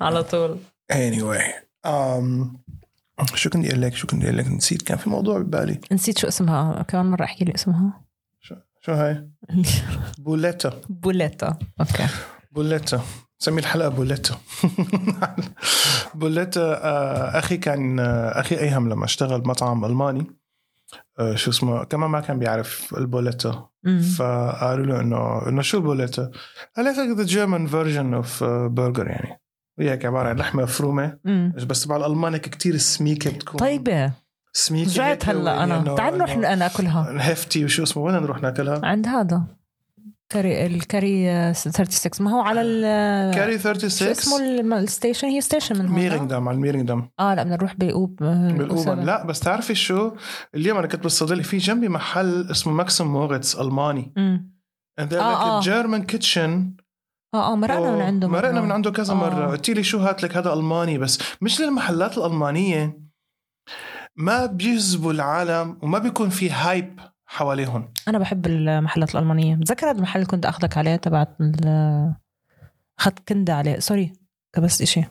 على 0.00 0.22
طول. 0.22 0.58
Anyway 0.92 1.42
um, 1.86 2.56
شو 3.34 3.50
كنت 3.50 3.66
أقول 3.66 3.82
لك؟ 3.82 3.94
شو 3.94 4.06
كنت 4.06 4.24
أقول 4.24 4.38
لك؟ 4.38 4.48
نسيت. 4.48 4.82
كان 4.82 4.98
في 4.98 5.10
موضوع 5.10 5.38
ببالي. 5.38 5.80
نسيت 5.92 6.18
شو 6.18 6.28
اسمها. 6.28 6.82
كمان 6.82 7.06
مرة 7.06 7.24
أحكي 7.24 7.44
لي 7.44 7.54
اسمها. 7.54 8.04
شو 8.80 8.92
هاي؟ 8.92 9.28
Boulette. 10.18 10.80
Boulette. 10.88 11.58
okay. 11.80 12.06
Boulette. 12.52 13.02
سمي 13.42 13.60
الحلقة 13.60 13.88
Boulette 13.88 14.34
Boulette 16.14 16.60
آه، 16.84 17.38
أخي 17.38 17.56
كان 17.56 18.00
آه، 18.00 18.40
أخي 18.40 18.58
أيهم 18.58 18.88
لما 18.88 19.04
اشتغل 19.04 19.40
بمطعم 19.40 19.84
ألماني. 19.84 20.26
آه، 21.18 21.34
شو 21.34 21.50
اسمه 21.50 21.84
كمان 21.84 22.10
ما 22.10 22.20
كان 22.20 22.38
بيعرف 22.38 22.94
ال 22.98 23.05
Boulette. 23.05 23.68
فقالوا 24.16 24.86
له 24.86 25.00
إنه 25.00 25.48
إنه 25.48 25.62
شو 25.62 25.78
ال 25.78 25.83
Boulette؟ 25.83 26.30
قال 26.76 26.84
لك 26.86 27.18
the 27.18 27.24
German 27.24 27.66
version 27.66 28.14
of 28.14 28.44
burger 28.44 29.06
يعني. 29.06 29.40
هي 29.80 29.90
عبارة 30.04 30.28
عن 30.28 30.36
لحمة 30.36 30.62
مفرومة. 30.62 31.18
بس 31.66 31.84
تبع 31.84 31.96
الألمانيك 31.96 32.42
كتير 32.48 32.76
سميكة 32.76 33.30
بتكون. 33.30 33.56
طيبة. 33.60 34.12
سميكة 34.52 34.90
رجعت 34.90 35.28
هلا 35.28 35.52
ويعني 35.52 35.74
أنا. 35.74 35.84
إنه- 35.94 35.96
تعال 35.96 36.18
نروح 36.18 36.36
ناكلها. 36.36 37.32
هفتي 37.32 37.64
وشو 37.64 37.82
اسمه 37.82 38.02
وين 38.02 38.14
نروح 38.14 38.42
ناكلها؟ 38.42 38.80
عند 38.86 39.06
هذا. 39.06 39.44
Curry 40.32 40.66
ال 40.66 40.77
Curry 40.77 41.30
آه، 41.30 41.52
36 41.52 42.26
ما 42.26 42.32
هو 42.32 42.40
على 42.40 42.60
ال 42.62 43.34
كاري 43.34 43.52
شو 43.52 43.58
36 43.58 44.08
اسمه 44.10 44.36
الم- 44.38 44.72
ال 44.72 44.79
station 44.79 45.28
هي 45.28 45.40
station 45.40 45.78
من 45.78 45.86
هون 45.86 45.94
ميرينغدام 45.94 46.48
على 46.48 46.54
الميرينغدام 46.54 47.10
آه 47.20 47.34
لا 47.34 47.42
بدنا 47.42 47.56
نروح 47.56 47.74
بالأوب 47.76 48.22
آه، 48.22 48.66
أوسابا. 48.70 49.00
لا 49.00 49.26
بس 49.26 49.40
تعرفي 49.40 49.74
شو؟ 49.74 50.10
اليوم 50.54 50.78
أنا 50.78 50.86
كنت 50.86 51.02
بالصيدليه 51.02 51.42
في 51.42 51.56
جنبي 51.58 51.88
محل 51.88 52.50
اسمه 52.50 52.72
Max 52.72 52.89
und 52.89 53.06
Moritz 53.06 53.56
ألماني. 53.56 54.12
and 55.00 55.04
they're 55.04 55.14
آه، 55.14 55.60
like 55.62 55.66
آه. 55.68 55.84
German 55.84 56.02
kitchen. 56.12 56.38
آه 57.34 57.52
آه 57.52 57.56
مرقنا 57.56 57.90
من 57.96 58.00
عنده. 58.02 58.28
مرقنا 58.28 58.60
من 58.60 58.72
عنده 58.72 58.90
كذا 58.90 59.12
آه. 59.12 59.16
مره 59.16 59.46
قلت 59.50 59.70
لي 59.70 59.82
شو 59.82 59.98
هات 59.98 60.22
لك؟ 60.22 60.36
هذا 60.36 60.52
ألماني 60.52 60.98
بس. 60.98 61.18
مش 61.40 61.60
للمحلات 61.60 62.18
الألمانية. 62.18 63.02
ما 64.16 64.46
بيجذبوا 64.46 65.12
العالم 65.12 65.78
وما 65.82 65.98
بيكون 65.98 66.28
في 66.28 66.50
hype 66.50 67.00
حواليهم 67.32 67.92
أنا 68.08 68.18
بحب 68.18 68.46
المحلات 68.46 69.14
الألمانية. 69.14 69.56
بتذكر 69.56 69.86
هذا 69.86 69.96
المحل 69.96 70.20
اللي 70.20 70.30
كنت 70.30 70.46
أخذك 70.46 70.78
عليه 70.78 70.96
تبعت 70.96 71.36
أخذت 72.98 73.28
كندا 73.28 73.52
عليه. 73.52 73.78
sorry 73.78 74.12
كبست 74.52 74.82
إشي. 74.82 75.04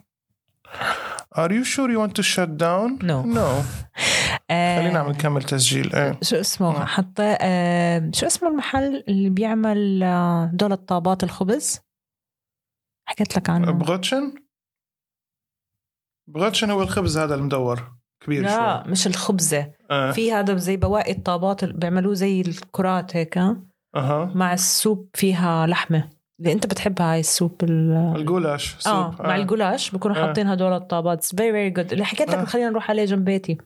Are 1.35 1.51
you 1.51 1.63
sure 1.63 1.89
you 1.89 1.99
want 1.99 2.15
to 2.15 2.23
shut 2.23 2.57
down? 2.57 2.99
No. 3.01 3.23
No. 3.37 3.47
آه 4.51 4.79
خلينا 4.81 4.99
عم 4.99 5.09
نكمل 5.09 5.43
تسجيل. 5.43 5.95
إيه. 5.95 6.19
شو 6.21 6.35
اسمه؟ 6.35 6.81
آه. 6.81 6.85
حتى 6.85 7.37
آه 7.41 8.11
شو 8.13 8.25
اسمه 8.25 8.49
المحل 8.49 9.03
اللي 9.07 9.29
بيعمل 9.29 10.03
آه، 10.03 10.51
دول 10.53 10.71
الطابات 10.71 11.23
الخبز؟ 11.23 11.79
حكيت 13.05 13.37
لك 13.37 13.49
عنه. 13.49 13.71
Brötchen؟ 13.71 14.33
Brötchen 16.27 16.71
هو 16.71 16.81
الخبز 16.81 17.17
هذا 17.17 17.35
المدور. 17.35 18.00
كبير 18.21 18.43
لا 18.43 18.83
شوي. 18.83 18.91
مش 18.91 19.07
الخبزة. 19.07 19.71
آه. 19.91 20.11
في 20.11 20.33
هذا 20.33 20.55
زي 20.55 20.77
بواقي 20.77 21.11
الطابات 21.11 21.65
بيعملوه 21.65 22.13
زي 22.13 22.41
الكرات 22.41 23.15
هيك 23.15 23.37
أها. 23.95 24.31
مع 24.35 24.53
ال 24.53 24.64
soup 24.64 25.07
فيها 25.13 25.67
لحمة. 25.67 26.09
اللي 26.39 26.51
أنت 26.51 26.65
بتحبها 26.65 27.13
هاي 27.13 27.19
ال 27.19 27.28
soup 27.28 27.63
ال- 27.63 28.13
ال 28.15 28.23
goulash 28.23 28.75
soup. 28.79 28.93
آه 28.93 29.15
مع 29.19 29.35
ال 29.35 29.42
goulash 29.42 29.91
بكونوا 29.91 30.17
آه. 30.17 30.25
حاطين 30.27 30.47
هدول 30.47 30.73
الطابات. 30.73 31.23
very 31.25 31.51
very 31.51 31.69
good 31.69 31.91
اللي 31.91 32.05
حكيت 32.05 32.29
لك 32.29 32.35
آه. 32.37 32.45
خلينا 32.45 32.69
نروح 32.69 32.89
عليه 32.89 33.05
جنب 33.05 33.25
بيتي. 33.25 33.57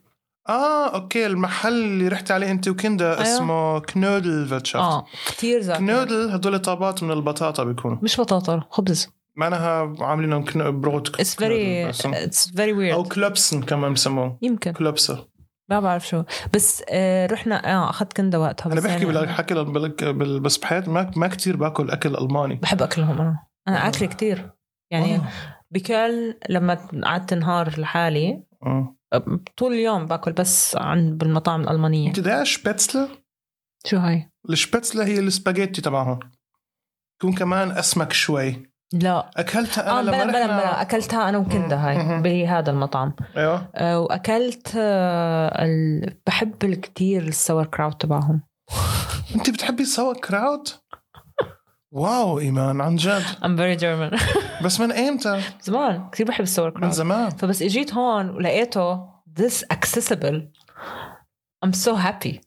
آه 0.49 0.95
okay. 0.95 1.25
المحل 1.25 1.73
اللي 1.73 2.07
رحت 2.07 2.31
عليه 2.31 2.51
أنت 2.51 2.67
وكندا 2.67 3.09
أيوة. 3.11 3.21
اسمه 3.21 3.79
Knödelwirtschaft 3.79 4.85
آه 4.85 5.05
كثير 5.27 5.61
زاكي 5.61 5.79
Knödel 5.79 6.29
هدول 6.31 6.59
طابات 6.59 7.03
من 7.03 7.11
البطاطا 7.11 7.63
بيكونوا. 7.63 7.97
مش 8.01 8.19
بطاطا 8.21 8.61
خبز. 8.69 9.09
معناها 9.37 9.95
عاملينهم 9.99 10.45
Brot 10.81 11.19
it's 11.19 11.35
very 11.35 11.89
it's 11.89 12.49
very 12.51 12.71
أو 12.71 12.77
weird 12.77 13.07
Klopsen 13.07 13.61
كمان 13.61 13.93
بسموه. 13.93 14.39
يمكن. 14.41 14.71
Klopse 14.71 15.27
ما 15.69 15.79
بعرف 15.79 16.07
شو. 16.07 16.23
بس 16.53 16.83
آه 16.89 17.27
رحنا 17.27 17.73
آه 17.73 17.89
أخذت 17.89 18.13
كندا 18.13 18.37
وقتها 18.37 18.71
أنا 18.71 18.81
بحكي 18.81 18.89
يعني 18.89 19.05
بالحكي 19.05 19.53
بحياتي 20.61 20.89
ما 20.89 21.11
ما 21.15 21.27
كثير 21.27 21.57
باكل 21.57 21.91
أكل 21.91 22.15
ألماني. 22.15 22.55
بحب 22.55 22.81
اكلهم 22.81 23.21
أنا 23.21 23.43
أنا 23.67 23.87
اكل 23.87 24.05
كتير. 24.05 24.51
يعني 24.91 25.15
آه. 25.15 25.21
بكل 25.71 26.35
لما 26.49 26.73
قعدت 27.03 27.33
نهار 27.33 27.79
لحالي 27.79 28.43
آه. 28.63 28.95
طول 29.57 29.73
اليوم 29.73 30.05
باكل 30.05 30.31
بس 30.31 30.75
عن 30.75 31.17
بالمطاعم 31.17 31.61
الألمانية. 31.61 32.07
أنت 32.07 32.19
ده 32.19 32.43
شبيتزله 32.43 33.09
شو 33.85 33.97
هاي؟ 33.97 34.31
الشبيتزله 34.49 35.05
هي 35.05 35.19
السباجيتي 35.19 35.81
تبعهم. 35.81 36.19
تكون 37.19 37.33
كمان 37.33 37.71
أسمك 37.71 38.13
شوي. 38.13 38.74
لا. 38.99 39.29
أكلتها 39.37 39.99
أنا 39.99 40.09
لما 40.09 40.23
بلا 40.23 40.31
بلا 40.31 40.45
بلا. 40.47 40.81
أكلتها 40.81 41.29
أنا 41.29 41.37
وكندا 41.37 41.75
هاي. 41.75 42.21
بهذا 42.21 42.71
المطعم. 42.71 43.13
أيوه. 43.37 43.67
آه 43.75 43.99
وأكلت 43.99 44.73
آه 44.77 45.63
ال... 45.65 46.13
بحب 46.27 46.73
كتير 46.73 47.23
ال 47.23 47.65
Sauerkraut 47.65 48.01
تبعهم. 48.01 48.41
أنت 49.35 49.49
بتحبي 49.49 49.85
Sauerkraut 49.85 50.81
wow 51.91 52.39
إيمان 52.39 52.81
عن 52.81 52.95
جد. 52.95 53.21
I'm 53.21 53.57
very 53.57 53.79
German. 53.81 54.21
بس 54.65 54.79
من 54.79 54.91
إيمتى؟ 54.91 55.41
زمان 55.61 56.09
كثير 56.11 56.27
بحب 56.27 56.43
ال 56.43 56.67
Sauerkraut 56.67 56.93
زمان. 56.93 57.29
فبس 57.29 57.61
إجيت 57.61 57.93
هون 57.93 58.29
ولقيته 58.29 59.15
this 59.39 59.63
accessible. 59.73 60.41
I'm 61.65 61.73
so 61.73 61.95
happy. 61.95 62.44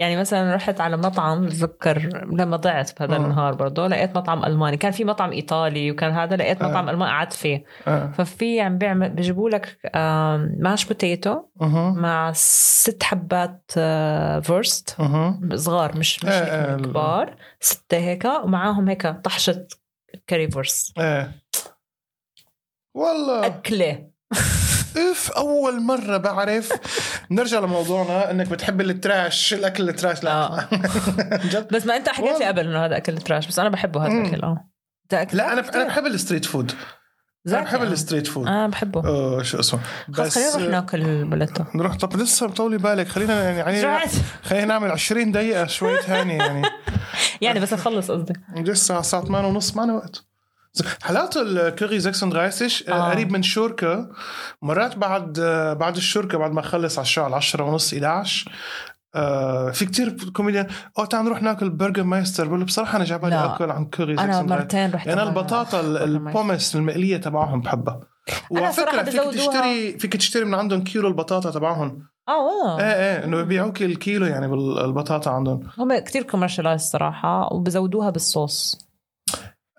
يعني 0.00 0.16
مثلا 0.16 0.54
رحت 0.54 0.80
على 0.80 0.96
مطعم 0.96 1.46
بتذكر 1.46 1.98
لما 2.32 2.56
ضعت 2.56 2.98
بهذا 3.00 3.14
آه. 3.14 3.16
النهار 3.16 3.54
برضه 3.54 3.86
لقيت 3.86 4.16
مطعم 4.16 4.44
ألماني. 4.44 4.76
كان 4.76 4.92
في 4.92 5.04
مطعم 5.04 5.32
إيطالي 5.32 5.90
وكان 5.90 6.12
هذا 6.12 6.36
لقيت 6.36 6.62
آه. 6.62 6.68
مطعم 6.68 6.88
ألماني 6.88 7.10
قعدت 7.12 7.32
فيه. 7.32 7.64
آه. 7.86 8.12
ففي 8.12 8.60
عم 8.60 8.78
بيعمل 8.78 9.10
بيجيبوا 9.10 9.50
لك 9.50 9.78
mash 10.58 10.84
potato 10.84 11.42
أها. 11.62 11.90
مع 11.90 12.32
ست 12.34 13.02
حبات 13.02 13.70
آه، 13.78 14.40
Wurst. 14.40 14.96
أها. 15.00 15.40
صغار 15.54 15.98
مش 15.98 16.24
مش 16.24 16.30
آه، 16.32 16.74
آه، 16.74 16.76
كبار. 16.76 17.36
ستة 17.60 17.98
هيك 17.98 18.24
ومعاهم 18.24 18.88
هيك 18.88 19.06
طحشة 19.06 19.66
Currywurst 20.26 20.98
إيه 20.98 21.32
والله. 22.94 23.46
أكلة. 23.46 24.08
اف 24.96 25.30
أول 25.30 25.82
مرة 25.82 26.16
بعرف. 26.16 26.72
نرجع 27.30 27.60
لموضوعنا 27.60 28.30
إنك 28.30 28.48
بتحب 28.48 28.80
ال 28.80 28.92
trash 28.92 29.54
الأكل 29.54 29.88
ال 29.88 29.93
trash. 29.93 30.24
لا. 30.24 30.32
آه. 30.32 30.68
جد؟ 31.52 31.68
بس 31.72 31.86
ما 31.86 31.96
أنت 31.96 32.08
حكيت 32.08 32.38
لي. 32.38 32.44
قبل 32.44 32.60
إنه 32.60 32.84
هذا 32.84 32.96
أكل 32.96 33.18
trash 33.18 33.46
بس 33.46 33.58
أنا 33.58 33.68
بحبه 33.68 34.06
هذا 34.06 34.36
آه. 34.42 34.64
ده 35.10 35.22
أكل 35.22 35.36
لا 35.36 35.52
أنا 35.52 35.68
أنا 35.74 35.84
بحب 35.84 36.06
ال 36.06 36.11
street 36.11 36.44
food. 36.44 36.72
أنا 37.48 37.60
بحب 37.60 37.80
أنا. 37.80 37.92
ال 37.92 37.97
street 37.97 38.26
food. 38.26 38.46
أنا 38.46 38.66
بحبه. 38.66 39.04
آه 39.04 39.42
شو 39.42 39.60
اسمه. 39.60 39.80
خلص 40.12 40.34
خلينا 40.34 40.56
نروح 40.56 40.70
ناكل 40.70 41.24
بلته 41.24 41.64
نروح 41.74 41.96
طب 41.96 42.16
لسه 42.16 42.46
مطولي 42.46 42.78
بالك. 42.78 43.08
خلينا 43.08 43.44
يعني 43.50 43.78
يعني 43.78 44.10
خلينا 44.42 44.64
نعمل 44.64 44.90
20 44.90 45.32
دقيقة 45.32 45.66
شوي 45.66 46.02
ثانية 46.02 46.38
يعني. 46.38 46.62
يعني 47.40 47.60
بس 47.60 47.72
نخلص 47.72 48.10
قصدي. 48.10 48.32
لسه 48.56 48.94
على 48.94 49.00
الساعة 49.00 49.24
8 49.24 49.48
ونص 49.48 49.76
معنا 49.76 49.94
وقت. 49.94 50.27
حالاته 51.02 51.42
الكوري 51.42 52.00
36 52.00 52.68
آه. 52.88 53.10
قريب 53.10 53.32
من 53.32 53.42
شوركة 53.42 54.08
مرات 54.62 54.96
بعد 54.96 55.38
آه، 55.38 55.72
بعد 55.72 55.96
الشركة 55.96 56.38
بعد 56.38 56.52
ما 56.52 56.60
اخلص 56.60 56.98
على 56.98 57.04
الشغل 57.04 57.34
10 57.34 57.64
ونص 57.64 57.94
11 57.94 58.52
آه 59.14 59.70
في 59.70 59.86
كتير 59.86 60.16
كوميديان. 60.36 60.66
أو 60.98 61.04
تعال 61.04 61.24
نروح 61.24 61.42
ناكل 61.42 61.70
Burgermeister. 61.70 62.46
بقول 62.46 62.60
له 62.60 62.66
بصراحة 62.66 62.96
أنا 62.96 63.04
جاي 63.04 63.18
بالي. 63.18 63.44
أكل 63.44 63.70
عن 63.70 63.84
كوري 63.84 64.16
36 64.16 64.48
مرتين 64.48 64.90
رحت 64.90 65.08
على 65.08 65.22
البطاطا. 65.22 65.80
ال 65.80 65.94
Pommes 65.94 66.76
المقلية 66.76 67.16
تبعهم 67.16 67.60
بحبها. 67.60 68.00
وعلى 68.50 68.72
فكرة 68.72 69.02
فيك 69.02 69.34
تشتري 69.34 69.98
فيك 69.98 70.16
تشتري 70.16 70.44
من 70.44 70.54
عندهم 70.54 70.84
كيلو 70.84 71.08
البطاطا 71.08 71.50
تبعهم. 71.50 72.02
آه 72.28 72.46
والله. 72.46 72.80
إيه 72.80 72.94
إيه 72.94 73.24
إنه 73.24 73.36
بيبيعوك 73.36 73.82
الكيلو 73.82 74.26
يعني 74.26 74.48
بالبطاطا 74.48 75.30
عندهم. 75.30 75.60
هم 75.78 75.98
كتير 75.98 76.22
commercialized 76.22 76.80
صراحة 76.80 77.52
وبزودوها 77.52 78.10
بالصوص. 78.10 78.87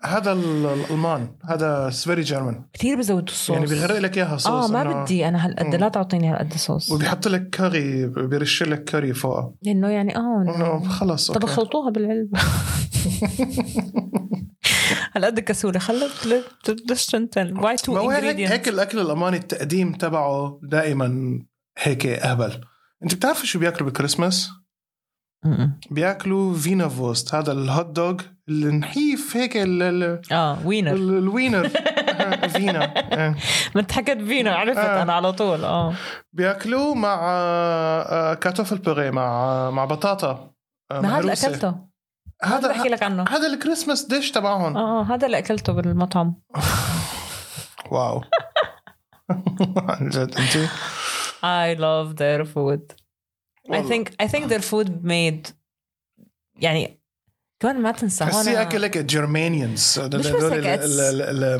هذا 0.04 0.32
ال- 0.32 0.66
الألمان 0.66 1.28
هذا 1.44 1.90
very 1.90 2.22
German 2.22 2.64
كتير 2.72 2.96
بزودوا 2.98 3.28
الصوص. 3.28 3.50
يعني 3.56 3.66
بيغرق 3.66 3.98
لك 3.98 4.18
إياها 4.18 4.34
آه 4.34 4.36
صوص 4.36 4.70
ما 4.70 4.84
إنه- 4.84 4.96
بدي 4.96 5.28
أنا 5.28 5.46
هالقد. 5.46 5.74
لا 5.74 5.88
تعطيني 5.88 6.28
هالقد 6.30 6.52
صوص. 6.52 6.90
وبيحط 6.92 7.28
لك 7.28 7.50
كاري 7.50 8.06
بيرش 8.06 8.62
لك 8.62 8.84
كاري 8.84 9.14
فوقها 9.14 9.52
لأنه 9.62 9.88
يعني 9.88 10.16
آه. 10.16 10.82
خلص 10.88 11.30
طب 11.30 11.44
خلطوها 11.46 11.90
بالعلبة. 11.90 12.38
هالقد 15.16 15.40
كسولة. 15.40 15.78
خلط 15.78 16.10
بدش 16.68 17.06
تنتن؟ 17.06 17.56
واي 17.58 17.76
تو 17.76 17.92
ما 17.94 18.00
هو 18.00 18.10
هيك, 18.10 18.36
هيك 18.36 18.68
الأكل 18.68 18.98
الألماني 18.98 19.36
التقديم 19.36 19.92
تبعه 19.92 20.60
دائما 20.62 21.38
هيك 21.78 22.06
أهبل. 22.06 22.60
أنت 23.02 23.14
بتعرف 23.14 23.46
شو 23.46 23.58
بياكلوا 23.58 23.84
بالكريسماس؟ 23.84 24.50
بياكلوا 25.90 26.54
Wiener 26.54 26.88
Wurst. 26.88 27.34
هذا 27.34 27.52
ال 27.52 27.61
hot 27.61 27.86
dog 27.86 28.20
النحيف 28.50 29.36
هيك 29.36 29.56
ال- 29.56 29.82
ال- 29.82 30.20
آه 30.32 30.66
Wiener 30.66 30.92
ال- 30.92 31.18
ال 31.18 31.25
Wiener 31.25 31.68
فينا. 32.48 32.94
ما 33.74 33.80
انت 33.80 33.92
حكيت 33.92 34.18
فينا 34.22 34.54
عرفت 34.54 34.78
آه. 34.78 35.02
أنا 35.02 35.12
على 35.12 35.32
طول 35.32 35.64
آه. 35.64 35.94
بياكلوه 36.32 36.94
مع 36.94 37.18
آه، 37.22 38.34
Kartoffelpüree 38.34 39.10
مع 39.10 39.70
مع 39.70 39.84
بطاطا 39.84 40.50
آه، 40.90 41.00
ما 41.00 41.08
هذا 41.14 41.20
اللي. 41.20 41.32
أكلته. 41.32 41.74
هذا 42.42 42.68
بحكي 42.68 42.88
لك 42.88 43.02
عنه. 43.02 43.24
هذا 43.28 43.46
الكريسماس 43.46 44.04
ديش 44.04 44.30
تبعهم. 44.30 44.76
آه 44.76 45.02
هذا 45.02 45.26
اللي 45.26 45.38
أكلته 45.38 45.72
بالمطعم. 45.72 46.34
واو. 47.92 48.22
عن 49.88 50.08
جد 50.08 50.34
انت 50.38 50.68
I 51.42 51.78
love 51.78 52.16
their 52.16 52.44
food. 52.54 52.82
I 53.72 53.82
think 53.90 54.04
I 54.22 54.26
think 54.28 54.44
their 54.52 54.62
food 54.72 54.88
made 55.04 55.52
يعني 56.56 56.99
كمان 57.60 57.82
ما 57.82 57.92
تنسى 57.92 58.24
هون 58.24 58.48
أكلك 58.48 58.98
جرمانيانز 58.98 60.00
مش 60.14 60.26
بس 60.26 60.42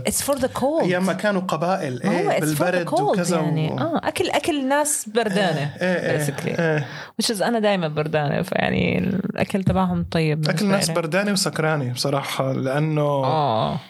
it's 0.08 0.24
for 0.26 0.38
the 0.38 0.48
cold. 0.60 0.82
أيام 0.82 1.06
ما 1.06 1.12
كانوا 1.12 1.40
قبائل 1.40 2.02
إيه 2.02 2.40
بالبرد 2.40 2.92
وكذا 2.92 3.40
يعني. 3.40 3.68
و... 3.68 3.78
آه 3.78 4.00
اكل 4.04 4.30
أكل 4.30 4.68
ناس 4.68 5.08
بردانة 5.08 5.76
إيه 5.80 6.10
إيه 6.10 6.26
basically. 6.26 6.60
إيه. 6.60 6.86
Which 7.22 7.36
is 7.36 7.42
أنا 7.42 7.58
دائما 7.58 7.88
بردانة 7.88 8.42
فيعني 8.42 8.98
الأكل 8.98 9.64
تبعهم 9.64 10.06
طيب 10.10 10.48
أكل 10.48 10.66
ناس. 10.66 10.90
بردانة 10.90 11.32
وسكرانة 11.32 11.92
بصراحة 11.92 12.52
لأنه 12.52 13.02
آه 13.02 13.80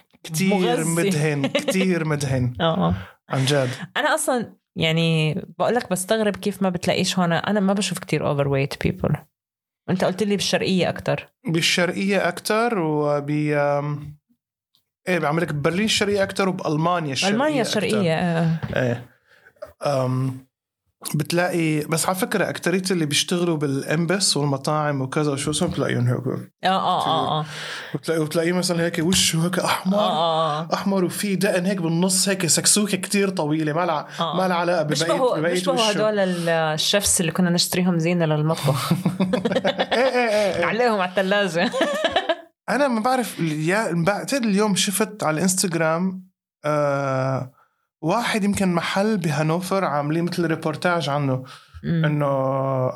مغذي. 0.40 0.84
مدهن 0.84 1.46
كتير 1.66 2.04
مدهن. 2.04 2.52
آه. 2.60 2.94
عن 3.28 3.44
جد. 3.44 3.68
أنا 3.96 4.14
أصلا 4.14 4.52
يعني 4.76 5.34
بقول 5.58 5.74
لك 5.74 5.90
بستغرب 5.90 6.36
كيف 6.36 6.62
ما 6.62 6.68
بتلاقيش 6.68 7.18
هون. 7.18 7.32
أنا 7.32 7.60
ما 7.60 7.72
بشوف 7.72 7.98
كتير 7.98 8.28
overweight 8.28 8.74
people 8.82 9.16
أنت 9.90 10.04
قلت 10.04 10.22
لي 10.22 10.36
بالشرقية 10.36 10.88
أكثر 10.88 11.28
بالشرقية 11.46 12.28
أكثر 12.28 12.78
وب 12.78 13.30
إيه 15.08 15.18
بعمل 15.18 15.42
لك 15.42 15.52
ببرلين 15.52 15.84
الشرقية 15.84 16.22
أكثر 16.22 16.48
وبألمانيا 16.48 17.12
الشرقية 17.12 17.34
ألمانيا 17.34 17.62
أكتر. 17.62 17.82
الشرقيه 17.82 18.14
آه. 18.14 18.60
إيه 18.76 19.06
أم 19.86 20.46
بتلاقي 21.14 21.80
بس 21.80 22.06
على 22.06 22.14
فكرة 22.14 22.48
أكترية 22.48 22.82
اللي 22.90 23.06
بيشتغلوا 23.06 23.56
بالأمبس 23.56 24.36
والمطاعم 24.36 25.00
وكذا 25.00 25.32
وشو 25.32 25.50
اسمه 25.50 25.68
بتلاقيهم 25.68 26.06
هيك 26.06 26.26
آه 26.64 26.68
آه 26.68 27.06
آه 27.06 27.40
آه. 27.40 27.44
بتلاقي 27.94 28.24
بتلاقيه 28.24 28.52
مثلا 28.52 28.82
هيك 28.82 28.98
وشه 28.98 29.44
هيك 29.44 29.58
أحمر؟ 29.58 29.98
آه 29.98 30.60
آه 30.60 30.68
أحمر 30.74 31.04
وفي 31.04 31.36
دقن 31.36 31.66
هيك 31.66 31.78
بالنص 31.78 32.28
هيك 32.28 32.46
سكسوكة 32.46 32.96
كتير 32.96 33.28
طويلة 33.28 33.72
ما 33.72 33.86
لها 33.86 34.06
آه. 34.20 34.36
ما 34.36 34.48
لها 34.48 34.56
علاقة 34.56 34.82
ببقيه 34.82 35.68
وشه 35.68 35.90
هدول 35.90 36.18
الشيفس 36.48 37.20
اللي 37.20 37.32
كنا 37.32 37.50
نشتريهم 37.50 37.98
زينة 37.98 38.26
للمطبخ. 38.26 38.92
إيه 38.92 39.98
إيه 39.98 40.28
إيه 40.28 40.56
إيه. 40.56 40.64
عليهم 40.64 41.00
على 41.00 41.10
الثلاجه 41.10 41.70
أنا 42.68 42.88
ما 42.88 43.00
بعرف 43.00 43.38
يا 43.40 43.92
بعتقد 43.92 44.42
اليوم 44.44 44.76
شفت 44.76 45.22
على 45.22 45.36
الإنستغرام 45.36 46.30
آه 46.64 47.52
واحد 48.02 48.44
يمكن 48.44 48.74
محل 48.74 49.18
بهانوفر 49.18 49.84
عاملين 49.84 50.24
مثل 50.24 50.46
ريبورتاج 50.46 51.08
عنه 51.08 51.44
إنه 51.84 52.26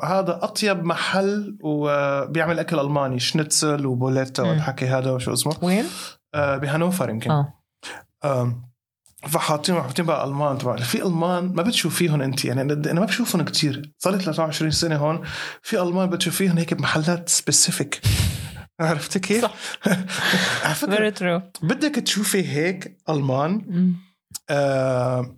هذا 0.03 0.39
أطيب 0.43 0.83
محل 0.83 1.57
وبيعمل 1.61 2.59
أكل 2.59 2.79
ألماني 2.79 3.19
Schnitzel 3.19 3.85
و 3.85 3.91
Bulette. 3.91 4.43
والحكي 4.43 4.85
هذا 4.87 5.11
وشو 5.11 5.33
اسمه. 5.33 5.53
وين؟ 5.61 5.85
آه 6.35 6.57
بهانوفر 6.57 7.09
يمكن. 7.09 7.31
آه. 7.31 7.53
آم، 8.25 8.65
فحاطين 9.27 9.75
حاطين 9.81 10.05
بقى 10.05 10.25
ألمان 10.27 10.57
طبعا. 10.57 10.77
في 10.77 11.03
ألمان 11.03 11.51
ما 11.55 11.61
بتشوف 11.63 11.95
فيهم 11.95 12.21
أنت 12.21 12.45
يعني 12.45 12.61
أنا 12.61 12.99
ما 12.99 13.05
بشوفهم 13.05 13.41
كتير. 13.41 13.91
صار 13.99 14.13
لي 14.15 14.19
23 14.23 14.71
سنة 14.71 14.95
هون. 14.95 15.21
في 15.61 15.81
ألمان 15.81 16.09
بتشوف 16.09 16.35
فيهم 16.35 16.57
هيك 16.57 16.73
بمحلات 16.73 17.29
specific 17.29 18.01
عرفتي 18.79 19.19
كيف؟ 19.19 19.41
صح. 19.41 19.53
very 20.85 21.11
true 21.11 21.41
بدك 21.61 21.95
تشوفي 21.95 22.47
هيك 22.49 22.97
ألمان 23.09 23.61
آه 24.49 25.37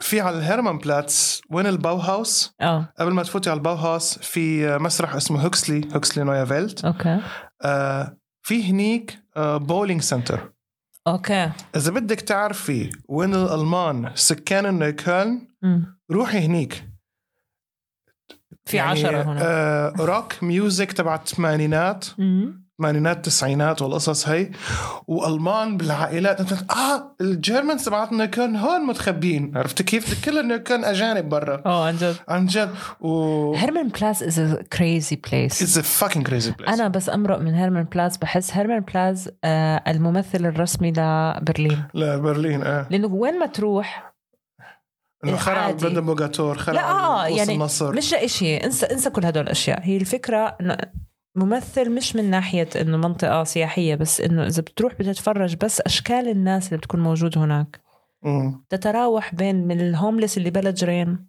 في 0.00 0.20
على 0.20 0.38
الهيرمان 0.38 0.78
بلاتس 0.78 1.42
وين 1.50 1.66
ال 1.66 1.96
Bauhaus 1.96 2.54
آه. 2.60 2.92
قبل 2.98 3.12
ما 3.12 3.22
تفوتي 3.22 3.50
على 3.50 3.56
ال 3.56 3.74
Bauhaus 3.74 4.18
في 4.18 4.78
مسرح 4.78 5.14
اسمه 5.14 5.44
Huxleys 5.44 5.88
Huxleys 5.94 6.24
Neue 6.24 6.44
Welt 6.44 6.84
okay. 6.84 7.20
آه 7.62 8.16
في 8.42 8.70
هنيك 8.70 9.18
آه 9.36 9.56
bowling 9.56 10.00
center 10.00 10.52
okay. 11.06 11.50
إذا 11.76 11.90
بدك 11.90 12.20
تعرفي 12.20 12.90
وين 13.08 13.34
الألمان 13.34 14.10
سكان 14.14 15.46
مم. 15.62 15.98
روحي 16.10 16.38
هنيك. 16.38 16.88
في 18.64 18.76
يعني 18.76 18.90
عشرة 18.90 19.22
هنا. 19.22 19.40
آه 19.42 19.92
rock 19.98 20.42
music 20.42 20.92
تبع 20.92 21.14
الثمانينات. 21.14 22.06
ثمانينات 22.78 23.24
تسعينات 23.24 23.82
والقصص 23.82 24.28
هي. 24.28 24.50
والمان 25.06 25.76
بالعائلات 25.76 26.40
آه 26.52 27.16
ال 27.20 27.28
Germans 27.28 27.84
تبعت 27.84 28.12
نيوكولن 28.12 28.56
هون 28.56 28.86
متخبين 28.86 29.52
عرفت 29.56 29.82
كيف؟ 29.82 30.24
كل 30.24 30.48
نيوكولن 30.48 30.84
أجانب 30.84 31.28
برا. 31.28 31.62
آه 31.66 31.86
عن 31.86 31.96
جد. 31.96 32.16
عن 32.28 32.46
جد. 32.46 32.70
و 33.00 33.54
Hermannplatz 33.54 34.22
is 34.22 34.38
a 34.38 34.62
crazy 34.72 35.16
place 35.16 35.62
it's 35.62 35.78
a 35.78 35.82
fucking 35.82 36.26
crazy 36.26 36.50
place 36.50 36.68
أنا 36.68 36.88
بس 36.88 37.08
أمرق 37.10 37.38
من 37.38 37.54
هيرمان 37.54 37.84
بلاتس 37.84 38.16
بحس 38.16 38.52
هيرمان 38.56 38.80
بلاتس 38.80 39.30
آه 39.44 39.82
الممثل 39.88 40.46
الرسمي 40.46 40.90
لبرلين. 40.90 41.84
لا 41.94 42.16
برلين 42.16 42.62
آه. 42.62 42.86
لأنه 42.90 43.06
وين 43.06 43.38
ما 43.38 43.46
تروح 43.46 44.14
إنه 45.24 45.36
خرع. 45.36 45.70
Brandenburger 45.70 45.98
Tor 45.98 46.58
خرع 46.58 46.74
لا 46.74 46.90
آه 46.90 47.24
قوس 47.26 47.38
يعني 47.38 47.54
النصر. 47.54 47.92
مش 47.96 48.12
لإشي 48.12 48.56
انسى 48.56 48.86
انسى 48.86 49.10
كل 49.10 49.26
هدول 49.26 49.42
الأشياء. 49.44 49.80
هي 49.82 49.96
الفكرة 49.96 50.56
إنه 50.60 50.76
ممثل 51.36 51.90
مش 51.90 52.16
من 52.16 52.30
ناحية 52.30 52.68
إنه 52.80 52.96
منطقة 52.96 53.44
سياحية 53.44 53.94
بس 53.94 54.20
إنه 54.20 54.46
إذا 54.46 54.62
بتروح 54.62 54.94
بتتفرج 54.94 55.56
بس 55.56 55.80
أشكال 55.80 56.28
الناس 56.28 56.66
اللي 56.68 56.76
بتكون 56.78 57.00
موجود 57.00 57.38
هناك 57.38 57.80
مم. 58.22 58.64
تتراوح 58.70 59.34
بين 59.34 59.66
من 59.66 59.80
ال 59.80 59.86
homeless 59.86 60.38
اللي 60.38 60.50
بلا 60.50 60.70
إجرين. 60.70 61.26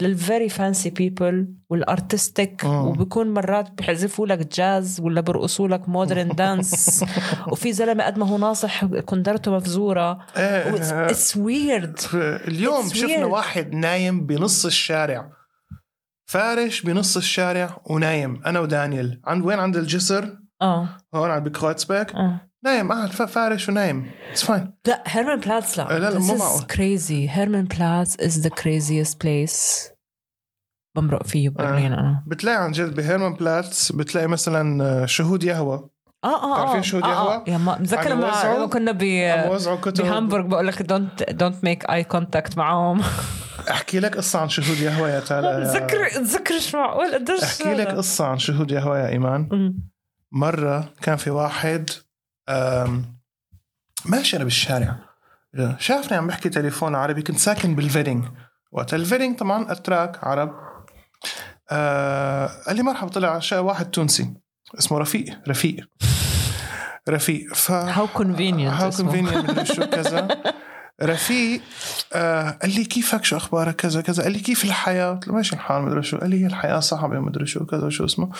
لل 0.00 0.16
very 0.16 0.48
fancy 0.48 0.90
people 0.90 1.54
وال 1.70 1.87
artistic. 1.87 2.64
وبكون 2.64 3.34
مرات 3.34 3.70
بيحذفوا 3.70 4.26
لك 4.26 4.54
جاز 4.54 5.00
ولا 5.00 5.20
برقصوا 5.20 5.68
لك 5.68 5.88
modern 5.88 6.28
dance 6.28 7.04
وفي 7.52 7.72
زلمة 7.72 8.04
قد 8.04 8.18
ما 8.18 8.26
هو 8.26 8.38
ناصح 8.38 8.84
كندرته 8.84 9.50
مفزورة 9.56 10.18
it's 10.36 11.36
weird 11.36 11.98
اليوم 12.14 12.88
It's 12.88 12.94
شفنا. 12.94 13.24
واحد 13.24 13.74
نايم 13.74 14.26
بنص 14.26 14.66
الشارع 14.66 15.30
فارش 16.30 16.82
بنص 16.82 17.16
الشارع 17.16 17.80
ونايم. 17.90 18.42
أنا 18.46 18.60
ودانيال 18.60 19.20
عند 19.24 19.44
وين 19.44 19.58
عند 19.58 19.76
الجسر؟ 19.76 20.38
آه. 20.62 20.88
هون 21.14 21.30
على 21.30 21.40
بكروتسبرغ 21.40 22.14
آه. 22.14 22.40
نايم. 22.64 22.92
قاعد 22.92 23.10
ف- 23.10 23.22
فارش 23.22 23.68
ونايم. 23.68 24.10
it's 24.30 24.44
fine 24.44 24.72
لا 24.86 25.02
هيرمان 25.06 25.40
بلاتس 25.40 25.78
لا. 25.78 25.98
لا، 25.98 26.18
مو 26.18 26.36
معقول. 26.36 26.62
crazy. 26.62 27.10
هيرمان 27.10 27.64
بلاتس 27.64 28.16
is 28.16 28.44
the 28.46 28.50
craziest 28.50 29.14
place. 29.14 29.90
بمرق 30.96 31.26
فيه 31.26 31.48
ببرلين 31.48 31.92
أنا 31.92 32.24
بتلاقي 32.26 32.64
عن 32.64 32.72
جد 32.72 32.94
بهيرمان 32.94 33.34
بلاتس 33.34 33.92
بتلاقي 33.92 34.26
مثلا 34.26 35.06
شهود 35.06 35.44
يهوى. 35.44 35.88
آه 36.24 36.52
آه 36.52 36.56
تعرفين 36.56 36.76
آه 36.76 36.80
شو 36.82 36.98
آه، 36.98 37.08
يهوى؟ 37.08 37.34
آه. 37.34 37.44
يا 37.46 37.58
ما 37.58 37.78
متذكر 37.78 38.10
لما 38.10 38.66
كنا 38.66 38.92
ب 38.92 38.98
بهامبورغ 39.98 40.46
بقول 40.46 40.66
لك 40.66 40.82
don't 40.82 41.30
don't 41.30 41.64
make 41.64 41.90
eye 41.90 42.04
contact 42.04 42.58
معهم. 42.58 43.02
أحكي 43.70 44.00
لك 44.00 44.16
قصة 44.16 44.38
عن 44.38 44.48
شهود 44.48 44.78
يهوى 44.78 45.10
يا 45.10 45.20
تالا 45.20 45.64
تذكر 45.64 46.08
تذكر 46.08 46.56
مش 46.56 46.74
معقول؟ 46.74 47.14
قديش 47.14 47.42
أحكي 47.42 47.74
لك؟ 47.74 47.88
قصة 47.88 48.26
عن 48.26 48.38
شهود 48.38 48.70
يهوى 48.70 48.98
يا 48.98 49.08
إيمان. 49.08 49.74
مرة 50.32 50.94
كان 51.02 51.16
في 51.16 51.30
واحد 51.30 51.90
ماشي 54.04 54.36
أنا 54.36 54.44
بالشارع. 54.44 54.96
شافني 55.78 56.16
عم 56.18 56.26
بحكي 56.26 56.48
تليفون 56.48 56.94
عربي 56.94 57.22
كنت 57.22 57.38
ساكن 57.38 57.74
بالفيدينغ 57.74 58.24
وقت 58.72 58.94
الفيدينغ 58.94 59.38
طبعا 59.38 59.72
أتراك 59.72 60.24
عرب. 60.24 60.52
آه 61.70 62.50
قال 62.66 62.76
لي 62.76 62.82
مرحبا 62.82 63.10
طلع 63.10 63.40
واحد 63.52 63.90
تونسي. 63.90 64.34
اسمه 64.78 64.98
رفيق 64.98 65.24
رفيق. 65.48 65.88
رفيق. 67.08 67.54
ف 67.54 67.70
how 67.70 68.06
convenient 68.06 68.72
how 68.72 68.90
convenient 68.90 69.62
شو 69.62 69.86
كذا. 69.86 70.28
رفيق 71.02 71.60
آه 72.12 72.50
قال 72.50 72.74
لي 72.74 72.84
كيفك؟ 72.84 73.24
شو 73.24 73.36
أخبارك؟ 73.36 73.76
كذا 73.76 74.00
كذا. 74.00 74.22
قال 74.22 74.32
لي 74.32 74.38
كيف 74.38 74.64
الحياة؟ 74.64 75.14
قلت 75.14 75.28
له 75.28 75.34
ماشي 75.34 75.56
الحال 75.56 75.82
مدري 75.82 76.02
شو. 76.02 76.18
قال 76.18 76.30
لي 76.30 76.42
هي 76.42 76.46
الحياة 76.46 76.80
صعبة 76.80 77.18
مدري 77.18 77.46
شو 77.46 77.66
كذا 77.66 77.88
شو 77.88 78.04
اسمه. 78.04 78.30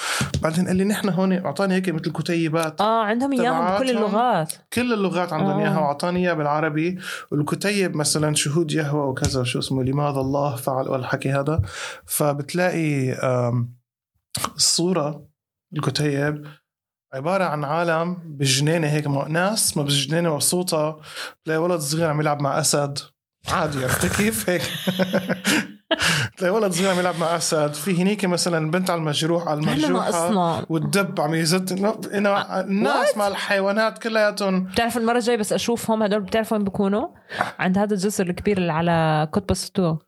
بعدين 0.43 0.67
قال 0.67 0.77
لي 0.77 0.85
نحن 0.85 1.09
هون 1.09 1.33
أعطاني 1.33 1.75
هيك 1.75 1.89
مثل 1.89 2.13
كتيبات 2.13 2.81
آه 2.81 3.05
عندهم 3.05 3.33
إياهم 3.33 3.77
بكل. 3.77 3.91
اللغات. 3.91 4.53
كل 4.73 4.93
اللغات 4.93 5.33
عندهم 5.33 5.59
آه. 5.59 5.61
إياها 5.61 5.79
وأعطاني 5.79 6.21
إياها 6.21 6.35
بالعربي. 6.35 6.99
والكتيب 7.31 7.97
مثلا 7.97 8.35
شهود 8.35 8.73
يهوى 8.73 9.09
وكذا 9.09 9.45
شو 9.45 9.59
اسمه. 9.59 9.83
لماذا 9.83 10.21
الله 10.21 10.57
فعل 10.57 10.89
والحكي 10.89 11.33
هذا؟ 11.33 11.63
فبتلاقي 12.07 13.17
الصورة 14.57 15.30
الكتيب 15.77 16.47
عبارة 17.15 17.45
عن 17.45 17.65
عالم 17.65 18.15
بالجنينة 18.25 18.87
هيك 18.89 19.07
م- 19.07 19.29
ناس 19.33 19.77
ما 19.77 19.83
بالجنينة 19.83 20.35
مبسوطة 20.35 21.01
تلاقي 21.45 21.59
ولد 21.59 21.81
صغير 21.81 22.11
عم 22.11 22.21
يلعب 22.21 22.43
مع 22.43 22.61
أسد. 22.61 22.99
عادي 23.49 23.83
عرفت 23.83 24.17
كيف؟ 24.17 24.45
هيك. 24.51 24.63
تلاقي 26.37 26.55
ولد 26.55 26.73
صغير 26.73 26.91
عم 26.91 26.99
يلعب 26.99 27.19
مع 27.19 27.37
أسد. 27.37 27.75
في 27.75 28.03
هنيك 28.03 28.25
مثلا 28.25 28.71
بنت 28.71 28.91
على 28.91 28.99
المجروح 28.99 29.49
على 29.49 29.61
ناقصنا 29.61 30.67
والدب 30.69 31.21
عم 31.21 31.35
يزت 31.35 31.75
إنه- 31.79 32.51
الناس 32.55 33.17
مع 33.17 33.29
الحيوانات 33.29 33.99
كلياتهم. 33.99 34.65
بتعرف 34.65 34.97
المرة 34.97 35.17
الجاية 35.19 35.37
بس 35.37 35.53
أشوفهم 35.53 36.03
هدول 36.03 36.21
بتعرف 36.21 36.53
وين 36.53 36.65
بيكونوا؟ 36.65 37.09
عند 37.59 37.79
هذا 37.79 37.95
الجسر 37.95 38.27
الكبير 38.27 38.59
اللي 38.59 38.73
على 38.73 39.29
قطب 39.33 39.51
السطوع 39.51 39.99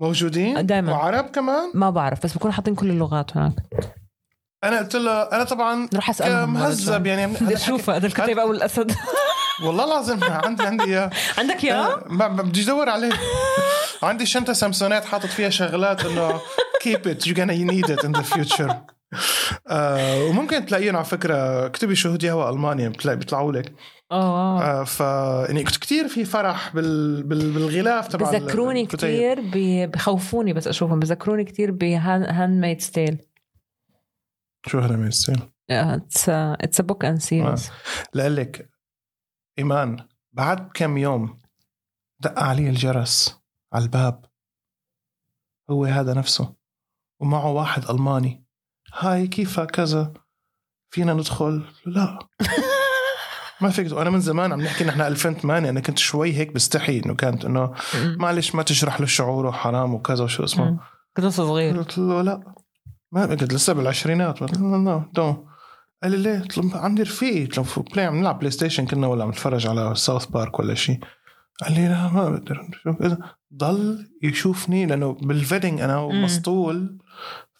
موجودين؟ 0.00 0.66
دايماً. 0.66 0.92
وعرب 0.92 1.24
كمان؟ 1.24 1.70
ما 1.74 1.90
بعرف 1.90 2.24
بس 2.24 2.34
بكونوا 2.36 2.54
حاطين 2.54 2.74
كل 2.74 2.90
اللغات 2.90 3.36
هناك. 3.36 3.54
أنا 4.64 4.78
قلت 4.78 4.96
له 4.96 5.22
أنا 5.22 5.44
طبعا 5.44 5.88
رح 5.94 6.20
مهذب. 6.22 7.06
يعني 7.06 7.26
بدي 7.26 7.54
أشوفها 7.56 7.96
هذا 7.96 8.06
الكتيب 8.06 8.38
أو 8.38 8.52
الأسد. 8.52 8.92
والله 9.66 9.84
العظيم 9.84 10.24
عندي 10.24 10.62
عندي 10.62 10.84
إياه. 10.84 11.10
عندك 11.38 11.64
ما 12.06 12.28
بدي 12.28 12.62
أدور 12.62 12.88
عليه. 12.88 13.12
عندي 14.02 14.26
شنطة 14.26 14.52
سامسونات 14.52 15.04
حاطط 15.04 15.26
فيها 15.26 15.50
شغلات 15.50 16.04
إنه 16.04 16.40
keep 16.84 17.06
it 17.06 17.26
you're 17.26 17.36
gonna 17.36 17.70
need 17.70 17.90
it 17.90 18.04
in 18.04 18.12
the 18.12 18.22
future. 18.22 18.74
آه 19.68 20.24
وممكن 20.24 20.66
تلاقيهم 20.66 20.96
على 20.96 21.04
فكرة 21.04 21.66
اكتبي 21.66 21.94
شهود 21.94 22.22
يهوى 22.22 22.50
ألمانيا 22.50 22.88
بتلاقي 22.88 23.16
بيطلعوا 23.16 23.52
لك. 23.52 23.72
آه 24.12 24.62
آه 24.62 24.84
ف 24.84 25.00
يعني 25.48 25.64
كثير 25.64 26.08
في 26.08 26.24
فرح 26.24 26.74
بال... 26.74 27.22
بال... 27.22 27.50
بالغلاف 27.50 28.08
تبع 28.08 28.30
بذكروني. 28.30 28.86
كثير 28.86 29.40
بخوفوني 29.86 30.52
بس 30.52 30.68
أشوفهم 30.68 31.00
بذكروني 31.00 31.44
كثير 31.44 31.70
ب 31.70 32.60
Handmaid's 32.60 32.80
Tale 32.80 33.18
شو 34.66 34.80
من 34.80 35.06
السيل 35.06 35.40
it's 35.70 36.28
it's 36.28 36.80
a 36.80 36.82
book 36.82 37.04
and 37.04 37.18
series 37.18 37.70
لك 38.14 38.70
إيمان 39.58 40.08
بعد 40.32 40.70
كم 40.74 40.98
يوم 40.98 41.38
دق 42.20 42.38
علي 42.38 42.68
الجرس 42.68 43.42
على 43.72 43.84
الباب. 43.84 44.24
هو 45.70 45.84
هذا 45.84 46.14
نفسه. 46.14 46.54
ومعه 47.20 47.50
واحد 47.50 47.90
ألماني. 47.90 48.46
هاي 48.94 49.26
كيفك 49.26 49.70
كذا 49.70 50.12
فينا 50.90 51.14
ندخل؟ 51.14 51.66
لا. 51.86 52.18
ما 53.60 53.70
فيك 53.70 53.92
أنا 53.92 54.10
من 54.10 54.20
زمان 54.20 54.52
عم 54.52 54.60
نحكي 54.60 54.84
نحن 54.84 55.00
2008 55.00 55.70
أنا 55.70 55.80
كنت 55.80 55.98
شوي 55.98 56.32
هيك 56.32 56.52
بستحي 56.52 56.98
إنه 56.98 57.14
كانت 57.14 57.44
إنه 57.44 57.74
معلش 57.94 58.54
ما 58.54 58.62
تجرح 58.62 59.00
له 59.00 59.06
شعوره 59.06 59.50
حرام 59.50 59.94
وكذا 59.94 60.24
وشو 60.24 60.44
اسمه. 60.44 60.80
كنت 61.16 61.26
صغير. 61.26 61.78
قلت 61.78 61.98
له 61.98 62.22
لا. 62.22 62.54
ما 63.12 63.26
كنت 63.26 63.54
لسه 63.54 63.72
بالعشرينات 63.72 64.40
قلت 64.40 64.58
دون 64.58 65.46
قال 66.02 66.12
لي 66.12 66.16
ليه؟ 66.16 66.38
قلت 66.38 66.58
له 66.58 66.76
عندي 66.76 67.02
رفيقي 67.02 67.44
قلت 67.44 67.58
له 67.58 67.84
Play 67.92 68.06
عم 68.06 68.16
نلعب 68.16 68.38
PlayStation 68.38 68.86
كنا 68.86 69.06
ولا 69.06 69.24
عم 69.24 69.30
نتفرج 69.30 69.66
على 69.66 69.94
South 69.94 70.26
Park 70.26 70.58
ولا 70.58 70.74
شيء 70.74 70.98
قال 71.64 71.72
لي 71.72 71.88
لا 71.88 72.08
ما 72.08 72.30
بقدر. 72.30 72.68
ضل 73.54 74.06
يشوفني 74.22 74.86
لأنه 74.86 75.12
بال 75.12 75.27
Wedding 75.27 75.80
أنا. 75.80 76.06
مسطول 76.06 76.98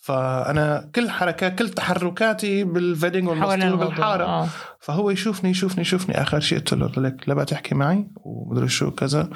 فأنا 0.01 0.91
كل 0.95 1.11
حركات 1.11 1.59
كل 1.59 1.69
تحركاتي 1.69 2.65
بال 2.65 2.79
Wedding 2.79 3.29
والمسطول 3.29 3.77
بالحارة. 3.77 4.25
آه. 4.25 4.49
فهو 4.81 5.11
يشوفني 5.11 5.51
يشوفني 5.51 5.81
يشوفني. 5.81 6.23
آخر 6.23 6.41
شيء 6.41 6.59
قلت 6.59 6.75
له 6.75 6.87
قلت 6.87 6.99
لك 6.99 7.29
لا 7.29 7.35
بقى 7.35 7.45
تحكي 7.45 7.75
معي؟ 7.75 8.11
ومدري 8.17 8.69
شو 8.69 8.91
كذا. 8.91 9.31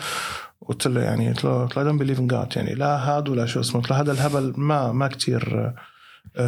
قلت 0.61 0.87
له 0.87 1.01
يعني 1.01 1.29
قلت 1.29 1.45
له 1.45 1.63
قلت 1.63 1.77
له 1.77 1.83
don't 1.83 2.01
believe 2.01 2.21
in 2.21 2.27
God 2.27 2.57
يعني. 2.57 2.75
لا 2.75 2.97
هاد 2.97 3.29
ولا 3.29 3.47
شو 3.47 3.61
اسمه. 3.61 3.81
قلت 3.81 3.91
له 3.91 4.01
هذا 4.01 4.13
الهبل 4.13 4.55
ما 4.57 4.93
ما 4.93 5.09
كتير 5.09 5.59
آه، 5.59 5.75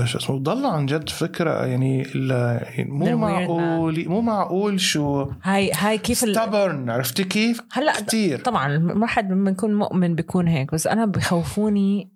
شو 0.04 0.18
اسمه 0.18 0.38
ضل 0.38 0.66
عن 0.66 0.86
جد 0.86 1.08
فكرة 1.08 1.66
يعني 1.66 2.02
يعني 2.02 2.90
مو 2.90 3.16
معقول 3.16 4.08
مو 4.08 4.20
معقول 4.20 4.80
شو 4.80 5.30
هاي 5.42 5.70
هاي 5.74 5.98
كيف 5.98 6.24
stubborn 6.24 6.88
عرفتي 6.90 7.24
كيف؟ 7.24 7.60
هلا 7.72 7.92
كثير 8.00 8.38
طبعا 8.38 8.78
ما 8.78 9.06
حد 9.06 9.32
لما 9.32 9.50
يكون 9.50 9.74
مؤمن 9.74 10.14
بيكون 10.14 10.48
هيك 10.48 10.72
بس 10.74 10.86
أنا 10.86 11.06
بخوفوني 11.06 12.12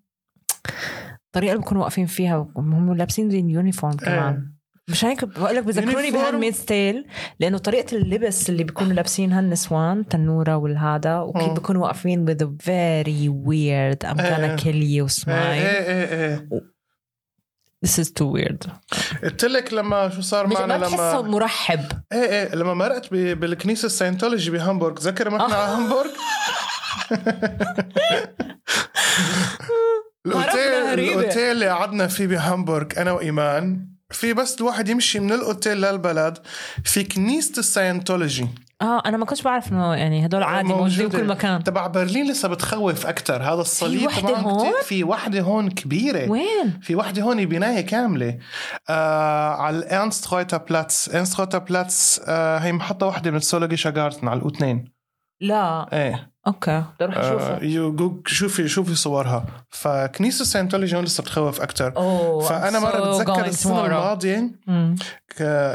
الطريقة 1.26 1.52
اللي 1.52 1.62
بيكونوا 1.62 1.82
واقفين 1.82 2.06
فيها 2.06 2.48
هم 2.56 2.94
لابسين 2.94 3.30
زي 3.30 3.40
ال 3.40 3.47
uniform 3.47 3.92
كمان 3.96 4.52
مش 4.88 5.04
هيك 5.04 5.24
بقول 5.24 5.56
لك 5.56 5.64
بذكروني. 5.64 6.10
ب 6.10 6.34
Handmaid's 6.40 6.54
Tale 6.54 7.06
لأنه 7.40 7.58
طريقة 7.58 7.96
اللبس 7.96 8.50
اللي 8.50 8.64
بيكونوا 8.64 8.92
لابسينها 8.92 9.40
النسوان 9.40 10.08
تنورة 10.08 10.56
والهذا 10.56 11.18
وكيف. 11.20 11.52
بيكونوا 11.52 11.82
واقفين 11.82 12.26
with 12.26 12.38
a 12.38 12.46
very 12.46 13.28
weird 13.28 14.10
I'm 14.10 14.20
إيه. 14.20 14.56
gonna 14.56 14.60
kill 14.60 14.82
you 15.10 15.22
smile 15.22 15.28
إيه 15.28 16.04
إيه 16.04 16.48
this 17.86 17.98
is 17.98 18.08
too 18.10 18.26
weird. 18.36 18.70
قلت 19.24 19.44
لك 19.44 19.72
لما 19.72 20.08
شو 20.10 20.20
صار 20.20 20.46
معنا 20.46 20.78
ما 20.78 20.86
بتحسه 20.86 21.18
لما 21.18 21.28
مرحب. 21.28 21.80
إيه 22.12 22.22
إيه 22.24 22.54
لما 22.54 22.74
مرقت 22.74 23.10
بالكنيسة 23.14 23.86
ال 23.86 23.91
Scientology 23.91 24.50
بهامبورغ. 24.50 24.98
ذكر 24.98 25.30
ما 25.30 25.44
إحنا 25.44 25.56
آه. 25.56 25.62
على 25.62 25.72
هامبورغ 25.72 26.10
الاوتيل. 30.26 31.00
الأوتيل 31.00 31.52
اللي 31.52 31.68
قعدنا 31.68 32.06
فيه 32.06 32.26
بهامبورغ 32.26 32.86
أنا 32.96 33.12
وإيمان 33.12 33.86
في 34.10 34.32
بس 34.34 34.60
الواحد 34.60 34.88
يمشي 34.88 35.20
من 35.20 35.32
الأوتيل 35.32 35.80
للبلد 35.80 36.38
في 36.84 37.04
كنيسة 37.04 37.58
ال 37.58 37.65
Scientology. 37.65 38.48
آه 38.82 39.02
أنا 39.06 39.16
ما 39.16 39.24
كنتش 39.24 39.42
بعرف 39.42 39.72
إنه 39.72 39.94
يعني 39.94 40.26
هدول 40.26 40.42
عادي 40.42 40.68
موجودين. 40.68 41.08
بكل 41.08 41.26
مكان. 41.26 41.64
تبع 41.64 41.86
برلين 41.86 42.30
لسه 42.30 42.48
بتخوف 42.48 43.06
أكثر 43.06 43.42
هذا 43.42 43.60
الصليب 43.60 44.06
وحدة 44.06 44.28
تبعهم 44.28 44.44
هون؟ 44.44 44.58
كتير- 44.70 44.82
في 44.82 45.04
وحدة 45.04 45.40
هون 45.40 45.70
كبيرة. 45.70 46.30
وين؟ 46.30 46.78
في 46.82 46.96
وحدة 46.96 47.22
هون 47.22 47.44
بناية 47.46 47.80
كاملة. 47.80 48.38
آه 48.90 49.54
على 49.54 49.78
ال 49.78 50.32
Ernst-Reuter-Platz. 50.32 51.08
Ernst-Reuter-Platz 51.08 52.20
آه 52.28 52.58
هي 52.58 52.72
محطة 52.72 53.06
واحدة 53.06 53.30
من 53.30 53.36
ال 53.36 53.40
Zoologischer 53.40 53.90
Garten 53.90 54.28
على 54.28 54.40
الاثنين 54.40 54.91
لا. 55.42 55.88
إيه. 55.92 56.32
okay. 56.46 56.84
بدي 57.00 57.04
أروح 57.04 57.16
آه 57.16 57.60
شوفي 58.26 58.68
شوفي 58.68 58.94
صورها. 58.94 59.46
فكنيسة 59.70 60.44
Scientology 60.44 60.96
هون 60.96 61.04
لسه 61.04 61.22
بتخوف 61.22 61.60
أكثر 61.60 61.96
أوه 61.96 62.40
فأنا 62.48 62.78
I'm 62.80 62.82
مرة 62.82 63.12
so 63.18 63.20
بتذكر 63.22 63.44
السنة. 63.46 63.86
الماضية. 63.86 64.50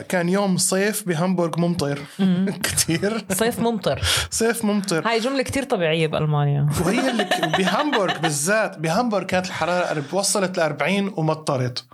كان 0.09 0.29
يوم 0.29 0.57
صيف 0.57 1.07
بهامبورغ 1.07 1.59
ممطر. 1.59 1.99
مم. 2.19 2.45
كثير 2.63 3.25
صيف 3.31 3.59
ممطر. 3.59 4.01
صيف 4.29 4.65
ممطر. 4.65 5.07
هاي 5.07 5.19
جملة 5.19 5.43
كتير 5.43 5.63
طبيعية 5.63 6.07
بألمانيا. 6.07 6.69
وهي 6.85 7.09
اللي 7.11 7.27
بهامبورغ 7.57 8.17
بالذات 8.17 8.77
بهامبورغ 8.77 9.23
كانت 9.25 9.45
الحرارة 9.45 10.03
وصلت 10.13 10.57
ل 10.57 10.61
40 10.61 11.13
ومطرت. 11.17 11.85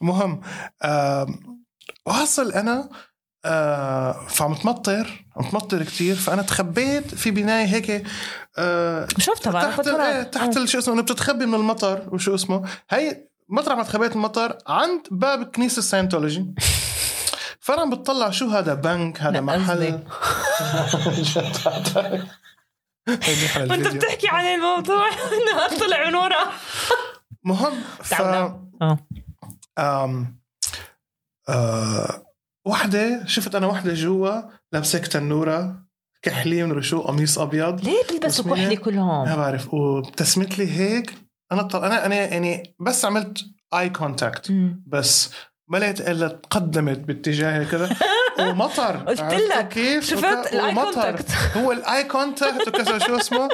مهم. 0.00 0.40
آم، 0.84 1.40
واصل 2.06 2.52
أنا 2.52 2.88
آه 3.44 4.26
فعم 4.28 4.54
تمطر 4.54 5.24
عم 5.36 5.50
تمطر 5.50 5.82
كتير 5.82 6.16
فأنا 6.16 6.42
تخبيت 6.42 7.14
في 7.14 7.30
بناية 7.30 7.66
هيك 7.66 8.06
آه 8.58 9.08
شفتها 9.18 9.50
بعد 9.50 9.70
تحت 9.70 9.88
إيه 9.88 10.22
تحت 10.22 10.64
شو 10.64 10.78
اسمه 10.78 11.02
بتتخبي 11.02 11.46
من 11.46 11.54
المطر 11.54 12.08
وشو 12.12 12.34
اسمه. 12.34 12.68
هي 12.90 13.28
مطرح 13.48 13.76
ما 13.76 13.82
تخبيت 13.82 14.12
المطر 14.12 14.58
عند 14.66 15.00
باب 15.10 15.44
كنيسة 15.44 15.78
الساينتولوجي 15.78 16.46
فأنا 17.64 17.82
عم 17.82 17.90
بتطلع 17.90 18.30
شو 18.30 18.48
هذا 18.48 18.74
بنك 18.74 19.20
هذا 19.20 19.40
محل؟ 19.40 20.00
وانت. 23.70 23.88
بتحكي 23.94 24.28
عن 24.28 24.44
الموضوع 24.44 25.08
إنه 25.08 25.78
طلع 25.78 26.08
من 26.08 26.14
ورا. 26.14 26.52
مهم 27.44 27.72
ف 28.02 28.14
آم... 29.78 30.38
آه... 31.48 32.33
وحدة 32.66 33.26
شفت 33.26 33.54
أنا 33.54 33.66
وحدة 33.66 33.94
جوا 33.94 34.40
لابسة 34.72 34.98
تنورة 34.98 35.84
كحلية 36.22 36.64
من 36.64 36.82
شو 36.82 37.00
قميص 37.00 37.38
أبيض. 37.38 37.84
ليه 37.84 38.02
بيلبسوا 38.10 38.44
اسمها؟ 38.44 38.54
كحلة 38.54 38.68
ما 38.68 38.74
كلهم؟ 38.74 39.24
بعرف. 39.36 39.74
وابتسمت 39.74 40.58
لي 40.58 40.72
هيك 40.72 41.14
أنا 41.52 41.62
طل... 41.62 41.84
أنا 41.84 42.06
أنا 42.06 42.14
يعني 42.14 42.74
بس 42.80 43.04
عملت 43.04 43.38
eye 43.74 43.90
contact. 43.90 44.52
بس 44.86 45.30
ما 45.68 45.78
لقيت 45.78 46.00
إلا 46.00 46.28
تقدمت 46.28 46.98
باتجاهي 46.98 47.64
كذا. 47.64 47.96
ومطر. 48.40 48.96
قلت 48.96 49.20
لك، 49.20 49.68
كيف؟ 49.68 50.04
شفت؟ 50.04 50.54
ومطر. 50.54 50.82
contact. 50.84 51.30
هو 51.56 51.72
ال 51.72 52.04
eye 52.04 52.23
contact 52.23 52.68
وكذا 52.68 52.98
شو 52.98 53.16
اسمه؟ 53.16 53.48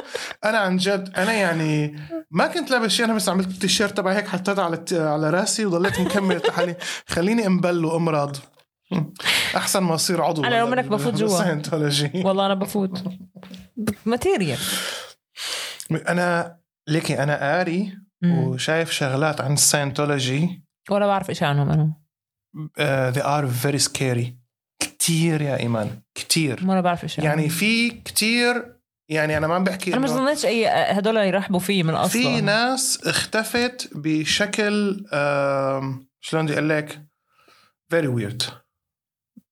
أنا 0.45 0.57
عن 0.57 0.77
جد 0.77 1.13
أنا 1.17 1.33
يعني 1.33 1.99
ما 2.31 2.47
كنت 2.47 2.71
لابس 2.71 2.91
شيء 2.91 3.05
أنا 3.05 3.13
بس 3.13 3.29
عملت 3.29 3.47
التيشيرت 3.47 3.97
تبعي 3.97 4.15
هيك 4.15 4.27
حطيته 4.27 4.63
على 4.63 4.83
على 4.91 5.29
رأسي 5.29 5.65
وضليت 5.65 5.99
مكمل 5.99 6.39
تحلي 6.39 6.75
خليني 7.07 7.47
أمبل 7.47 7.85
وأمرض. 7.85 8.37
أحسن 9.55 9.79
ما 9.83 9.95
اصير 9.95 10.21
عضو 10.23 10.43
أنا 10.43 10.59
لو 10.59 10.67
منك 10.67 10.85
بفوت 10.85 11.13
جوا. 11.13 11.39
Scientology. 11.39 12.11
والله 12.15 12.45
أنا 12.45 12.53
بفوت. 12.53 13.03
material. 14.05 14.59
أنا 15.91 16.57
ليكي 16.87 17.23
أنا 17.23 17.39
قاري 17.39 17.97
وشايف 18.25 18.91
شغلات 18.91 19.41
عن 19.41 19.53
ال 19.53 19.62
Scientology 19.62 20.63
ولا 20.89 21.07
بعرف 21.07 21.29
إيش 21.29 21.43
عنهم 21.43 21.69
أنا. 21.69 21.93
uh, 22.57 23.15
they 23.15 23.23
are 23.23 23.47
very 23.65 23.89
scary. 23.89 24.25
كتير 24.79 25.41
يا 25.41 25.57
إيمان 25.59 26.01
كتير. 26.15 26.63
ولا 26.67 26.81
بعرف 26.81 27.03
إيش 27.03 27.17
يعني. 27.17 27.49
في 27.49 27.89
كتير 27.89 28.75
يعني 29.09 29.37
أنا 29.37 29.47
ما 29.47 29.55
عم 29.55 29.63
بحكي 29.63 29.93
أنا 29.93 30.07
إنه- 30.07 30.09
ظنيتش 30.09 30.45
أي 30.45 30.67
هدول 30.67 31.17
يرحبوا 31.17 31.59
فيي 31.59 31.83
من 31.83 31.93
أصلا. 31.93 32.21
في 32.21 32.41
ناس 32.41 32.99
اختفت 33.07 33.89
بشكل 33.95 35.05
شلون 36.21 36.45
بدي 36.45 36.53
أقول 36.53 36.69
لك؟ 36.69 37.05
very 37.89 38.07
weird 38.07 38.43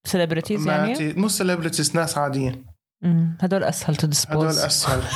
celebrities 0.04 0.68
يعني؟ 0.68 1.14
مو 1.14 1.28
celebrities 1.28 1.96
ناس 1.96 2.18
عاديين. 2.18 2.66
مم. 3.02 3.38
هدول 3.42 3.64
أسهل 3.64 3.96
تو 3.96 4.08
هدول 4.30 4.48
أسهل. 4.48 5.02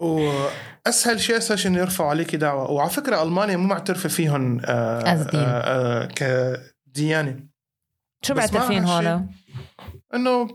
واسهل 0.00 1.20
شيء 1.20 1.36
أسهل 1.36 1.58
شيء 1.58 1.70
انه 1.70 1.78
يرفعوا 1.78 2.10
عليك 2.10 2.36
دعوه 2.36 2.70
وعلى 2.70 2.90
فكرة 2.90 3.22
ألمانيا 3.22 3.56
مو 3.56 3.66
معترفة 3.66 4.08
فيهم 4.08 4.60
آه. 4.64 5.00
آه 5.00 5.26
آه 5.34 6.08
كديانة. 6.86 7.40
شو 8.22 8.34
معترفين 8.34 8.84
هون؟ 8.84 9.30
إنه 10.14 10.48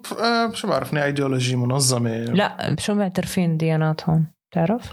شو 0.54 0.68
بعرفني 0.68 1.04
ايديولوجي 1.04 1.56
منظمة. 1.56 2.18
لا 2.18 2.76
شو 2.80 2.94
معترفين 2.94 3.58
ديانات 3.58 4.10
هون 4.10 4.28
بتعرف؟ 4.52 4.92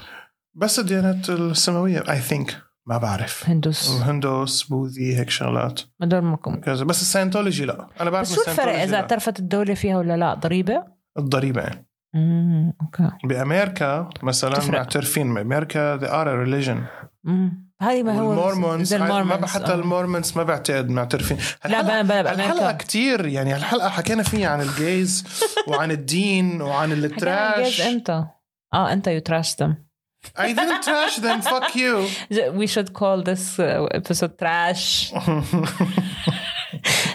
بس 0.55 0.79
الديانات 0.79 1.31
السماوية 1.31 2.11
I 2.11 2.21
think 2.21 2.63
ما 2.87 2.99
بعرف. 2.99 3.49
هندوس. 3.49 3.91
هندوس 3.91 4.63
بوذي 4.63 5.19
هيك 5.19 5.31
شغلات. 5.31 5.81
هدول 6.03 6.25
مكم 6.25 6.61
كذا. 6.61 6.85
بس 6.85 7.03
ال 7.03 7.08
Scientology 7.08 7.65
لا. 7.65 7.87
أنا 8.01 8.11
بعرف 8.11 8.31
بس 8.31 8.35
شو 8.35 8.51
الفرق؟ 8.51 8.75
إذا. 8.75 8.97
اعترفت 8.97 9.39
الدولة 9.39 9.75
فيها 9.75 9.99
ولا 9.99 10.17
لا؟ 10.17 10.35
ضريبة؟ 10.35 10.85
الضريبة. 11.19 11.63
يعني. 11.63 11.87
امم 12.15 12.73
okay. 12.83 13.11
بأمريكا 13.25 14.11
مثلا. 14.23 14.71
معترفين. 14.71 15.35
بأمريكا 15.35 15.99
they 15.99 16.11
are 16.11 16.27
a 16.29 16.47
religion. 16.47 17.07
امم 17.27 17.73
هذه 17.83 18.03
ما 18.03 18.19
هو 18.19 18.29
وال 18.29 18.42
Mormons 18.42 18.89
زي 18.89 18.99
ما 18.99 19.05
ال 19.05 19.10
Mormons 19.10 19.45
حتى 19.45 19.73
آه. 19.73 19.75
ال 19.75 19.82
Mormons 19.83 20.37
ما 20.37 20.43
بعتقد 20.43 20.89
معترفين. 20.89 21.39
لا 21.65 21.83
بلا 21.83 22.03
بلا 22.03 22.33
الحلقة 22.35 22.73
كتير 22.73 23.27
يعني 23.27 23.57
الحلقة 23.57 23.89
حكينا 23.89 24.23
فيها 24.23 24.49
عن 24.49 24.61
ال 24.61 24.74
gays 24.74 25.25
وعن 25.69 25.91
الدين 25.91 26.63
وعن 26.63 26.91
حكينا 26.91 27.07
عن 27.07 27.13
ال 27.13 27.22
trash. 27.22 27.81
ال 27.81 27.84
gays 27.84 27.95
إمتى؟ 27.95 28.27
آه 28.75 28.93
didn't 28.93 29.07
you 29.07 29.21
trash 29.21 29.55
them. 29.55 29.92
I 30.37 30.53
didn't 30.53 30.83
trash? 30.83 31.17
Them 31.17 31.43
fuck 31.43 31.75
you. 31.75 32.09
We 32.53 32.67
should 32.67 32.93
call 32.93 33.23
this 33.23 33.59
uh, 33.59 33.87
episode 33.91 34.39
trash 34.39 35.13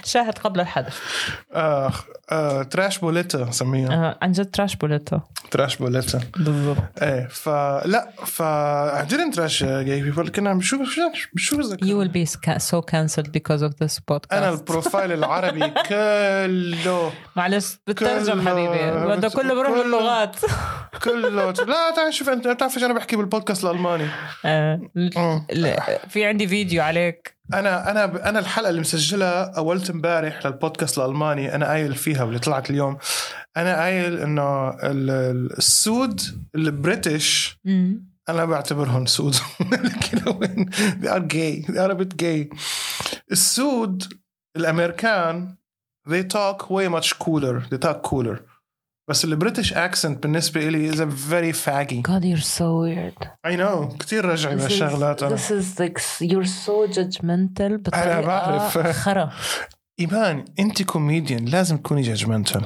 شاهد 0.08 0.38
قبل 0.38 0.60
الحدث. 0.60 0.98
آه 1.52 1.92
آه 2.30 2.62
trash 2.62 2.98
بوليتا 2.98 3.50
سميها 3.50 3.92
آه 3.92 4.18
عن 4.22 4.32
جد 4.32 4.50
trash 4.50 4.76
بوليتا 4.76 5.20
trash 5.50 5.76
بوليتا 5.76 6.20
بالضبط. 6.36 7.02
إيه 7.02 7.28
فلا 7.30 8.10
ف 8.26 8.42
I 9.02 9.04
didn't 9.10 9.34
trash 9.34 9.58
gay 9.62 10.14
people. 10.16 10.30
كنا 10.30 10.50
عم 10.50 10.60
شو 10.60 10.84
شو 10.84 11.00
شو 11.36 11.56
بذكر 11.56 11.86
you 11.86 12.04
will 12.04 12.12
be 12.12 12.30
so 12.58 12.80
cancelled 12.82 13.30
because 13.32 13.62
of 13.62 13.72
this 13.84 13.98
podcast. 14.12 14.32
أنا 14.32 14.48
ال 14.50 14.58
profile 14.58 15.12
العربي 15.12 15.70
كله 15.88 17.12
معلش 17.36 17.76
كله- 17.98 18.44
حبيبي. 18.50 18.90
بده 19.16 19.28
كله 19.28 19.54
بروح. 19.54 19.78
باللغات 19.78 20.36
كله. 21.04 21.50
لا 21.52 21.90
تعال 21.96 22.14
شوف 22.14 22.28
انت 22.28 22.48
بتعرف 22.48 22.78
أنا 22.78 22.92
بحكي 22.94 23.16
بالبودكاست 23.16 23.64
الألماني. 23.64 24.06
آه، 24.44 24.80
في 26.08 26.24
عندي 26.24 26.48
فيديو 26.48 26.82
عليك. 26.82 27.37
أنا 27.54 27.90
أنا 27.90 28.28
أنا 28.28 28.38
الحلقة 28.38 28.68
اللي 28.70 28.80
مسجلها 28.80 29.52
أولت 29.58 29.90
امبارح 29.90 30.46
للبودكاست 30.46 30.98
الألماني 30.98 31.54
أنا 31.54 31.66
قايل 31.66 31.94
فيها 31.94 32.24
واللي 32.24 32.38
طلعت 32.38 32.70
اليوم. 32.70 32.98
أنا 33.56 33.76
قايل 33.80 34.18
إنه 34.18 34.68
ال- 34.70 35.10
ال- 35.10 35.58
السود 35.58 36.20
ال 36.54 36.67
British 36.67 37.58
أنا 38.28 38.44
بعتبرهم 38.44 39.06
سود. 39.06 39.34
They 41.02 41.08
are 41.08 41.20
gay. 41.20 41.64
They 41.72 41.78
are 41.78 41.90
a 41.90 41.94
bit 41.94 42.16
gay. 42.16 42.56
السود 43.32 44.02
الأمريكان 44.56 45.54
they 46.08 46.22
talk 46.22 46.70
way 46.70 46.88
much 46.88 47.18
cooler. 47.18 47.60
They 47.70 47.78
talk 47.78 48.02
cooler. 48.02 48.38
بس 49.08 49.24
ال 49.24 49.30
British 49.30 49.72
accent 49.72 50.22
بالنسبة 50.22 50.68
إلي 50.68 50.92
is 50.92 51.02
very 51.02 51.52
faggy 51.52 52.02
God 52.02 52.24
you 52.24 52.36
are 52.36 52.40
so 52.40 52.80
weird 52.80 53.14
I 53.46 53.56
know 53.56 53.88
كثير 53.88 54.24
رجعي 54.24 54.56
بهالشغلات 54.56 55.22
أنا. 55.22 55.36
This 55.36 55.50
is 55.50 55.80
like 55.80 56.00
you're 56.20 56.50
so 56.66 56.94
judgmental 56.96 57.72
بطريقة 57.72 58.18
أنا 58.18 58.20
بعرف. 58.20 58.78
خرا. 58.78 59.30
إيمان 60.00 60.44
أنت 60.58 60.82
كوميديان 60.82 61.44
لازم 61.44 61.76
تكوني 61.76 62.16
judgmental. 62.16 62.62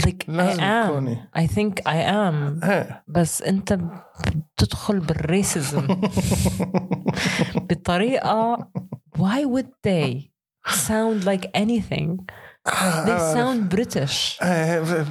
Like 0.00 0.28
لازم 0.28 0.86
تكوني. 0.86 1.28
I 1.38 1.46
think 1.46 1.82
I 1.86 2.00
am. 2.10 2.64
إيه. 2.64 3.04
بس 3.08 3.42
أنت 3.42 3.78
بتدخل 4.58 5.00
بالريسزم 5.00 5.86
بطريقة 7.70 8.58
why 9.18 9.44
would 9.44 9.70
they 9.86 10.30
sound 10.68 11.24
like 11.24 11.46
anything؟ 11.54 12.26
They 12.68 13.18
sound 13.34 13.68
British. 13.74 14.38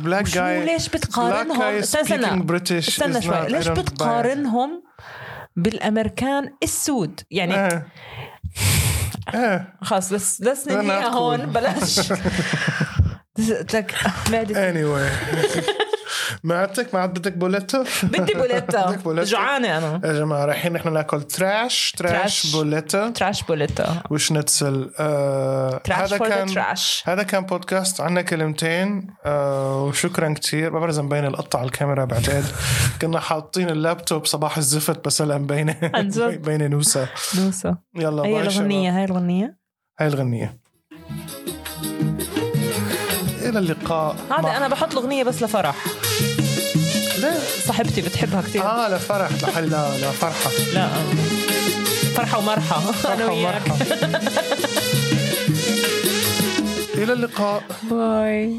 بلاك 0.04 0.28
شو 0.28 0.34
جاي 0.34 0.66
ليش 0.66 0.90
بتقارنهم؟ 0.90 1.62
استنى. 1.62 2.46
استنى 2.70 3.22
شوي. 3.22 3.48
ليش 3.48 3.68
بتقارنهم 3.68 4.84
بالأمريكان 5.56 6.54
السود؟ 6.64 7.22
يعني 7.32 7.56
إيه 7.56 7.88
إيه 9.34 9.74
خلاص 9.82 10.14
بس 10.14 10.42
بس 10.42 10.68
ننهيها 10.68 11.08
هون. 11.08 11.46
بلاش. 11.46 12.00
Anyway. 13.40 15.10
معدتك 16.44 16.94
معدتك 16.94 17.34
بوليتا 17.38 17.84
بدي 18.04 18.34
بوليتا 18.34 18.86
بدك 18.90 19.04
بوليتا؟ 19.04 19.32
جوعانة 19.32 19.78
أنا. 19.78 20.02
يا 20.04 20.14
جماعة 20.14 20.46
رايحين 20.46 20.74
نحن 20.74 20.94
ناكل 20.94 21.22
trash. 21.22 21.94
trash. 21.98 22.56
بوليتا 22.56 23.10
trash 23.10 23.44
بوليتا 23.44 24.04
وشنتسل 24.10 24.92
آه 25.00 25.78
trash 25.84 26.14
هذا 26.14 26.18
كان 26.18 26.66
هذا 27.06 27.24
كان 27.24 27.46
بودكاست 27.46 28.02
عنا 28.02 28.22
كلمتين. 28.22 29.08
آه 29.26 29.84
وشكرا 29.84 30.34
كثير 30.34 30.72
ما 30.72 30.80
بعرف 30.80 30.94
اذا 30.94 31.02
مبين 31.02 31.26
القطة 31.26 31.60
على 31.60 31.66
الكاميرا 31.66 32.06
بعتقد. 32.06 32.46
كنا 33.02 33.20
حاطين 33.20 33.70
اللابتوب 33.70 34.26
صباح 34.26 34.58
الزفت 34.58 35.06
بس 35.06 35.22
هلا 35.22 35.38
مبينه؟ 35.38 35.76
مبينه 36.18 36.68
نوسة. 36.80 37.08
نوسة. 37.38 37.78
يلا 37.96 38.24
شباب. 38.24 38.42
الأغنية 38.42 38.98
هاي 38.98 39.04
الأغنية 39.06 39.58
هاي 40.00 40.08
الغنية. 40.08 40.60
إلى 43.42 43.60
اللقاء. 43.60 44.16
هذا 44.32 44.58
أنا 44.58 44.68
بحط 44.68 44.92
الأغنية 44.92 45.24
بس 45.24 45.44
لفرح. 45.44 45.76
ليه؟ 47.22 47.40
صاحبتي 47.68 48.02
بتحبها 48.02 48.42
كثير 48.42 48.64
آه 48.64 48.90
لفرح 48.96 49.30
لحل 49.44 49.70
لا 49.70 49.98
لا 49.98 50.12
فرحة. 50.12 50.50
لا 50.74 50.90
فرحة 52.16 52.38
ومرحة. 52.40 52.78
أنا 53.14 53.16
فرحة 53.16 53.32
وياك. 53.34 53.62
ومرحة. 53.68 53.78
إلى 57.04 57.14
اللقاء. 57.14 57.64
باي. 57.92 58.54